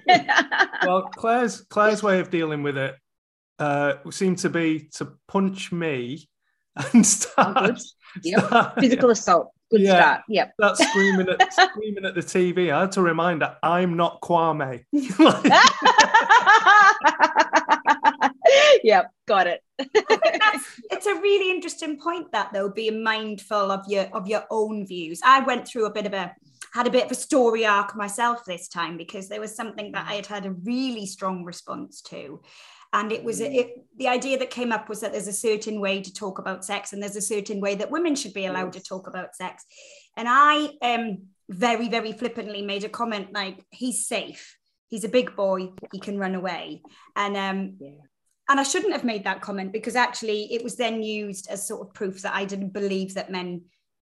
well, 0.86 1.04
Claire's 1.04 1.62
Claire's 1.62 2.04
way 2.04 2.20
of 2.20 2.30
dealing 2.30 2.64
with 2.64 2.78
it 2.78 2.96
uh, 3.60 3.95
seemed 4.12 4.39
to 4.39 4.49
be 4.49 4.89
to 4.95 5.14
punch 5.28 5.72
me 5.72 6.28
and 6.93 7.06
start, 7.06 7.58
oh, 7.58 7.76
yep. 8.24 8.76
physical 8.80 9.12
assault. 9.12 9.51
Good 9.72 9.82
yeah, 9.82 9.99
start. 9.99 10.22
Yep. 10.30 10.53
That's 10.60 10.88
screaming 10.89 11.28
at 11.30 11.53
screaming 11.53 12.06
at 12.06 12.14
the 12.14 12.22
TV. 12.22 12.72
I 12.72 12.82
had 12.82 12.91
to 12.93 13.01
remind 13.01 13.41
her 13.41 13.58
I'm 13.64 13.97
not 13.97 14.22
Kwame. 14.22 14.84
yep, 18.84 19.10
got 19.28 19.47
it. 19.47 19.62
it's 19.80 21.08
a 21.08 21.16
really 21.16 21.49
interesting 21.49 21.99
point 21.99 22.32
that 22.32 22.53
though, 22.53 22.70
being 22.70 23.03
mindful 23.03 23.72
of 23.72 23.86
your 23.88 24.03
of 24.14 24.28
your 24.28 24.43
own 24.51 24.86
views. 24.86 25.20
I 25.24 25.39
went 25.39 25.68
through 25.68 25.88
a 25.88 25.91
bit 25.91 26.06
of 26.06 26.14
a 26.14 26.36
had 26.74 26.88
a 26.88 26.91
bit 26.91 27.06
of 27.06 27.12
a 27.12 27.16
story 27.16 27.66
arc 27.66 27.95
myself 27.95 28.43
this 28.45 28.68
time 28.68 28.97
because 28.97 29.30
there 29.30 29.39
was 29.39 29.56
something 29.56 29.93
that 29.93 30.08
I 30.10 30.16
had 30.16 30.26
had 30.26 30.45
a 30.45 30.51
really 30.51 31.06
strong 31.06 31.45
response 31.45 32.01
to 32.03 32.41
and 32.96 33.12
it 33.12 33.24
was 33.26 33.41
it, 33.41 33.86
the 33.98 34.08
idea 34.08 34.39
that 34.39 34.50
came 34.50 34.72
up 34.72 34.88
was 34.88 35.02
that 35.02 35.12
there's 35.12 35.28
a 35.28 35.34
certain 35.34 35.82
way 35.82 36.02
to 36.02 36.14
talk 36.14 36.39
about 36.39 36.64
sex 36.64 36.93
and 36.93 37.04
there's 37.04 37.18
a 37.18 37.22
certain 37.22 37.60
way 37.60 37.76
that 37.76 37.91
women 37.91 38.16
should 38.16 38.34
be 38.34 38.46
allowed 38.46 38.72
to 38.74 38.82
talk 38.82 39.08
about 39.08 39.36
sex. 39.36 39.66
And 40.18 40.28
i 40.30 40.70
um 40.82 41.24
very 41.50 41.89
very 41.89 42.14
flippantly 42.14 42.62
made 42.62 42.86
a 42.86 42.89
comment 42.89 43.34
like 43.34 43.64
he's 43.70 44.08
safe. 44.08 44.58
He's 44.88 45.04
a 45.04 45.10
big 45.10 45.36
boy. 45.36 45.72
He 45.91 46.00
can 46.00 46.18
run 46.18 46.36
away. 46.36 46.82
And 47.18 47.36
um 47.36 47.76
yeah. 47.80 48.04
and 48.50 48.60
i 48.62 48.64
shouldn't 48.64 48.93
have 48.93 49.04
made 49.04 49.26
that 49.26 49.41
comment 49.41 49.74
because 49.74 49.98
actually 49.98 50.54
it 50.54 50.64
was 50.64 50.78
then 50.78 51.04
used 51.04 51.50
as 51.50 51.68
sort 51.68 51.82
of 51.86 51.93
proof 51.93 52.22
that 52.22 52.34
i 52.34 52.46
didn't 52.46 52.74
believe 52.80 53.16
that 53.16 53.30
men 53.30 53.64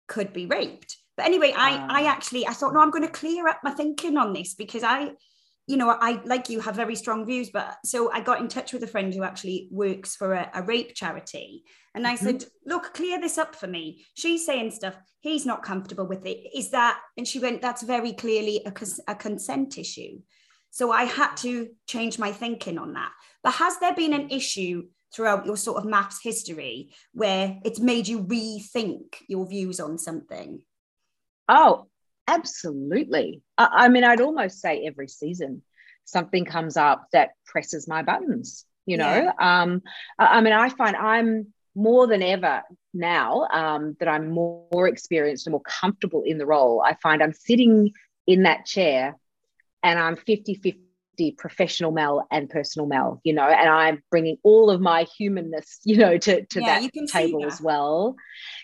could 0.08 0.32
be 0.34 0.44
raped. 0.44 0.98
But 1.16 1.26
anyway 1.26 1.54
i 1.56 1.70
i 2.00 2.02
ah. 2.04 2.12
actually 2.14 2.46
i 2.46 2.52
thought 2.52 2.74
no 2.74 2.80
i'm 2.80 2.90
going 2.90 3.08
to 3.10 3.20
clear 3.22 3.48
up 3.48 3.60
my 3.64 3.70
thinking 3.70 4.18
on 4.18 4.34
this 4.34 4.54
because 4.54 4.82
i 4.82 5.12
you 5.66 5.78
know, 5.78 5.96
I 5.98 6.20
like 6.24 6.50
you 6.50 6.60
have 6.60 6.76
very 6.76 6.94
strong 6.94 7.24
views, 7.24 7.50
but 7.50 7.76
so 7.84 8.12
I 8.12 8.20
got 8.20 8.40
in 8.40 8.48
touch 8.48 8.72
with 8.72 8.82
a 8.82 8.86
friend 8.86 9.14
who 9.14 9.22
actually 9.22 9.68
works 9.70 10.14
for 10.14 10.34
a, 10.34 10.50
a 10.54 10.62
rape 10.62 10.94
charity. 10.94 11.64
And 11.94 12.06
I 12.06 12.16
mm-hmm. 12.16 12.26
said, 12.26 12.44
look, 12.66 12.92
clear 12.92 13.18
this 13.20 13.38
up 13.38 13.54
for 13.54 13.66
me. 13.66 14.04
She's 14.14 14.44
saying 14.44 14.72
stuff. 14.72 14.96
He's 15.20 15.46
not 15.46 15.62
comfortable 15.62 16.06
with 16.06 16.26
it. 16.26 16.50
Is 16.54 16.70
that? 16.70 17.00
And 17.16 17.26
she 17.26 17.38
went, 17.38 17.62
that's 17.62 17.82
very 17.82 18.12
clearly 18.12 18.60
a, 18.66 18.72
a 19.08 19.14
consent 19.14 19.78
issue. 19.78 20.20
So 20.70 20.90
I 20.90 21.04
had 21.04 21.34
to 21.36 21.68
change 21.86 22.18
my 22.18 22.32
thinking 22.32 22.78
on 22.78 22.92
that. 22.94 23.12
But 23.42 23.54
has 23.54 23.78
there 23.78 23.94
been 23.94 24.12
an 24.12 24.28
issue 24.30 24.88
throughout 25.14 25.46
your 25.46 25.56
sort 25.56 25.78
of 25.78 25.88
MAFS 25.88 26.16
history 26.22 26.90
where 27.12 27.56
it's 27.64 27.78
made 27.80 28.08
you 28.08 28.24
rethink 28.24 29.14
your 29.28 29.46
views 29.46 29.80
on 29.80 29.96
something? 29.98 30.60
Oh, 31.48 31.86
Absolutely. 32.26 33.42
I, 33.58 33.68
I 33.72 33.88
mean, 33.88 34.04
I'd 34.04 34.20
almost 34.20 34.60
say 34.60 34.84
every 34.86 35.08
season 35.08 35.62
something 36.04 36.44
comes 36.44 36.76
up 36.76 37.06
that 37.12 37.30
presses 37.46 37.88
my 37.88 38.02
buttons, 38.02 38.66
you 38.86 38.96
know? 38.96 39.32
Yeah. 39.38 39.62
Um, 39.62 39.82
I, 40.18 40.38
I 40.38 40.40
mean, 40.40 40.52
I 40.52 40.68
find 40.68 40.96
I'm 40.96 41.52
more 41.74 42.06
than 42.06 42.22
ever 42.22 42.62
now 42.92 43.46
um, 43.52 43.96
that 43.98 44.08
I'm 44.08 44.30
more, 44.30 44.66
more 44.72 44.88
experienced 44.88 45.46
and 45.46 45.52
more 45.52 45.62
comfortable 45.62 46.22
in 46.24 46.38
the 46.38 46.46
role. 46.46 46.82
I 46.82 46.94
find 47.02 47.22
I'm 47.22 47.32
sitting 47.32 47.92
in 48.26 48.44
that 48.44 48.64
chair 48.64 49.16
and 49.82 49.98
I'm 49.98 50.16
50 50.16 50.54
50 50.54 50.80
professional 51.38 51.92
Mel 51.92 52.26
and 52.30 52.48
personal 52.48 52.86
Mel, 52.86 53.20
you 53.24 53.32
know, 53.32 53.44
and 53.44 53.68
I'm 53.68 54.02
bringing 54.10 54.36
all 54.42 54.70
of 54.70 54.80
my 54.80 55.06
humanness, 55.16 55.80
you 55.84 55.96
know, 55.96 56.18
to, 56.18 56.44
to 56.44 56.60
yeah, 56.60 56.80
that 56.80 57.08
table 57.10 57.40
that. 57.40 57.46
as 57.46 57.60
well. 57.60 58.16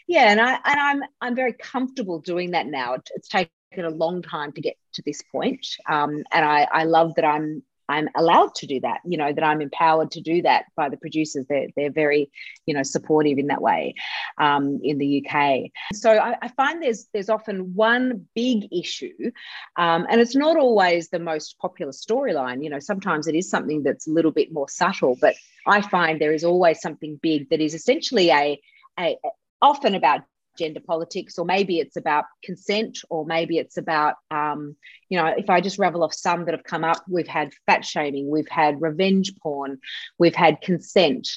Yeah. 0.07 0.31
And 0.31 0.41
I, 0.41 0.55
and 0.65 0.81
I'm, 0.81 1.03
I'm 1.21 1.37
very 1.37 1.53
comfortable 1.53 2.21
doing 2.21 2.53
that 2.53 2.67
now. 2.67 2.97
It's 3.15 3.29
taken 3.29 3.51
a 3.79 3.91
long 3.91 4.23
time 4.23 4.53
to 4.53 4.61
get 4.61 4.77
to 4.95 5.03
this 5.05 5.23
point. 5.31 5.67
Um, 5.89 6.25
and 6.33 6.45
I, 6.45 6.67
I 6.73 6.85
love 6.85 7.15
that 7.17 7.25
I'm 7.25 7.63
I'm 7.91 8.09
allowed 8.17 8.55
to 8.57 8.67
do 8.67 8.81
that, 8.81 9.01
you 9.05 9.19
know, 9.19 9.33
that 9.33 9.45
I'm 9.45 9.61
empowered 9.61 10.11
to 10.13 10.21
do 10.21 10.43
that 10.43 10.67
by 10.77 10.89
the 10.89 10.97
producers. 10.97 11.47
They're, 11.49 11.69
they're 11.77 11.91
very, 11.91 12.31
you 12.67 12.75
know, 12.75 12.83
supportive 12.83 13.39
in 13.39 13.49
that 13.49 13.61
way 13.61 13.95
um, 14.39 14.81
in 14.83 14.99
the 14.99 15.25
UK. 15.25 15.71
So 15.93 16.11
I, 16.11 16.37
I, 16.43 16.49
find 16.49 16.83
there's 16.83 17.07
there's 17.13 17.29
often 17.29 17.75
one 17.75 18.27
big 18.35 18.73
issue, 18.73 19.31
um, 19.77 20.07
and 20.09 20.21
it's 20.21 20.37
not 20.37 20.57
always 20.57 21.09
the 21.09 21.19
most 21.19 21.59
popular 21.59 21.93
storyline. 21.93 22.63
You 22.63 22.71
know, 22.71 22.81
sometimes 22.81 23.27
it 23.27 23.35
is 23.35 23.51
something 23.51 23.83
that's 23.83 24.07
a 24.07 24.11
little 24.11 24.33
bit 24.33 24.53
more 24.53 24.69
subtle, 24.69 25.17
but 25.21 25.35
I 25.67 25.81
find 25.81 26.21
there 26.21 26.33
is 26.33 26.45
always 26.45 26.81
something 26.81 27.19
big 27.23 27.51
that 27.51 27.61
is 27.61 27.75
essentially 27.75 28.31
a, 28.31 28.61
a 28.99 29.17
often 29.63 29.95
about 29.95 30.23
gender 30.61 30.81
politics, 30.81 31.39
or 31.39 31.45
maybe 31.45 31.79
it's 31.79 31.97
about 31.97 32.25
consent, 32.45 32.99
or 33.09 33.25
maybe 33.25 33.59
it's 33.59 33.77
about, 33.77 34.15
um, 34.31 34.77
you 35.09 35.19
know, 35.19 35.27
if 35.27 35.51
I 35.51 35.61
just 35.61 35.79
ravel 35.79 36.05
off 36.05 36.15
some 36.15 36.45
that 36.45 36.55
have 36.55 36.65
come 36.65 36.85
up, 36.85 37.03
we've 37.09 37.27
had 37.27 37.53
fat 37.67 37.85
shaming, 37.85 38.31
we've 38.31 38.49
had 38.49 38.81
revenge 38.81 39.33
porn, 39.43 39.79
we've 40.19 40.37
had 40.37 40.61
consent. 40.61 41.29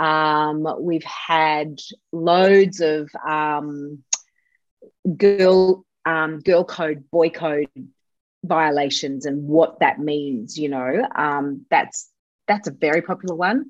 Um, 0.00 0.66
we've 0.80 1.04
had 1.04 1.78
loads 2.12 2.80
of 2.80 3.10
um, 3.28 4.02
girl 5.16 5.84
um, 6.04 6.40
girl 6.40 6.64
code, 6.64 7.10
boy 7.10 7.28
code 7.28 7.68
violations 8.44 9.26
and 9.26 9.46
what 9.46 9.80
that 9.80 9.98
means. 9.98 10.58
You 10.58 10.70
know, 10.70 11.06
um, 11.14 11.66
that's 11.70 12.11
that's 12.46 12.68
a 12.68 12.72
very 12.72 13.02
popular 13.02 13.34
one. 13.34 13.66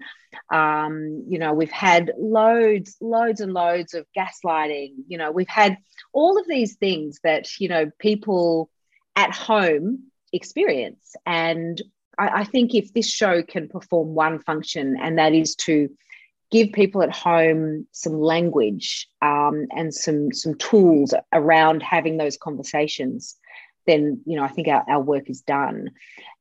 Um, 0.51 1.25
you 1.29 1.39
know, 1.39 1.53
we've 1.53 1.71
had 1.71 2.13
loads, 2.19 2.97
loads 3.01 3.41
and 3.41 3.53
loads 3.53 3.95
of 3.95 4.07
gaslighting. 4.17 4.95
You 5.07 5.19
know, 5.19 5.31
we've 5.31 5.49
had 5.49 5.77
all 6.13 6.39
of 6.39 6.47
these 6.49 6.77
things 6.77 7.21
that 7.25 7.47
you 7.61 7.69
know 7.69 7.91
people 7.99 8.71
at 9.17 9.35
home 9.35 10.05
experience, 10.33 11.15
and 11.27 11.81
I, 12.19 12.41
I 12.41 12.45
think 12.45 12.75
if 12.75 12.93
this 12.93 13.11
show 13.11 13.43
can 13.43 13.69
perform 13.69 14.15
one 14.15 14.41
function, 14.41 14.97
and 15.01 15.19
that 15.19 15.35
is 15.35 15.55
to 15.57 15.89
give 16.51 16.73
people 16.73 17.03
at 17.03 17.15
home 17.15 17.87
some 17.93 18.21
language 18.21 19.09
um, 19.23 19.67
and 19.71 19.93
some 19.93 20.33
some 20.33 20.55
tools 20.57 21.15
around 21.33 21.83
having 21.83 22.17
those 22.17 22.37
conversations 22.37 23.37
then 23.87 24.21
you 24.25 24.37
know 24.37 24.45
i 24.45 24.49
think 24.49 24.69
our, 24.69 24.85
our 24.89 25.01
work 25.01 25.29
is 25.31 25.41
done. 25.43 25.91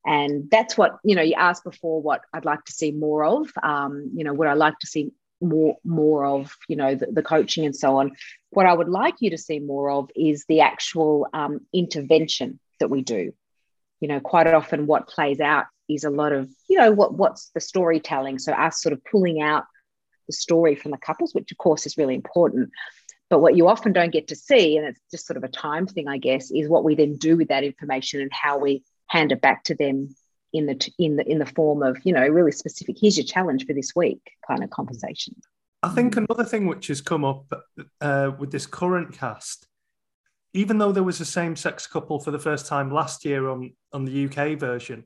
And 0.04 0.50
that's 0.50 0.76
what 0.76 0.98
you 1.04 1.16
know 1.16 1.22
you 1.22 1.36
asked 1.36 1.64
before 1.64 2.02
what 2.02 2.22
i'd 2.34 2.46
like 2.46 2.64
to 2.66 2.72
see 2.72 2.92
more 2.92 3.24
of 3.24 3.52
um, 3.62 4.12
you 4.16 4.24
know 4.24 4.34
would 4.34 4.48
i 4.48 4.54
like 4.54 4.78
to 4.80 4.88
see 4.88 5.12
more 5.42 5.78
more 5.84 6.26
of 6.26 6.56
you 6.68 6.76
know 6.76 6.96
the, 6.96 7.08
the, 7.08 7.24
coaching 7.24 7.66
and 7.66 7.76
so 7.76 7.98
on. 7.98 8.16
What 8.50 8.66
i 8.66 8.74
would 8.74 8.90
like 8.90 9.16
you 9.20 9.32
to 9.32 9.38
see 9.38 9.60
more 9.60 9.92
of 9.92 10.10
is 10.16 10.46
the 10.48 10.62
actual 10.62 11.28
um, 11.34 11.62
intervention 11.74 12.60
that 12.80 12.90
we 12.90 13.02
do. 13.02 13.34
You 14.00 14.08
know 14.08 14.20
quite 14.20 14.48
often 14.48 14.88
what 14.88 15.08
plays 15.08 15.40
out 15.40 15.66
is 15.88 16.04
a 16.04 16.10
lot 16.10 16.32
of 16.32 16.50
you 16.68 16.78
know 16.78 16.92
what 16.92 17.14
what's 17.14 17.50
the 17.54 17.62
storytelling. 17.62 18.40
So 18.40 18.54
us 18.54 18.82
sort 18.82 18.94
of 18.94 19.04
pulling 19.04 19.42
out 19.42 19.66
the 20.28 20.34
story 20.34 20.76
from 20.76 20.92
the 20.92 20.98
couples, 20.98 21.34
which 21.34 21.52
of 21.52 21.58
course 21.58 21.86
is 21.86 21.98
really 21.98 22.16
important. 22.16 22.70
But 23.32 23.40
what 23.40 23.56
you 23.56 23.70
often 23.70 23.94
don't 23.94 24.12
get 24.12 24.28
to 24.28 24.36
see, 24.36 24.76
and 24.76 24.86
it's 24.86 25.00
just 25.10 25.26
sort 25.26 25.38
of 25.38 25.46
a 25.46 25.48
time 25.48 25.88
thing, 25.88 26.10
I 26.10 26.18
guess, 26.18 26.52
is 26.52 26.68
what 26.68 26.84
we 26.84 26.96
then 26.96 27.16
do 27.16 27.38
with 27.38 27.48
that 27.48 27.64
information 27.64 28.20
and 28.20 28.30
how 28.34 28.60
we 28.60 28.84
hand 29.08 29.32
it 29.32 29.40
back 29.40 29.64
to 29.64 29.76
them 29.76 30.14
in 30.52 30.66
the 30.66 30.92
in 31.00 31.16
the 31.16 31.26
in 31.26 31.40
the 31.40 31.46
form 31.46 31.82
of 31.82 31.98
you 32.04 32.12
know 32.12 32.28
really 32.28 32.52
specific. 32.52 32.98
Here's 33.00 33.18
your 33.18 33.26
challenge 33.26 33.66
for 33.66 33.72
this 33.72 33.94
week, 33.96 34.20
kind 34.46 34.66
of 34.66 34.70
conversation. 34.70 35.34
I 35.82 35.88
think 35.90 36.18
another 36.18 36.44
thing 36.44 36.68
which 36.68 36.88
has 36.88 37.00
come 37.00 37.24
up 37.24 37.46
uh, 38.02 38.32
with 38.38 38.52
this 38.52 38.66
current 38.66 39.14
cast, 39.14 39.66
even 40.54 40.78
though 40.78 40.92
there 40.92 41.02
was 41.02 41.22
a 41.22 41.26
same-sex 41.26 41.88
couple 41.88 42.20
for 42.20 42.32
the 42.32 42.38
first 42.38 42.68
time 42.68 42.92
last 42.92 43.24
year 43.24 43.48
on 43.48 43.72
on 43.94 44.04
the 44.04 44.26
UK 44.26 44.60
version, 44.60 45.06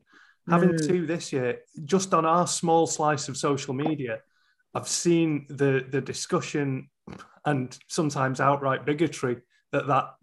having 0.50 0.70
mm. 0.70 0.84
two 0.84 1.06
this 1.06 1.32
year, 1.32 1.60
just 1.84 2.12
on 2.12 2.26
our 2.26 2.48
small 2.48 2.88
slice 2.88 3.28
of 3.28 3.36
social 3.36 3.72
media, 3.72 4.18
I've 4.76 4.88
seen 4.88 5.46
the 5.48 5.86
the 5.88 6.00
discussion 6.00 6.90
and 7.44 7.76
sometimes 7.88 8.40
outright 8.40 8.84
bigotry 8.84 9.38
that 9.72 9.86
that 9.86 10.14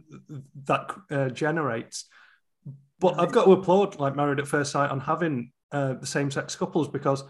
that 0.66 0.96
uh, 1.10 1.30
generates. 1.30 2.06
But 3.00 3.20
I've 3.20 3.32
got 3.32 3.46
to 3.46 3.54
applaud 3.54 4.00
like 4.00 4.16
Married 4.16 4.40
at 4.40 4.48
First 4.48 4.72
Sight 4.72 4.92
on 4.92 5.00
having 5.00 5.52
uh, 5.72 5.94
the 5.94 6.06
same 6.06 6.30
sex 6.30 6.56
couples 6.56 6.88
because 6.88 7.24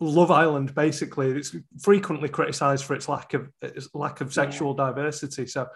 Love 0.00 0.30
Island 0.30 0.74
basically 0.74 1.32
it's 1.32 1.54
frequently 1.82 2.28
criticised 2.28 2.84
for 2.84 2.94
its 2.94 3.08
lack 3.08 3.34
of 3.34 3.50
its 3.60 3.88
lack 3.94 4.20
of 4.20 4.32
sexual 4.32 4.74
yeah. 4.78 4.86
diversity. 4.86 5.46
So 5.46 5.66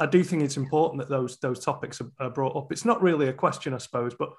I 0.00 0.06
do 0.06 0.24
think 0.24 0.42
it's 0.42 0.56
important 0.56 1.00
that 1.00 1.08
those 1.08 1.38
those 1.38 1.64
topics 1.64 2.00
are, 2.00 2.10
are 2.18 2.30
brought 2.30 2.56
up. 2.56 2.72
It's 2.72 2.84
not 2.84 3.00
really 3.00 3.28
a 3.28 3.32
question, 3.32 3.74
I 3.74 3.78
suppose, 3.78 4.14
but 4.18 4.30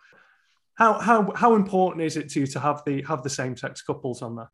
how 0.75 0.93
how 0.99 1.31
how 1.35 1.55
important 1.55 2.03
is 2.03 2.17
it 2.17 2.29
to 2.31 2.41
you 2.41 2.47
to 2.47 2.59
have 2.59 2.83
the 2.85 3.01
have 3.03 3.23
the 3.23 3.29
same 3.29 3.55
sex 3.55 3.81
couples 3.81 4.21
on 4.21 4.35
there? 4.35 4.51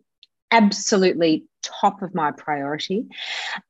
Absolutely 0.54 1.46
top 1.64 2.02
of 2.02 2.14
my 2.14 2.32
priority, 2.32 3.08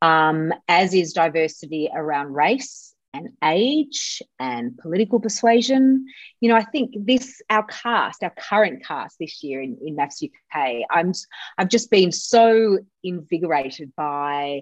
um, 0.02 0.54
as 0.68 0.94
is 0.94 1.14
diversity 1.14 1.90
around 1.94 2.34
race 2.34 2.94
and 3.14 3.30
age 3.44 4.22
and 4.40 4.78
political 4.78 5.20
persuasion. 5.20 6.06
You 6.42 6.50
know, 6.50 6.56
I 6.56 6.64
think 6.64 6.94
this 6.96 7.42
our 7.50 7.64
cast, 7.64 8.24
our 8.24 8.34
current 8.38 8.84
cast 8.86 9.18
this 9.20 9.44
year 9.44 9.62
in, 9.62 9.78
in 9.86 9.96
MAFS 9.96 10.24
UK, 10.24 10.86
I'm 10.90 11.14
I've 11.58 11.70
just 11.70 11.90
been 11.90 12.12
so 12.12 12.80
invigorated 13.04 13.94
by 13.96 14.62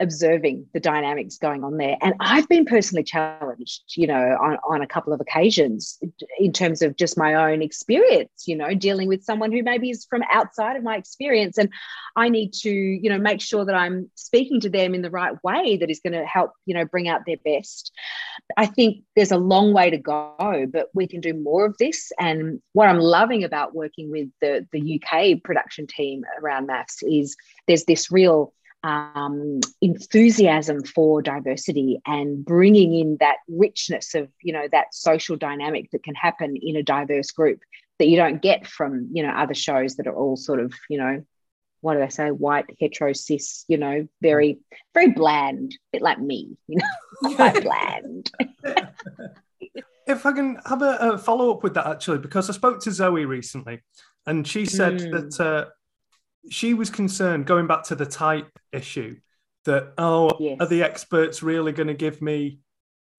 observing 0.00 0.66
the 0.72 0.80
dynamics 0.80 1.36
going 1.36 1.62
on 1.62 1.76
there. 1.76 1.96
And 2.00 2.14
I've 2.20 2.48
been 2.48 2.64
personally 2.64 3.04
challenged, 3.04 3.82
you 3.96 4.06
know, 4.06 4.36
on, 4.40 4.56
on 4.68 4.82
a 4.82 4.86
couple 4.86 5.12
of 5.12 5.20
occasions 5.20 5.98
in 6.38 6.52
terms 6.52 6.80
of 6.80 6.96
just 6.96 7.18
my 7.18 7.34
own 7.34 7.60
experience, 7.60 8.44
you 8.46 8.56
know, 8.56 8.74
dealing 8.74 9.08
with 9.08 9.22
someone 9.22 9.52
who 9.52 9.62
maybe 9.62 9.90
is 9.90 10.06
from 10.08 10.22
outside 10.32 10.76
of 10.76 10.82
my 10.82 10.96
experience. 10.96 11.58
And 11.58 11.70
I 12.16 12.30
need 12.30 12.54
to, 12.62 12.70
you 12.70 13.10
know, 13.10 13.18
make 13.18 13.40
sure 13.40 13.64
that 13.64 13.74
I'm 13.74 14.10
speaking 14.14 14.60
to 14.60 14.70
them 14.70 14.94
in 14.94 15.02
the 15.02 15.10
right 15.10 15.34
way 15.44 15.76
that 15.76 15.90
is 15.90 16.00
going 16.00 16.14
to 16.14 16.24
help, 16.24 16.52
you 16.64 16.74
know, 16.74 16.86
bring 16.86 17.08
out 17.08 17.22
their 17.26 17.36
best. 17.44 17.92
I 18.56 18.66
think 18.66 19.04
there's 19.14 19.32
a 19.32 19.38
long 19.38 19.74
way 19.74 19.90
to 19.90 19.98
go, 19.98 20.66
but 20.72 20.88
we 20.94 21.06
can 21.06 21.20
do 21.20 21.34
more 21.34 21.66
of 21.66 21.76
this. 21.78 22.10
And 22.18 22.60
what 22.72 22.88
I'm 22.88 22.98
loving 22.98 23.44
about 23.44 23.74
working 23.74 24.10
with 24.10 24.28
the, 24.40 24.66
the 24.72 25.00
UK 25.00 25.42
production 25.42 25.86
team 25.86 26.24
around 26.42 26.68
MAFS 26.68 27.02
is 27.02 27.36
there's 27.66 27.84
this 27.84 28.10
real 28.10 28.54
um, 28.82 29.60
enthusiasm 29.80 30.82
for 30.84 31.20
diversity 31.20 32.00
and 32.06 32.44
bringing 32.44 32.94
in 32.94 33.16
that 33.20 33.36
richness 33.48 34.14
of 34.14 34.28
you 34.42 34.52
know 34.52 34.66
that 34.72 34.94
social 34.94 35.36
dynamic 35.36 35.90
that 35.90 36.02
can 36.02 36.14
happen 36.14 36.56
in 36.56 36.76
a 36.76 36.82
diverse 36.82 37.30
group 37.30 37.60
that 37.98 38.08
you 38.08 38.16
don't 38.16 38.40
get 38.40 38.66
from 38.66 39.08
you 39.12 39.22
know 39.22 39.30
other 39.30 39.54
shows 39.54 39.96
that 39.96 40.06
are 40.06 40.14
all 40.14 40.36
sort 40.36 40.60
of 40.60 40.72
you 40.88 40.98
know 40.98 41.22
what 41.82 41.94
do 41.94 42.02
I 42.02 42.08
say? 42.08 42.30
White 42.30 42.66
hetero 42.78 43.12
cis 43.12 43.64
you 43.68 43.76
know 43.76 44.08
very 44.22 44.58
very 44.94 45.08
bland 45.08 45.72
a 45.72 45.78
bit 45.92 46.02
like 46.02 46.20
me 46.20 46.56
you 46.66 46.78
know 46.78 47.34
quite 47.36 47.62
bland. 47.62 48.30
If 50.06 50.26
I 50.26 50.32
can 50.32 50.58
have 50.66 50.82
a, 50.82 50.96
a 51.00 51.18
follow 51.18 51.52
up 51.52 51.62
with 51.62 51.74
that 51.74 51.86
actually 51.86 52.18
because 52.18 52.48
I 52.48 52.54
spoke 52.54 52.80
to 52.80 52.90
Zoe 52.90 53.26
recently 53.26 53.82
and 54.26 54.46
she 54.46 54.64
said 54.64 54.94
mm. 54.94 55.10
that 55.12 55.40
uh, 55.40 55.68
she 56.48 56.74
was 56.74 56.90
concerned 56.90 57.46
going 57.46 57.66
back 57.66 57.84
to 57.84 57.94
the 57.94 58.06
type 58.06 58.58
issue 58.72 59.16
that 59.64 59.92
oh 59.98 60.30
yes. 60.40 60.56
are 60.60 60.66
the 60.66 60.82
experts 60.82 61.42
really 61.42 61.72
going 61.72 61.88
to 61.88 61.94
give 61.94 62.22
me 62.22 62.60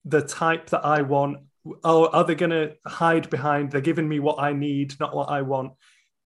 the 0.04 0.22
type 0.22 0.70
that 0.70 0.84
I 0.84 1.02
want? 1.02 1.38
Oh, 1.84 2.06
are 2.08 2.24
they 2.24 2.34
going 2.34 2.50
to 2.50 2.74
hide 2.86 3.30
behind 3.30 3.70
they're 3.70 3.80
giving 3.80 4.08
me 4.08 4.18
what 4.18 4.40
I 4.40 4.52
need, 4.52 4.98
not 4.98 5.14
what 5.14 5.28
I 5.28 5.42
want? 5.42 5.72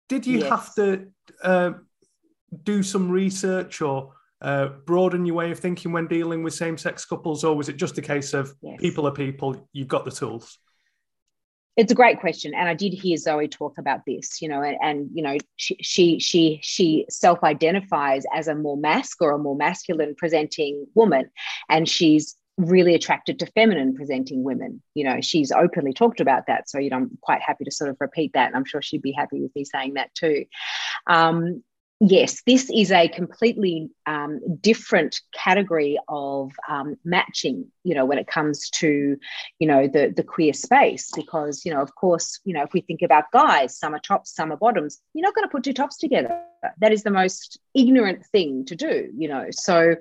Did 0.07 0.25
you 0.25 0.39
yes. 0.39 0.49
have 0.49 0.75
to 0.75 1.07
uh, 1.43 1.71
do 2.63 2.81
some 2.83 3.09
research 3.09 3.81
or 3.81 4.13
uh, 4.41 4.67
broaden 4.85 5.25
your 5.25 5.35
way 5.35 5.51
of 5.51 5.59
thinking 5.59 5.91
when 5.91 6.07
dealing 6.07 6.43
with 6.43 6.53
same-sex 6.53 7.03
couples, 7.05 7.43
or 7.43 7.55
was 7.55 7.67
it 7.67 7.75
just 7.77 7.97
a 7.97 8.01
case 8.01 8.33
of 8.33 8.53
yes. 8.61 8.77
people 8.79 9.07
are 9.07 9.11
people? 9.11 9.67
You've 9.73 9.87
got 9.89 10.05
the 10.05 10.11
tools 10.11 10.59
it's 11.77 11.91
a 11.91 11.95
great 11.95 12.19
question 12.19 12.53
and 12.53 12.69
i 12.69 12.73
did 12.73 12.93
hear 12.93 13.17
zoe 13.17 13.47
talk 13.47 13.77
about 13.77 14.01
this 14.05 14.41
you 14.41 14.47
know 14.47 14.61
and, 14.61 14.77
and 14.81 15.09
you 15.13 15.21
know 15.21 15.37
she 15.55 15.77
she 15.81 16.19
she, 16.19 16.59
she 16.61 17.05
self-identifies 17.09 18.23
as 18.33 18.47
a 18.47 18.55
more 18.55 18.77
mask 18.77 19.21
or 19.21 19.31
a 19.31 19.37
more 19.37 19.55
masculine 19.55 20.15
presenting 20.15 20.85
woman 20.95 21.29
and 21.69 21.87
she's 21.89 22.35
really 22.57 22.95
attracted 22.95 23.37
to 23.37 23.45
feminine 23.47 23.93
presenting 23.93 24.41
women. 24.41 24.81
You 24.93 25.03
know 25.03 25.19
she's 25.19 25.51
openly 25.51 25.91
talked 25.91 26.21
about 26.21 26.47
that 26.47 26.69
so 26.69 26.79
you 26.79 26.89
know 26.89 26.97
i'm 26.97 27.17
quite 27.21 27.41
happy 27.41 27.65
to 27.65 27.71
sort 27.71 27.89
of 27.89 27.97
repeat 27.99 28.31
that 28.33 28.47
and 28.47 28.55
i'm 28.55 28.63
sure 28.63 28.81
she'd 28.81 29.01
be 29.01 29.11
happy 29.11 29.41
with 29.41 29.53
me 29.55 29.65
saying 29.65 29.95
that 29.95 30.13
too. 30.15 30.45
Um, 31.07 31.63
yes, 31.99 32.41
this 32.45 32.69
is 32.73 32.91
a 32.91 33.07
completely 33.07 33.89
um, 34.05 34.39
different 34.61 35.21
category 35.33 35.97
of 36.07 36.51
um, 36.67 36.97
matching, 37.05 37.65
you 37.83 37.95
know, 37.95 38.05
when 38.05 38.17
it 38.17 38.27
comes 38.27 38.69
to, 38.69 39.17
you 39.59 39.67
know, 39.67 39.87
the, 39.87 40.13
the 40.15 40.23
queer 40.23 40.53
space. 40.53 41.09
Because, 41.15 41.65
you 41.65 41.73
know, 41.73 41.81
of 41.81 41.95
course, 41.95 42.39
you 42.43 42.53
know, 42.53 42.63
if 42.63 42.73
we 42.73 42.81
think 42.81 43.01
about 43.01 43.31
guys, 43.31 43.77
some 43.77 43.95
are 43.95 43.99
tops, 43.99 44.35
some 44.35 44.51
are 44.51 44.57
bottoms, 44.57 44.99
you're 45.13 45.23
not 45.23 45.35
going 45.35 45.47
to 45.47 45.51
put 45.51 45.63
two 45.63 45.73
tops 45.73 45.97
together. 45.97 46.41
That 46.79 46.91
is 46.91 47.03
the 47.03 47.11
most 47.11 47.59
ignorant 47.73 48.25
thing 48.25 48.65
to 48.65 48.75
do, 48.75 49.09
you 49.15 49.27
know. 49.27 49.47
So 49.51 49.95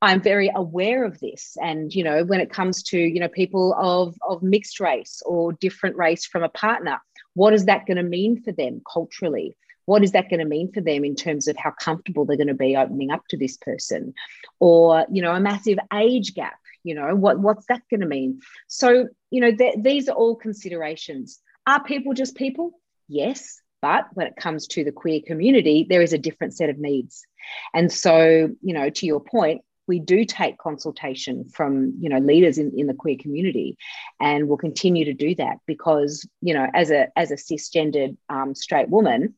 I'm 0.00 0.22
very 0.22 0.50
aware 0.54 1.04
of 1.04 1.20
this. 1.20 1.56
And, 1.62 1.94
you 1.94 2.02
know, 2.02 2.24
when 2.24 2.40
it 2.40 2.50
comes 2.50 2.82
to, 2.84 2.98
you 2.98 3.20
know, 3.20 3.28
people 3.28 3.74
of, 3.78 4.16
of 4.28 4.42
mixed 4.42 4.80
race 4.80 5.22
or 5.24 5.52
different 5.52 5.96
race 5.96 6.24
from 6.24 6.42
a 6.42 6.48
partner, 6.48 6.98
what 7.34 7.52
is 7.52 7.66
that 7.66 7.86
going 7.86 7.98
to 7.98 8.02
mean 8.02 8.42
for 8.42 8.52
them 8.52 8.80
culturally? 8.90 9.54
What 9.88 10.04
is 10.04 10.12
that 10.12 10.28
going 10.28 10.40
to 10.40 10.44
mean 10.44 10.70
for 10.70 10.82
them 10.82 11.02
in 11.02 11.14
terms 11.14 11.48
of 11.48 11.56
how 11.56 11.70
comfortable 11.70 12.26
they're 12.26 12.36
going 12.36 12.46
to 12.46 12.54
be 12.54 12.76
opening 12.76 13.10
up 13.10 13.22
to 13.30 13.38
this 13.38 13.56
person? 13.56 14.12
Or 14.60 15.06
you 15.10 15.22
know 15.22 15.34
a 15.34 15.40
massive 15.40 15.78
age 15.92 16.34
gap 16.34 16.58
you 16.84 16.94
know 16.94 17.14
what 17.14 17.38
what's 17.38 17.66
that 17.66 17.82
going 17.90 18.00
to 18.00 18.06
mean? 18.06 18.40
So 18.66 19.08
you 19.30 19.40
know 19.40 19.54
th- 19.54 19.76
these 19.82 20.08
are 20.08 20.16
all 20.16 20.36
considerations. 20.36 21.40
Are 21.66 21.82
people 21.82 22.14
just 22.14 22.36
people? 22.36 22.72
Yes 23.08 23.60
but 23.80 24.08
when 24.14 24.26
it 24.26 24.34
comes 24.34 24.66
to 24.66 24.82
the 24.82 24.90
queer 24.90 25.20
community 25.24 25.86
there 25.88 26.02
is 26.02 26.12
a 26.12 26.18
different 26.18 26.54
set 26.54 26.68
of 26.68 26.78
needs. 26.78 27.24
And 27.72 27.90
so 27.92 28.50
you 28.60 28.74
know 28.74 28.90
to 28.90 29.06
your 29.06 29.20
point 29.20 29.62
we 29.86 29.98
do 29.98 30.24
take 30.24 30.58
consultation 30.58 31.48
from 31.48 31.94
you 31.98 32.10
know 32.10 32.18
leaders 32.18 32.58
in, 32.58 32.72
in 32.76 32.86
the 32.86 32.94
queer 32.94 33.16
community 33.18 33.76
and 34.20 34.46
we'll 34.46 34.58
continue 34.58 35.06
to 35.06 35.14
do 35.14 35.34
that 35.36 35.56
because 35.66 36.28
you 36.42 36.54
know 36.54 36.66
as 36.74 36.90
a 36.90 37.08
as 37.16 37.30
a 37.30 37.36
cisgendered 37.36 38.16
um, 38.28 38.54
straight 38.54 38.88
woman 38.88 39.34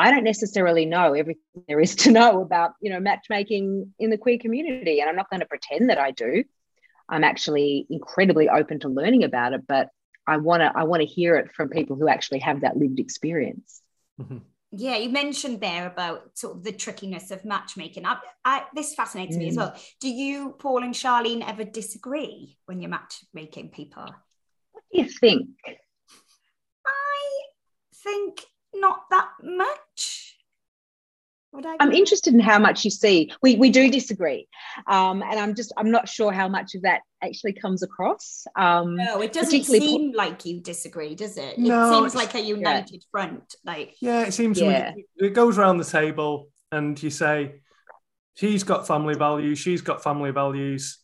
I 0.00 0.10
don't 0.10 0.24
necessarily 0.24 0.86
know 0.86 1.14
everything 1.14 1.64
there 1.68 1.80
is 1.80 1.94
to 1.96 2.10
know 2.10 2.42
about, 2.42 2.72
you 2.80 2.90
know, 2.90 3.00
matchmaking 3.00 3.92
in 3.98 4.10
the 4.10 4.18
queer 4.18 4.38
community. 4.38 5.00
And 5.00 5.08
I'm 5.08 5.16
not 5.16 5.30
going 5.30 5.40
to 5.40 5.46
pretend 5.46 5.90
that 5.90 5.98
I 5.98 6.10
do. 6.10 6.44
I'm 7.08 7.24
actually 7.24 7.86
incredibly 7.90 8.48
open 8.48 8.80
to 8.80 8.88
learning 8.88 9.24
about 9.24 9.52
it, 9.52 9.66
but 9.66 9.90
I 10.26 10.36
want 10.36 10.60
to 10.62 10.72
I 10.74 10.84
want 10.84 11.00
to 11.00 11.06
hear 11.06 11.36
it 11.36 11.52
from 11.52 11.68
people 11.68 11.96
who 11.96 12.08
actually 12.08 12.38
have 12.40 12.60
that 12.60 12.76
lived 12.76 13.00
experience. 13.00 13.82
Mm-hmm. 14.20 14.38
Yeah, 14.72 14.96
you 14.96 15.08
mentioned 15.10 15.60
there 15.60 15.88
about 15.88 16.38
sort 16.38 16.56
of 16.56 16.62
the 16.62 16.70
trickiness 16.70 17.32
of 17.32 17.44
matchmaking. 17.44 18.06
I, 18.06 18.18
I, 18.44 18.64
this 18.72 18.94
fascinates 18.94 19.34
mm. 19.34 19.40
me 19.40 19.48
as 19.48 19.54
mm. 19.54 19.58
well. 19.58 19.76
Do 20.00 20.08
you, 20.08 20.54
Paul 20.60 20.84
and 20.84 20.94
Charlene, 20.94 21.44
ever 21.46 21.64
disagree 21.64 22.56
when 22.66 22.80
you're 22.80 22.90
matchmaking 22.90 23.70
people? 23.70 24.04
What 24.70 24.84
do 24.92 25.02
you 25.02 25.08
think? 25.08 25.48
I 26.86 27.42
think 28.04 28.44
not 28.74 29.02
that 29.10 29.28
much. 29.42 30.30
I'm 31.80 31.90
interested 31.90 32.32
in 32.32 32.38
how 32.38 32.60
much 32.60 32.84
you 32.84 32.92
see. 32.92 33.32
We 33.42 33.56
we 33.56 33.70
do 33.70 33.90
disagree, 33.90 34.46
um, 34.86 35.20
and 35.22 35.38
I'm 35.38 35.56
just 35.56 35.72
I'm 35.76 35.90
not 35.90 36.08
sure 36.08 36.30
how 36.30 36.46
much 36.46 36.76
of 36.76 36.82
that 36.82 37.00
actually 37.22 37.54
comes 37.54 37.82
across. 37.82 38.46
Um, 38.54 38.94
no, 38.94 39.20
it 39.20 39.32
doesn't 39.32 39.64
seem 39.64 40.12
po- 40.12 40.16
like 40.16 40.46
you 40.46 40.60
disagree, 40.60 41.16
does 41.16 41.36
it? 41.36 41.58
No, 41.58 41.88
it 41.88 41.94
seems 41.94 42.14
like 42.14 42.34
a 42.36 42.40
united 42.40 43.02
yeah. 43.02 43.10
front. 43.10 43.54
Like 43.64 43.96
yeah, 44.00 44.22
it 44.22 44.32
seems. 44.32 44.60
Yeah. 44.60 44.92
We, 44.94 45.26
it 45.26 45.34
goes 45.34 45.58
around 45.58 45.78
the 45.78 45.84
table, 45.84 46.50
and 46.70 47.00
you 47.02 47.10
say, 47.10 47.62
"She's 48.34 48.62
got 48.62 48.86
family 48.86 49.14
values. 49.14 49.58
She's 49.58 49.80
got 49.80 50.04
family 50.04 50.30
values." 50.30 50.98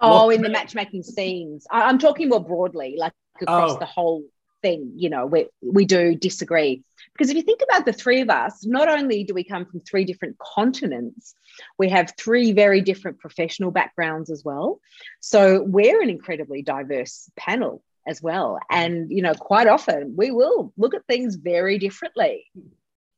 Oh, 0.00 0.26
what- 0.26 0.34
in 0.34 0.42
the 0.42 0.50
matchmaking 0.50 1.04
scenes, 1.04 1.68
I, 1.70 1.88
am 1.88 2.00
talking 2.00 2.28
more 2.28 2.44
broadly, 2.44 2.96
like 2.98 3.12
across 3.40 3.72
oh. 3.72 3.78
the 3.78 3.86
whole 3.86 4.24
thing. 4.66 4.92
You 4.96 5.10
know, 5.10 5.26
we 5.26 5.46
we 5.62 5.84
do 5.84 6.14
disagree 6.14 6.82
because 7.12 7.30
if 7.30 7.36
you 7.36 7.42
think 7.42 7.60
about 7.68 7.86
the 7.86 7.92
three 7.92 8.20
of 8.20 8.30
us, 8.30 8.66
not 8.66 8.88
only 8.88 9.24
do 9.24 9.32
we 9.32 9.44
come 9.44 9.64
from 9.64 9.80
three 9.80 10.04
different 10.04 10.36
continents, 10.38 11.34
we 11.78 11.88
have 11.88 12.12
three 12.18 12.52
very 12.52 12.80
different 12.80 13.18
professional 13.18 13.70
backgrounds 13.70 14.30
as 14.30 14.44
well. 14.44 14.80
So 15.20 15.62
we're 15.62 16.02
an 16.02 16.10
incredibly 16.10 16.62
diverse 16.62 17.30
panel 17.36 17.82
as 18.06 18.22
well. 18.22 18.58
And, 18.70 19.10
you 19.10 19.22
know, 19.22 19.34
quite 19.34 19.66
often 19.66 20.14
we 20.16 20.30
will 20.30 20.72
look 20.76 20.94
at 20.94 21.06
things 21.06 21.36
very 21.36 21.78
differently. 21.78 22.44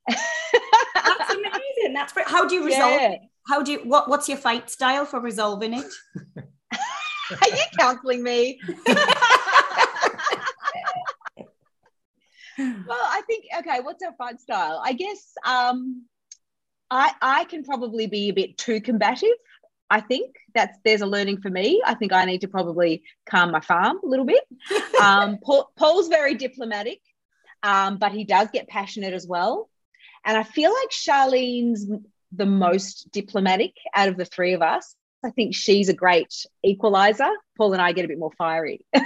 That's 0.07 1.35
amazing. 1.35 1.93
That's 1.95 2.13
great. 2.13 2.29
How 2.29 2.47
do 2.47 2.55
you 2.55 2.65
resolve 2.65 3.01
yeah. 3.01 3.11
it? 3.13 3.21
How 3.49 3.63
do 3.63 3.73
you, 3.73 3.79
what, 3.81 4.09
what's 4.09 4.29
your 4.29 4.39
fight 4.39 4.71
style 4.71 5.07
for 5.07 5.21
resolving 5.21 5.75
it? 5.75 5.93
Are 7.31 7.49
you 7.49 7.65
counseling 7.79 8.23
me? 8.23 8.61
well, 12.59 12.87
I 12.91 13.23
think 13.27 13.45
okay. 13.59 13.81
What's 13.81 14.03
our 14.03 14.15
fight 14.17 14.41
style? 14.41 14.81
I 14.85 14.93
guess 14.93 15.33
um, 15.45 16.05
I 16.91 17.13
I 17.21 17.45
can 17.45 17.65
probably 17.65 18.07
be 18.07 18.29
a 18.29 18.35
bit 18.35 18.59
too 18.59 18.81
combative. 18.81 19.37
I 19.91 20.01
think 20.01 20.37
that's 20.55 20.77
there's 20.85 21.01
a 21.01 21.07
learning 21.07 21.41
for 21.41 21.51
me. 21.51 21.81
I 21.85 21.95
think 21.95 22.13
I 22.13 22.25
need 22.25 22.43
to 22.43 22.49
probably 22.49 23.03
calm 23.29 23.51
my 23.53 23.61
farm 23.61 23.99
a 24.03 24.07
little 24.07 24.27
bit. 24.27 24.45
Um, 25.01 25.39
Paul, 25.41 25.71
Paul's 25.77 26.09
very 26.09 26.35
diplomatic, 26.35 26.99
um, 27.63 27.99
but 27.99 28.11
he 28.11 28.25
does 28.25 28.49
get 28.53 28.67
passionate 28.67 29.15
as 29.15 29.29
well. 29.29 29.71
And 30.25 30.37
I 30.37 30.43
feel 30.43 30.75
like 30.75 30.91
Charlene's 30.91 31.89
the 32.33 32.47
most 32.47 33.09
diplomatic 33.13 33.75
out 33.95 34.09
of 34.09 34.17
the 34.17 34.25
three 34.25 34.55
of 34.55 34.61
us. 34.61 34.97
I 35.25 35.31
think 35.31 35.55
she's 35.55 35.89
a 35.89 35.95
great 35.95 36.35
equalizer. 36.65 37.31
Paul 37.59 37.73
and 37.73 37.83
I 37.83 37.93
get 37.93 38.05
a 38.05 38.09
bit 38.09 38.19
more 38.19 38.33
fiery. 38.39 38.85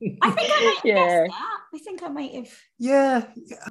Yeah. 0.00 0.16
I 0.22 0.30
think 0.30 0.52
I 0.52 0.64
might 0.64 0.78
yeah. 0.84 1.26
I 1.30 1.78
think 1.78 2.02
I 2.02 2.08
might 2.08 2.34
have. 2.34 2.50
Yeah, 2.78 3.26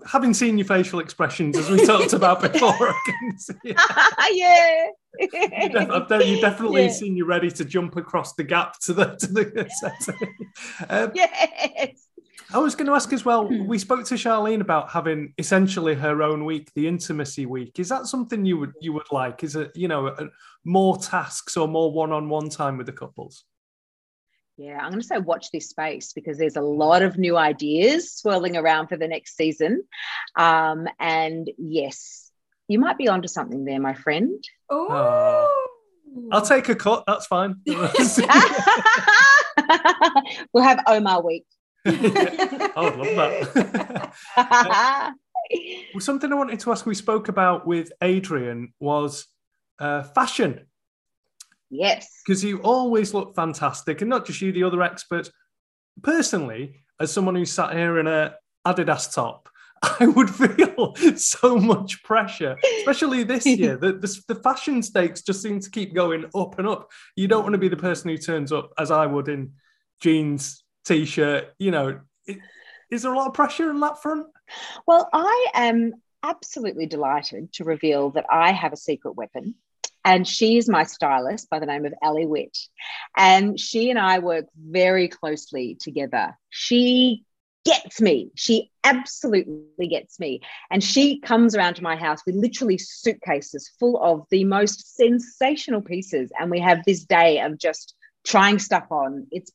having 0.05 0.33
seen 0.33 0.57
your 0.57 0.67
facial 0.67 0.99
expressions 0.99 1.57
as 1.57 1.69
we 1.69 1.85
talked 1.85 2.13
about 2.13 2.41
before, 2.53 2.71
I 2.71 3.01
can 3.05 3.37
see. 3.39 3.53
yeah. 4.31 4.87
you 5.19 5.69
def- 5.69 6.27
you've 6.27 6.41
definitely 6.41 6.83
yeah. 6.83 6.91
seen 6.91 7.17
you 7.17 7.25
ready 7.25 7.49
to 7.51 7.65
jump 7.65 7.95
across 7.97 8.35
the 8.35 8.43
gap 8.43 8.79
to 8.81 8.93
the 8.93 9.15
to 9.15 9.27
the 9.27 9.69
setting. 9.79 10.35
Um, 10.89 11.11
yes. 11.15 12.07
I 12.53 12.59
was 12.59 12.75
going 12.75 12.87
to 12.87 12.93
ask 12.93 13.11
as 13.11 13.25
well. 13.25 13.47
Hmm. 13.47 13.65
We 13.65 13.77
spoke 13.79 14.05
to 14.05 14.15
Charlene 14.15 14.61
about 14.61 14.91
having 14.91 15.33
essentially 15.37 15.95
her 15.95 16.21
own 16.21 16.45
week, 16.45 16.71
the 16.75 16.87
intimacy 16.87 17.45
week. 17.45 17.79
Is 17.79 17.89
that 17.89 18.05
something 18.05 18.45
you 18.45 18.57
would 18.57 18.73
you 18.79 18.93
would 18.93 19.11
like? 19.11 19.43
Is 19.43 19.55
it 19.55 19.71
you 19.75 19.87
know 19.87 20.15
more 20.63 20.97
tasks 20.97 21.57
or 21.57 21.67
more 21.67 21.91
one 21.91 22.11
on 22.11 22.29
one 22.29 22.49
time 22.49 22.77
with 22.77 22.85
the 22.85 22.93
couples? 22.93 23.43
Yeah, 24.57 24.79
I'm 24.79 24.89
going 24.89 25.01
to 25.01 25.07
say 25.07 25.19
watch 25.19 25.51
this 25.51 25.69
space 25.69 26.13
because 26.13 26.39
there's 26.39 26.55
a 26.55 26.61
lot 26.61 27.03
of 27.03 27.19
new 27.19 27.37
ideas 27.37 28.13
swirling 28.13 28.57
around 28.57 28.87
for 28.87 28.97
the 28.97 29.07
next 29.07 29.37
season. 29.37 29.83
Um, 30.35 30.87
and 30.99 31.47
yes, 31.59 32.31
you 32.67 32.79
might 32.79 32.97
be 32.97 33.07
onto 33.07 33.27
something 33.27 33.65
there, 33.65 33.79
my 33.79 33.93
friend. 33.93 34.43
Oh, 34.67 35.67
I'll 36.31 36.41
take 36.41 36.69
a 36.69 36.75
cut. 36.75 37.03
That's 37.05 37.27
fine. 37.27 37.57
we'll 37.67 37.91
have 40.63 40.83
Omar 40.87 41.23
week. 41.23 41.45
I 41.85 42.71
would 42.77 42.95
love 42.95 43.15
that. 43.15 44.13
uh, 44.35 45.11
well, 45.93 46.01
something 46.01 46.31
I 46.31 46.35
wanted 46.35 46.59
to 46.61 46.71
ask 46.71 46.85
we 46.85 46.95
spoke 46.95 47.27
about 47.27 47.67
with 47.67 47.91
Adrian 48.01 48.73
was 48.79 49.27
uh, 49.79 50.01
fashion 50.01 50.65
Yes. 51.69 52.21
Because 52.25 52.43
you 52.43 52.59
always 52.61 53.13
look 53.13 53.35
fantastic, 53.35 54.01
and 54.01 54.09
not 54.09 54.25
just 54.25 54.41
you, 54.41 54.51
the 54.51 54.63
other 54.63 54.81
experts. 54.81 55.31
Personally, 56.01 56.83
as 56.99 57.11
someone 57.11 57.35
who 57.35 57.45
sat 57.45 57.73
here 57.73 57.99
in 57.99 58.07
a 58.07 58.35
Adidas 58.65 59.13
top, 59.13 59.49
I 59.99 60.07
would 60.07 60.29
feel 60.29 60.95
so 61.15 61.57
much 61.57 62.03
pressure, 62.03 62.57
especially 62.79 63.23
this 63.23 63.45
year. 63.45 63.77
The, 63.77 63.93
the, 63.93 64.21
the, 64.27 64.35
fashion 64.35 64.81
stakes 64.81 65.21
just 65.21 65.41
seem 65.41 65.59
to 65.59 65.69
keep 65.69 65.93
going 65.93 66.25
up 66.35 66.57
and 66.59 66.67
up. 66.67 66.89
You 67.15 67.27
don't 67.27 67.43
want 67.43 67.53
to 67.53 67.59
be 67.59 67.69
the 67.69 67.77
person 67.77 68.09
who 68.09 68.17
turns 68.17 68.51
up, 68.51 68.71
as 68.77 68.91
I 68.91 69.05
would, 69.05 69.27
in 69.27 69.53
jeans, 70.01 70.63
t 70.85 71.05
shirt. 71.05 71.53
You 71.59 71.71
know, 71.71 71.99
it, 72.25 72.37
is 72.89 73.03
there 73.03 73.13
a 73.13 73.17
lot 73.17 73.27
of 73.27 73.33
pressure 73.33 73.69
on 73.69 73.79
that 73.81 74.01
front? 74.01 74.27
Well, 74.87 75.09
I 75.13 75.47
am 75.53 75.93
absolutely 76.23 76.85
delighted 76.85 77.53
to 77.53 77.63
reveal 77.63 78.11
that 78.11 78.25
I 78.29 78.51
have 78.51 78.73
a 78.73 78.77
secret 78.77 79.15
weapon 79.15 79.55
and 80.07 80.25
she's 80.25 80.69
my 80.69 80.85
stylist 80.85 81.49
by 81.49 81.59
the 81.59 81.65
name 81.65 81.85
of 81.85 81.93
Ellie 82.01 82.25
Witt. 82.25 82.57
And 83.17 83.59
she 83.59 83.89
and 83.89 83.99
I 83.99 84.19
work 84.19 84.45
very 84.57 85.09
closely 85.09 85.75
together. 85.81 86.37
She 86.49 87.25
gets 87.65 87.99
me. 87.99 88.31
She 88.33 88.71
absolutely 88.85 89.89
gets 89.89 90.17
me. 90.17 90.39
And 90.71 90.81
she 90.81 91.19
comes 91.19 91.57
around 91.57 91.73
to 91.73 91.83
my 91.83 91.97
house 91.97 92.21
with 92.25 92.35
literally 92.35 92.77
suitcases 92.77 93.69
full 93.81 94.01
of 94.01 94.25
the 94.31 94.45
most 94.45 94.95
sensational 94.95 95.81
pieces. 95.81 96.31
And 96.39 96.49
we 96.49 96.61
have 96.61 96.85
this 96.85 97.03
day 97.03 97.41
of 97.41 97.57
just 97.57 97.93
trying 98.25 98.59
stuff 98.59 98.87
on. 98.89 99.27
It's 99.29 99.51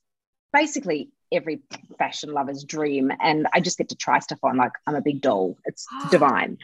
basically 0.53 1.09
every 1.32 1.62
fashion 1.96 2.34
lover's 2.34 2.62
dream. 2.62 3.11
And 3.22 3.46
I 3.55 3.61
just 3.61 3.78
get 3.78 3.88
to 3.88 3.96
try 3.96 4.18
stuff 4.18 4.40
on 4.42 4.59
like 4.59 4.72
I'm 4.86 4.96
a 4.96 5.00
big 5.00 5.22
doll. 5.22 5.57
It's 5.64 5.86
divine. 6.11 6.59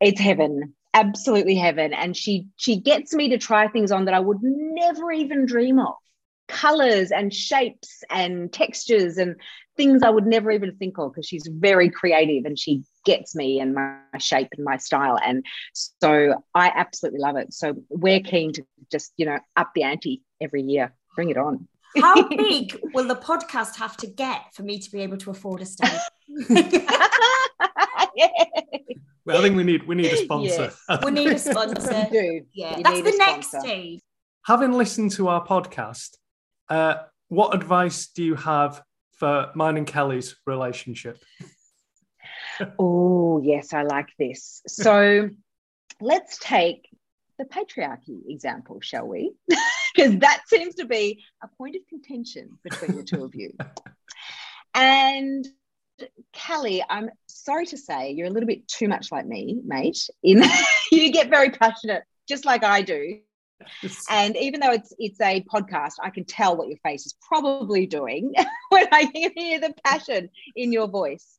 It's 0.00 0.20
heaven 0.20 0.76
absolutely 0.94 1.56
heaven. 1.56 1.92
And 1.92 2.16
she 2.16 2.46
she 2.56 2.80
gets 2.80 3.12
me 3.12 3.28
to 3.28 3.38
try 3.38 3.68
things 3.68 3.92
on 3.92 4.06
that 4.06 4.14
I 4.14 4.20
would 4.20 4.38
never 4.42 5.12
even 5.12 5.44
dream 5.44 5.78
of. 5.78 5.94
Colors 6.46 7.10
and 7.10 7.32
shapes 7.32 8.02
and 8.10 8.52
textures 8.52 9.16
and 9.18 9.36
things 9.76 10.02
I 10.02 10.10
would 10.10 10.26
never 10.26 10.50
even 10.50 10.76
think 10.76 10.98
of 10.98 11.12
because 11.12 11.26
she's 11.26 11.48
very 11.50 11.90
creative 11.90 12.44
and 12.44 12.58
she 12.58 12.84
gets 13.04 13.34
me 13.34 13.60
and 13.60 13.74
my 13.74 13.98
shape 14.18 14.48
and 14.56 14.64
my 14.64 14.76
style. 14.76 15.18
And 15.24 15.44
so 15.72 16.42
I 16.54 16.70
absolutely 16.74 17.20
love 17.20 17.36
it. 17.36 17.52
So 17.52 17.74
we're 17.88 18.20
keen 18.20 18.52
to 18.54 18.64
just 18.90 19.12
you 19.16 19.26
know 19.26 19.38
up 19.56 19.72
the 19.74 19.82
ante 19.82 20.22
every 20.40 20.62
year. 20.62 20.94
Bring 21.14 21.30
it 21.30 21.36
on. 21.36 21.68
How 21.96 22.28
big 22.28 22.78
will 22.92 23.08
the 23.08 23.16
podcast 23.16 23.76
have 23.76 23.96
to 23.98 24.06
get 24.06 24.54
for 24.54 24.62
me 24.62 24.78
to 24.78 24.90
be 24.90 25.00
able 25.00 25.16
to 25.18 25.30
afford 25.30 25.62
a 25.62 25.66
stage? 25.66 25.90
Yeah. 28.16 28.28
Well, 29.26 29.38
I 29.38 29.42
think 29.42 29.56
we 29.56 29.64
need 29.64 29.86
we 29.86 29.94
need 29.94 30.12
a 30.12 30.16
sponsor. 30.18 30.72
Yes. 30.88 31.04
we 31.04 31.10
need 31.10 31.30
a 31.30 31.38
sponsor. 31.50 32.08
Yeah, 32.12 32.76
you 32.76 32.82
that's 32.82 33.02
the 33.02 33.16
next 33.16 33.58
stage. 33.58 34.00
Having 34.44 34.72
listened 34.72 35.12
to 35.12 35.28
our 35.28 35.46
podcast, 35.46 36.18
uh, 36.68 36.96
what 37.28 37.54
advice 37.54 38.08
do 38.08 38.22
you 38.22 38.34
have 38.34 38.82
for 39.16 39.50
mine 39.54 39.78
and 39.78 39.86
Kelly's 39.86 40.36
relationship? 40.46 41.22
oh 42.78 43.40
yes, 43.42 43.72
I 43.72 43.82
like 43.82 44.08
this. 44.18 44.60
So 44.68 45.30
let's 46.00 46.38
take 46.38 46.86
the 47.38 47.46
patriarchy 47.46 48.28
example, 48.28 48.80
shall 48.82 49.08
we? 49.08 49.32
Because 49.94 50.18
that 50.18 50.42
seems 50.48 50.74
to 50.76 50.84
be 50.84 51.24
a 51.42 51.48
point 51.56 51.76
of 51.76 51.82
contention 51.88 52.58
between 52.62 52.96
the 52.96 53.04
two 53.04 53.24
of 53.24 53.34
you. 53.34 53.52
And 54.74 55.46
Kelly, 56.32 56.84
I'm 56.88 57.10
sorry 57.26 57.66
to 57.66 57.76
say 57.76 58.12
you're 58.12 58.26
a 58.26 58.30
little 58.30 58.46
bit 58.46 58.66
too 58.66 58.88
much 58.88 59.12
like 59.12 59.26
me, 59.26 59.60
mate. 59.64 60.08
In 60.22 60.42
you 60.92 61.12
get 61.12 61.30
very 61.30 61.50
passionate, 61.50 62.02
just 62.28 62.44
like 62.44 62.64
I 62.64 62.82
do. 62.82 63.20
And 64.10 64.36
even 64.36 64.60
though 64.60 64.72
it's 64.72 64.92
it's 64.98 65.20
a 65.20 65.42
podcast, 65.42 65.94
I 66.02 66.10
can 66.10 66.24
tell 66.24 66.56
what 66.56 66.68
your 66.68 66.76
face 66.78 67.06
is 67.06 67.14
probably 67.26 67.86
doing 67.86 68.34
when 68.68 68.86
I 68.92 69.08
hear 69.36 69.60
the 69.60 69.72
passion 69.84 70.28
in 70.54 70.72
your 70.72 70.88
voice. 70.88 71.38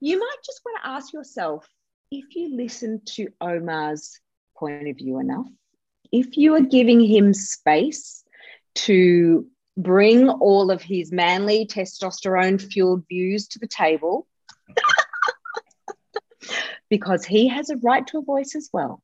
You 0.00 0.18
might 0.18 0.36
just 0.44 0.60
want 0.64 0.78
to 0.82 0.90
ask 0.90 1.12
yourself 1.12 1.66
if 2.12 2.36
you 2.36 2.54
listen 2.56 3.00
to 3.16 3.28
Omar's 3.40 4.20
point 4.56 4.88
of 4.88 4.96
view 4.96 5.18
enough, 5.18 5.46
if 6.12 6.36
you 6.36 6.54
are 6.54 6.60
giving 6.60 7.00
him 7.00 7.34
space 7.34 8.22
to 8.74 9.46
bring 9.76 10.28
all 10.28 10.70
of 10.70 10.82
his 10.82 11.12
manly 11.12 11.66
testosterone 11.66 12.60
fueled 12.60 13.04
views 13.08 13.48
to 13.48 13.58
the 13.58 13.66
table, 13.66 14.26
because 16.90 17.24
he 17.24 17.48
has 17.48 17.70
a 17.70 17.76
right 17.78 18.06
to 18.08 18.18
a 18.18 18.22
voice 18.22 18.54
as 18.54 18.68
well. 18.72 19.02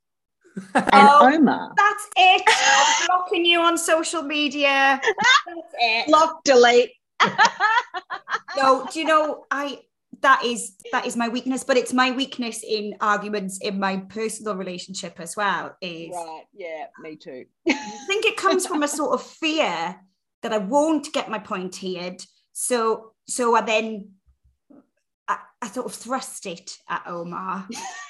And 0.74 0.84
oh, 0.92 1.30
Omar. 1.34 1.72
That's 1.76 2.08
it. 2.16 2.42
I'm 2.46 3.06
blocking 3.06 3.44
you 3.44 3.60
on 3.60 3.76
social 3.76 4.22
media. 4.22 5.00
That's 5.02 5.74
it. 5.78 6.06
Block, 6.06 6.42
delete. 6.44 6.92
no, 8.56 8.86
do 8.90 8.98
you 8.98 9.04
know, 9.04 9.44
I 9.50 9.80
that 10.22 10.42
is 10.44 10.76
that 10.92 11.06
is 11.06 11.16
my 11.16 11.28
weakness 11.28 11.62
but 11.62 11.76
it's 11.76 11.92
my 11.92 12.10
weakness 12.10 12.64
in 12.66 12.94
arguments 13.00 13.58
in 13.58 13.78
my 13.78 13.98
personal 14.08 14.56
relationship 14.56 15.20
as 15.20 15.36
well 15.36 15.76
is 15.80 16.10
right 16.14 16.44
yeah 16.54 16.86
me 17.00 17.16
too 17.16 17.44
i 17.68 18.04
think 18.06 18.24
it 18.24 18.36
comes 18.36 18.66
from 18.66 18.82
a 18.82 18.88
sort 18.88 19.12
of 19.12 19.22
fear 19.22 19.96
that 20.42 20.52
i 20.52 20.58
won't 20.58 21.12
get 21.12 21.30
my 21.30 21.38
point 21.38 21.76
heard 21.76 22.22
so 22.52 23.12
so 23.28 23.54
i 23.54 23.60
then 23.60 24.08
I, 25.28 25.38
I 25.60 25.68
sort 25.68 25.86
of 25.86 25.94
thrust 25.94 26.46
it 26.46 26.76
at 26.88 27.02
omar 27.06 27.66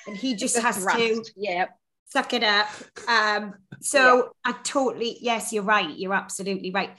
and 0.07 0.17
he 0.17 0.35
just 0.43 0.59
has 0.59 0.79
thrust. 0.79 0.99
to 0.99 1.25
yeah 1.37 1.67
suck 2.07 2.33
it 2.33 2.45
up 2.45 2.69
um 3.09 3.55
so 3.81 4.17
yeah. 4.17 4.53
i 4.53 4.53
totally 4.63 5.19
yes 5.21 5.53
you're 5.53 5.63
right 5.63 5.97
you're 5.97 6.15
absolutely 6.15 6.71
right 6.71 6.91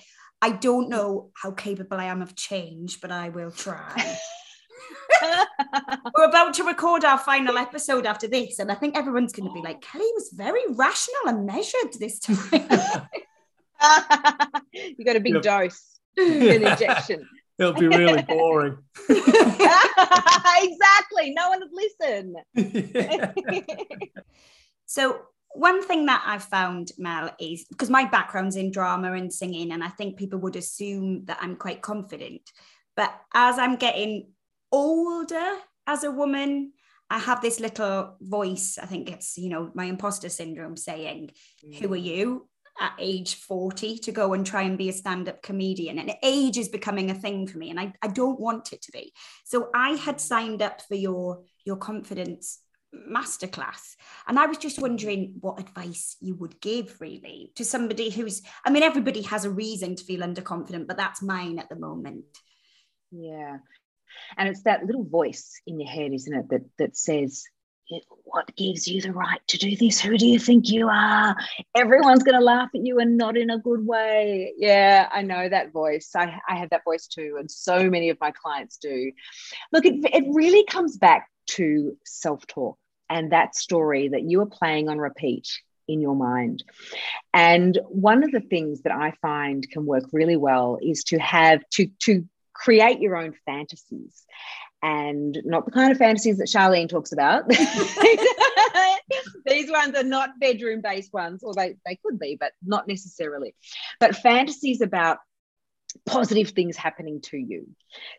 i 0.42 0.52
don't 0.52 0.90
know 0.90 1.32
how 1.34 1.52
capable 1.52 1.98
i 1.98 2.06
am 2.06 2.22
of 2.22 2.36
change 2.36 3.00
but 3.02 3.12
i 3.12 3.30
will 3.30 3.52
try 3.52 4.18
We're 6.16 6.26
about 6.26 6.54
to 6.56 6.64
record 6.64 7.04
our 7.04 7.18
final 7.18 7.58
episode 7.58 8.06
after 8.06 8.28
this, 8.28 8.60
and 8.60 8.72
I 8.72 8.76
think 8.76 8.98
everyone's 8.98 9.34
going 9.34 9.48
to 9.48 9.54
be 9.54 9.62
like, 9.62 9.82
Kelly 9.82 10.10
was 10.16 10.30
very 10.34 10.62
rational 10.70 11.28
and 11.28 11.46
measured 11.46 11.94
this 12.00 12.20
time. 12.20 12.38
you 14.74 15.06
got 15.06 15.16
a 15.16 15.20
big 15.20 15.36
yep. 15.36 15.44
dose, 15.44 16.00
an 16.18 16.64
injection. 16.64 17.28
It'll 17.60 17.74
be 17.74 17.88
really 17.88 18.22
boring. 18.22 18.78
exactly. 19.10 21.34
No 21.36 21.50
one 21.50 21.60
would 21.60 21.74
listen. 21.74 22.36
so, 24.86 25.22
one 25.54 25.84
thing 25.84 26.06
that 26.06 26.24
I've 26.26 26.44
found, 26.44 26.92
Mel, 27.00 27.34
is 27.40 27.66
because 27.66 27.90
my 27.90 28.06
background's 28.06 28.58
in 28.58 28.72
drama 28.72 29.14
and 29.14 29.34
singing, 29.34 29.72
and 29.72 29.84
I 29.84 29.90
think 29.90 30.18
people 30.18 30.38
would 30.40 30.56
assume 30.56 31.26
that 31.26 31.40
I'm 31.42 31.56
quite 31.56 31.82
confident. 31.82 32.42
But 32.96 33.12
as 33.34 33.58
I'm 33.58 33.76
getting 33.76 34.30
older 34.72 35.58
as 35.88 36.04
a 36.04 36.12
woman, 36.12 36.74
I 37.10 37.20
have 37.20 37.42
this 37.42 37.60
little 37.60 38.18
voice. 38.20 38.78
I 38.82 38.86
think 38.86 39.12
it's, 39.12 39.38
you 39.38 39.50
know, 39.50 39.72
my 39.74 39.86
imposter 39.86 40.30
syndrome 40.30 40.76
saying, 40.76 41.32
mm. 41.66 41.80
Who 41.80 41.94
are 41.94 41.98
you 41.98 42.48
at 42.80 42.94
age 43.00 43.36
40 43.36 43.98
to 44.00 44.12
go 44.12 44.34
and 44.34 44.46
try 44.46 44.64
and 44.64 44.78
be 44.78 44.90
a 44.90 44.94
stand 44.94 45.30
up 45.30 45.42
comedian? 45.42 46.00
And 46.00 46.14
age 46.24 46.58
is 46.58 46.70
becoming 46.70 47.12
a 47.12 47.16
thing 47.16 47.48
for 47.48 47.58
me, 47.58 47.70
and 47.70 47.80
I, 47.80 47.94
I 48.02 48.08
don't 48.08 48.40
want 48.40 48.74
it 48.74 48.82
to 48.84 48.92
be. 48.92 49.14
So 49.46 49.70
I 49.74 49.92
had 49.92 50.20
signed 50.22 50.62
up 50.62 50.82
for 50.82 50.96
your, 50.96 51.44
your 51.66 51.78
confidence 51.78 52.60
masterclass. 52.96 53.96
And 54.28 54.40
I 54.40 54.46
was 54.46 54.58
just 54.58 54.82
wondering 54.82 55.36
what 55.42 55.60
advice 55.60 56.16
you 56.20 56.36
would 56.36 56.60
give 56.62 57.00
really 57.00 57.52
to 57.56 57.66
somebody 57.66 58.10
who's, 58.10 58.42
I 58.66 58.70
mean, 58.70 58.84
everybody 58.84 59.22
has 59.24 59.46
a 59.46 59.50
reason 59.50 59.96
to 59.96 60.04
feel 60.04 60.22
underconfident, 60.22 60.88
but 60.88 60.98
that's 60.98 61.22
mine 61.22 61.60
at 61.60 61.70
the 61.70 61.76
moment. 61.76 62.26
Yeah. 63.12 63.58
And 64.38 64.50
it's 64.50 64.64
that 64.64 64.86
little 64.86 65.04
voice 65.04 65.62
in 65.68 65.80
your 65.80 65.90
head, 65.90 66.14
isn't 66.14 66.34
it, 66.34 66.50
that 66.50 66.66
that 66.80 66.98
says, 66.98 67.44
what 68.24 68.54
gives 68.56 68.88
you 68.88 69.02
the 69.02 69.14
right 69.14 69.40
to 69.48 69.58
do 69.58 69.76
this? 69.76 70.00
Who 70.00 70.18
do 70.18 70.28
you 70.28 70.40
think 70.40 70.70
you 70.70 70.90
are? 70.90 71.36
Everyone's 71.76 72.24
going 72.24 72.38
to 72.38 72.44
laugh 72.44 72.70
at 72.76 72.86
you 72.86 73.00
and 73.00 73.18
not 73.18 73.38
in 73.38 73.50
a 73.50 73.60
good 73.60 73.86
way. 73.86 74.54
Yeah, 74.58 75.08
I 75.12 75.22
know 75.22 75.48
that 75.48 75.72
voice. 75.72 76.12
I, 76.16 76.40
I 76.48 76.56
have 76.56 76.70
that 76.72 76.84
voice 76.84 77.08
too. 77.08 77.38
And 77.40 77.50
so 77.50 77.90
many 77.90 78.10
of 78.10 78.18
my 78.20 78.32
clients 78.32 78.78
do. 78.78 79.12
Look, 79.72 79.86
it, 79.86 79.96
it 80.14 80.26
really 80.28 80.66
comes 80.66 80.98
back 80.98 81.30
to 81.48 81.98
self 82.06 82.46
talk 82.48 82.78
and 83.10 83.32
that 83.32 83.56
story 83.56 84.10
that 84.10 84.24
you 84.24 84.42
are 84.42 84.48
playing 84.48 84.90
on 84.90 84.98
repeat 84.98 85.48
in 85.88 86.02
your 86.02 86.16
mind. 86.16 86.64
And 87.34 87.80
one 87.88 88.24
of 88.24 88.32
the 88.32 88.42
things 88.42 88.82
that 88.82 88.92
I 88.92 89.14
find 89.22 89.68
can 89.70 89.86
work 89.86 90.04
really 90.12 90.36
well 90.36 90.78
is 90.82 91.04
to 91.06 91.18
have 91.20 91.62
to 91.74 91.88
to 92.02 92.26
create 92.58 93.00
your 93.00 93.16
own 93.16 93.34
fantasies 93.46 94.26
and 94.84 95.38
not 95.46 95.66
the 95.66 95.72
kind 95.72 95.92
of 95.92 95.98
fantasies 95.98 96.38
that 96.38 96.48
Charlene 96.48 96.90
talks 96.90 97.12
about. 97.12 97.48
These 99.46 99.72
ones 99.72 99.96
are 99.96 100.04
not 100.04 100.40
bedroom 100.40 100.82
based 100.82 101.14
ones, 101.14 101.44
or 101.44 101.54
they, 101.54 101.78
they 101.86 101.98
could 102.04 102.20
be, 102.20 102.38
but 102.40 102.52
not 102.64 102.88
necessarily. 102.88 103.56
But 104.00 104.16
fantasies 104.16 104.82
about 104.82 105.20
positive 106.06 106.50
things 106.50 106.76
happening 106.76 107.22
to 107.22 107.38
you. 107.38 107.68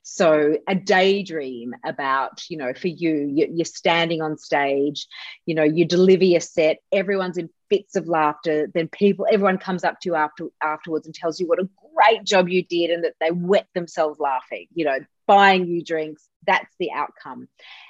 So 0.02 0.58
a 0.66 0.74
daydream 0.74 1.74
about, 1.84 2.42
you 2.48 2.56
know, 2.56 2.72
for 2.74 2.88
you, 2.88 3.48
you're 3.50 3.64
standing 3.64 4.22
on 4.22 4.38
stage, 4.38 5.06
you 5.46 5.54
know, 5.54 5.64
you 5.64 5.84
deliver 5.84 6.24
your 6.24 6.40
set, 6.40 6.78
everyone's 6.92 7.38
in 7.38 7.50
fits 7.70 7.96
of 7.96 8.08
laughter. 8.08 8.68
Then 8.72 8.88
people, 8.88 9.26
everyone 9.30 9.58
comes 9.58 9.84
up 9.84 10.00
to 10.00 10.10
you 10.10 10.14
after 10.14 10.48
afterwards 10.62 11.06
and 11.06 11.14
tells 11.14 11.38
you 11.40 11.46
what 11.46 11.60
a 11.60 11.68
great 11.94 12.24
job 12.24 12.48
you 12.48 12.62
did 12.64 12.90
and 12.90 13.04
that 13.04 13.14
they 13.20 13.30
wet 13.30 13.66
themselves 13.74 14.18
laughing, 14.18 14.66
you 14.74 14.84
know, 14.84 14.98
buying 15.26 15.66
you 15.66 15.82
drinks. 15.84 16.26
That's 16.46 16.74
the 16.78 16.92
outcome. 16.92 17.48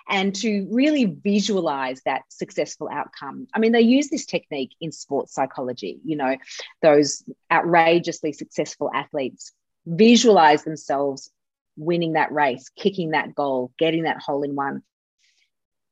And 0.09 0.35
to 0.37 0.67
really 0.73 1.05
visualize 1.05 2.03
that 2.05 2.23
successful 2.29 2.89
outcome. 2.91 3.47
I 3.55 3.61
mean, 3.61 3.73
they 3.73 3.83
use 3.83 4.09
this 4.09 4.27
technique 4.27 4.73
in 4.81 4.91
sports 4.91 5.35
psychology, 5.35 6.01
you 6.05 6.17
know, 6.17 6.37
those 6.83 7.23
outrageously 7.53 8.33
successful 8.33 8.91
athletes 8.93 9.53
visualize 9.89 10.65
themselves 10.65 11.31
winning 11.77 12.15
that 12.15 12.33
race, 12.33 12.69
kicking 12.77 13.11
that 13.11 13.35
goal, 13.35 13.73
getting 13.79 14.03
that 14.03 14.21
hole 14.21 14.43
in 14.43 14.55
one 14.55 14.83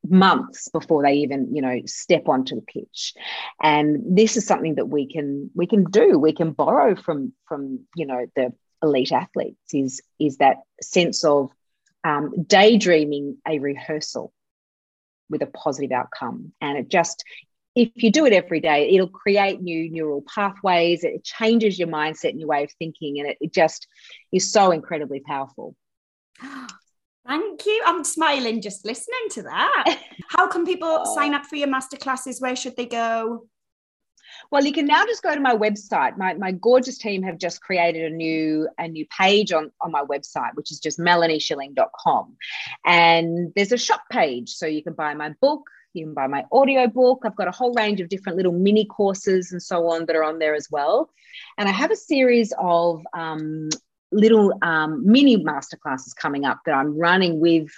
months 0.08 0.68
before 0.68 1.02
they 1.02 1.14
even 1.14 1.52
you 1.54 1.60
know 1.62 1.80
step 1.86 2.28
onto 2.28 2.54
the 2.54 2.62
pitch. 2.62 3.14
And 3.60 4.16
this 4.16 4.36
is 4.36 4.46
something 4.46 4.76
that 4.76 4.88
we 4.88 5.10
can 5.10 5.50
we 5.54 5.66
can 5.66 5.84
do. 5.84 6.18
We 6.18 6.32
can 6.32 6.52
borrow 6.52 6.94
from 6.94 7.32
from 7.48 7.86
you 7.94 8.06
know 8.06 8.26
the 8.36 8.52
elite 8.82 9.12
athletes 9.12 9.72
is 9.72 10.02
is 10.18 10.36
that 10.38 10.58
sense 10.80 11.24
of 11.24 11.50
um, 12.04 12.44
daydreaming 12.46 13.38
a 13.46 13.58
rehearsal 13.58 14.32
with 15.28 15.42
a 15.42 15.46
positive 15.46 15.90
outcome. 15.92 16.52
And 16.60 16.78
it 16.78 16.88
just 16.88 17.24
if 17.76 17.90
you 18.02 18.10
do 18.10 18.26
it 18.26 18.32
every 18.32 18.60
day 18.60 18.90
it'll 18.90 19.08
create 19.08 19.60
new 19.60 19.90
neural 19.90 20.24
pathways 20.32 21.04
it 21.04 21.22
changes 21.22 21.78
your 21.78 21.88
mindset 21.88 22.30
and 22.30 22.40
your 22.40 22.48
way 22.48 22.64
of 22.64 22.70
thinking 22.78 23.20
and 23.20 23.28
it, 23.28 23.36
it 23.40 23.52
just 23.52 23.86
is 24.32 24.50
so 24.50 24.72
incredibly 24.72 25.20
powerful 25.20 25.76
Thank 27.26 27.66
you. 27.66 27.82
I'm 27.84 28.04
smiling 28.04 28.62
just 28.62 28.84
listening 28.84 29.28
to 29.30 29.42
that. 29.42 29.98
How 30.28 30.46
can 30.46 30.64
people 30.64 31.02
oh. 31.04 31.14
sign 31.16 31.34
up 31.34 31.44
for 31.46 31.56
your 31.56 31.68
masterclasses? 31.68 32.40
Where 32.40 32.54
should 32.54 32.76
they 32.76 32.86
go? 32.86 33.48
Well, 34.50 34.64
you 34.64 34.72
can 34.72 34.86
now 34.86 35.04
just 35.06 35.22
go 35.22 35.34
to 35.34 35.40
my 35.40 35.56
website. 35.56 36.16
My, 36.16 36.34
my 36.34 36.52
gorgeous 36.52 36.98
team 36.98 37.22
have 37.24 37.38
just 37.38 37.60
created 37.60 38.12
a 38.12 38.14
new 38.14 38.68
a 38.78 38.86
new 38.86 39.06
page 39.06 39.52
on, 39.52 39.72
on 39.80 39.90
my 39.90 40.02
website, 40.02 40.54
which 40.54 40.70
is 40.70 40.78
just 40.78 40.98
melanieschilling.com. 40.98 42.36
And 42.84 43.52
there's 43.56 43.72
a 43.72 43.78
shop 43.78 44.02
page. 44.10 44.50
So 44.50 44.66
you 44.66 44.82
can 44.82 44.92
buy 44.92 45.14
my 45.14 45.30
book, 45.40 45.62
buy 46.04 46.26
my 46.26 46.44
audio 46.52 46.86
book. 46.86 47.22
I've 47.24 47.36
got 47.36 47.48
a 47.48 47.52
whole 47.52 47.72
range 47.74 48.00
of 48.00 48.08
different 48.08 48.36
little 48.36 48.52
mini 48.52 48.84
courses 48.84 49.52
and 49.52 49.62
so 49.62 49.88
on 49.88 50.06
that 50.06 50.16
are 50.16 50.24
on 50.24 50.38
there 50.38 50.54
as 50.54 50.68
well. 50.70 51.10
And 51.58 51.68
I 51.68 51.72
have 51.72 51.90
a 51.90 51.96
series 51.96 52.52
of 52.58 53.02
um, 53.14 53.68
little 54.12 54.52
um, 54.62 55.10
mini 55.10 55.36
masterclasses 55.42 56.14
coming 56.14 56.44
up 56.44 56.60
that 56.66 56.74
I'm 56.74 56.98
running 56.98 57.40
with 57.40 57.70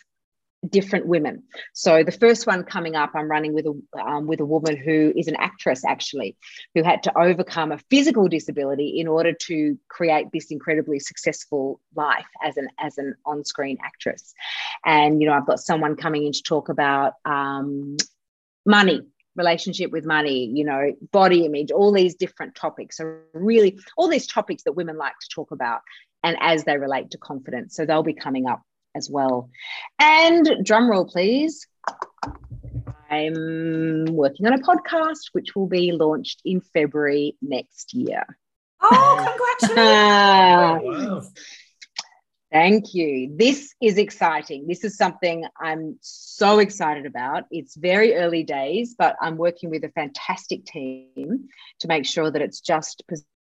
different 0.68 1.06
women. 1.06 1.44
So 1.72 2.02
the 2.02 2.12
first 2.12 2.46
one 2.46 2.64
coming 2.64 2.96
up, 2.96 3.12
I'm 3.14 3.30
running 3.30 3.54
with 3.54 3.66
a 3.66 4.00
um, 4.00 4.26
with 4.26 4.40
a 4.40 4.44
woman 4.44 4.76
who 4.76 5.12
is 5.16 5.28
an 5.28 5.36
actress 5.36 5.84
actually, 5.84 6.36
who 6.74 6.82
had 6.82 7.02
to 7.04 7.18
overcome 7.18 7.72
a 7.72 7.78
physical 7.90 8.28
disability 8.28 8.98
in 8.98 9.08
order 9.08 9.32
to 9.32 9.78
create 9.88 10.26
this 10.32 10.50
incredibly 10.50 10.98
successful 10.98 11.80
life 11.94 12.26
as 12.42 12.56
an 12.56 12.68
as 12.78 12.98
an 12.98 13.14
on 13.24 13.44
screen 13.44 13.78
actress. 13.84 14.34
And 14.84 15.20
you 15.20 15.28
know, 15.28 15.34
I've 15.34 15.46
got 15.46 15.60
someone 15.60 15.96
coming 15.96 16.26
in 16.26 16.32
to 16.32 16.42
talk 16.42 16.68
about 16.68 17.14
um, 17.24 17.96
money 18.66 19.02
relationship 19.36 19.92
with 19.92 20.04
money, 20.04 20.50
you 20.52 20.64
know, 20.64 20.92
body 21.12 21.46
image, 21.46 21.70
all 21.70 21.92
these 21.92 22.16
different 22.16 22.56
topics. 22.56 22.98
are 22.98 23.22
really, 23.32 23.78
all 23.96 24.08
these 24.08 24.26
topics 24.26 24.64
that 24.64 24.72
women 24.72 24.98
like 24.98 25.12
to 25.20 25.28
talk 25.32 25.52
about 25.52 25.80
and 26.24 26.36
as 26.40 26.64
they 26.64 26.76
relate 26.76 27.12
to 27.12 27.18
confidence. 27.18 27.76
So 27.76 27.86
they'll 27.86 28.02
be 28.02 28.14
coming 28.14 28.46
up 28.46 28.62
as 28.94 29.08
well. 29.10 29.50
And 29.98 30.64
drum 30.64 30.90
roll, 30.90 31.06
please. 31.06 31.66
I'm 33.10 34.04
working 34.06 34.46
on 34.46 34.52
a 34.52 34.58
podcast 34.58 35.30
which 35.32 35.56
will 35.56 35.66
be 35.66 35.92
launched 35.92 36.42
in 36.44 36.60
February 36.60 37.36
next 37.40 37.94
year. 37.94 38.24
Oh, 38.82 39.58
congratulations! 39.60 41.26
wow. 41.26 41.30
Thank 42.50 42.94
you. 42.94 43.34
This 43.36 43.74
is 43.82 43.98
exciting. 43.98 44.66
This 44.66 44.82
is 44.82 44.96
something 44.96 45.44
I'm 45.60 45.98
so 46.00 46.60
excited 46.60 47.04
about. 47.04 47.44
It's 47.50 47.76
very 47.76 48.14
early 48.14 48.42
days, 48.42 48.94
but 48.98 49.16
I'm 49.20 49.36
working 49.36 49.68
with 49.68 49.84
a 49.84 49.90
fantastic 49.90 50.64
team 50.64 51.48
to 51.80 51.88
make 51.88 52.06
sure 52.06 52.30
that 52.30 52.40
it's 52.40 52.60
just 52.60 53.02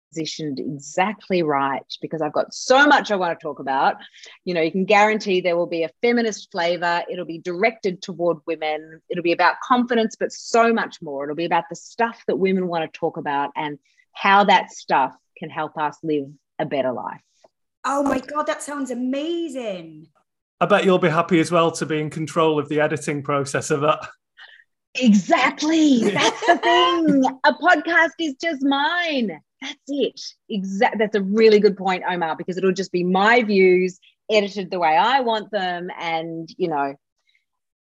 positioned 0.09 0.59
exactly 0.59 1.43
right 1.43 1.85
because 2.01 2.21
I've 2.21 2.33
got 2.33 2.53
so 2.53 2.85
much 2.85 3.11
I 3.11 3.15
want 3.15 3.37
to 3.37 3.43
talk 3.43 3.59
about. 3.59 3.95
You 4.43 4.53
know, 4.53 4.61
you 4.61 4.71
can 4.71 4.85
guarantee 4.85 5.41
there 5.41 5.57
will 5.57 5.67
be 5.67 5.83
a 5.83 5.89
feminist 6.01 6.51
flavor, 6.51 7.03
it'll 7.11 7.25
be 7.25 7.39
directed 7.39 8.01
toward 8.01 8.37
women, 8.45 9.01
it'll 9.09 9.23
be 9.23 9.31
about 9.31 9.55
confidence, 9.63 10.15
but 10.19 10.31
so 10.31 10.73
much 10.73 11.01
more. 11.01 11.23
It'll 11.23 11.35
be 11.35 11.45
about 11.45 11.65
the 11.69 11.75
stuff 11.75 12.23
that 12.27 12.37
women 12.37 12.67
want 12.67 12.91
to 12.91 12.99
talk 12.99 13.17
about 13.17 13.51
and 13.55 13.77
how 14.13 14.45
that 14.45 14.71
stuff 14.71 15.15
can 15.37 15.49
help 15.49 15.77
us 15.77 15.97
live 16.03 16.27
a 16.59 16.65
better 16.65 16.91
life. 16.91 17.21
Oh 17.83 18.01
my 18.03 18.19
God, 18.19 18.43
that 18.47 18.63
sounds 18.63 18.91
amazing. 18.91 20.07
I 20.59 20.65
bet 20.65 20.85
you'll 20.85 20.97
be 20.97 21.09
happy 21.09 21.39
as 21.39 21.51
well 21.51 21.71
to 21.73 21.85
be 21.85 21.99
in 21.99 22.09
control 22.09 22.57
of 22.57 22.69
the 22.69 22.79
editing 22.79 23.21
process 23.21 23.71
of 23.71 23.81
that. 23.81 23.99
Exactly. 24.95 25.99
That's 26.11 26.47
the 26.47 26.57
thing. 26.57 27.23
A 27.43 27.53
podcast 27.53 28.11
is 28.19 28.35
just 28.41 28.63
mine. 28.63 29.39
That's 29.61 29.75
it. 29.87 30.21
Exactly. 30.49 30.97
That's 30.99 31.15
a 31.15 31.21
really 31.21 31.59
good 31.59 31.77
point, 31.77 32.03
Omar, 32.07 32.35
because 32.35 32.57
it'll 32.57 32.71
just 32.71 32.91
be 32.91 33.03
my 33.03 33.43
views 33.43 33.99
edited 34.29 34.71
the 34.71 34.79
way 34.79 34.95
I 34.95 35.21
want 35.21 35.51
them. 35.51 35.89
And, 35.99 36.49
you 36.57 36.67
know, 36.67 36.95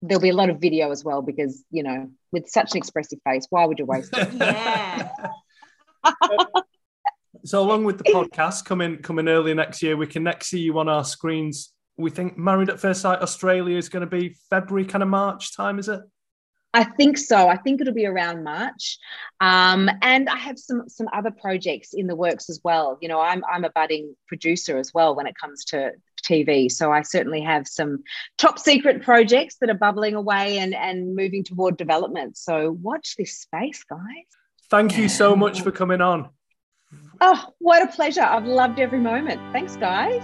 there'll 0.02 0.22
be 0.22 0.30
a 0.30 0.36
lot 0.36 0.50
of 0.50 0.60
video 0.60 0.92
as 0.92 1.04
well 1.04 1.22
because, 1.22 1.64
you 1.72 1.84
know, 1.84 2.10
with 2.32 2.50
such 2.50 2.72
an 2.72 2.78
expressive 2.78 3.20
face, 3.26 3.48
why 3.50 3.66
would 3.66 3.80
you 3.80 3.86
waste 3.86 4.12
it? 4.14 4.34
yeah. 4.34 5.10
so 7.46 7.62
along 7.62 7.86
with 7.86 7.98
the 7.98 8.04
podcast 8.06 8.66
coming 8.66 8.98
coming 9.02 9.28
early 9.28 9.54
next 9.54 9.82
year, 9.82 9.96
we 9.96 10.08
can 10.08 10.24
next 10.24 10.48
see 10.48 10.60
you 10.60 10.78
on 10.80 10.90
our 10.90 11.04
screens. 11.04 11.74
We 11.98 12.10
think 12.10 12.38
Married 12.38 12.70
at 12.70 12.80
First 12.80 13.02
Sight 13.02 13.22
Australia 13.22 13.78
is 13.78 13.90
going 13.90 14.02
to 14.02 14.08
be 14.08 14.36
February, 14.50 14.86
kind 14.86 15.04
of 15.04 15.10
March 15.10 15.56
time, 15.56 15.80
is 15.80 15.88
it? 15.88 16.02
I 16.74 16.84
think 16.84 17.18
so. 17.20 17.48
I 17.48 17.58
think 17.58 17.82
it'll 17.82 17.94
be 17.94 18.08
around 18.08 18.44
March, 18.44 18.98
um, 19.40 19.90
and 20.02 20.28
I 20.28 20.38
have 20.38 20.58
some 20.58 20.90
some 20.90 21.08
other 21.14 21.30
projects 21.30 21.94
in 21.94 22.08
the 22.08 22.16
works 22.16 22.50
as 22.50 22.60
well. 22.64 22.98
You 23.00 23.10
know, 23.10 23.20
I'm 23.20 23.44
I'm 23.52 23.64
a 23.64 23.70
budding 23.70 24.16
producer 24.28 24.78
as 24.80 24.92
well 24.94 25.16
when 25.16 25.28
it 25.28 25.36
comes 25.40 25.66
to 25.66 25.92
TV, 26.24 26.72
so 26.72 26.92
I 26.92 27.04
certainly 27.04 27.42
have 27.42 27.68
some 27.68 28.04
top 28.40 28.58
secret 28.58 29.04
projects 29.04 29.58
that 29.62 29.70
are 29.70 29.76
bubbling 29.76 30.16
away 30.16 30.58
and 30.58 30.74
and 30.74 31.16
moving 31.16 31.44
toward 31.44 31.78
development. 31.78 32.38
So 32.38 32.72
watch 32.82 33.16
this 33.18 33.38
space, 33.38 33.84
guys. 33.84 34.00
Thank 34.72 34.98
you 34.98 35.10
so 35.10 35.36
much 35.36 35.62
for 35.62 35.72
coming 35.72 36.02
on. 36.02 36.30
Oh, 37.22 37.46
what 37.60 37.84
a 37.84 37.88
pleasure! 37.88 38.24
I've 38.24 38.46
loved 38.46 38.80
every 38.80 39.00
moment. 39.00 39.40
Thanks, 39.54 39.76
guys. 39.76 40.24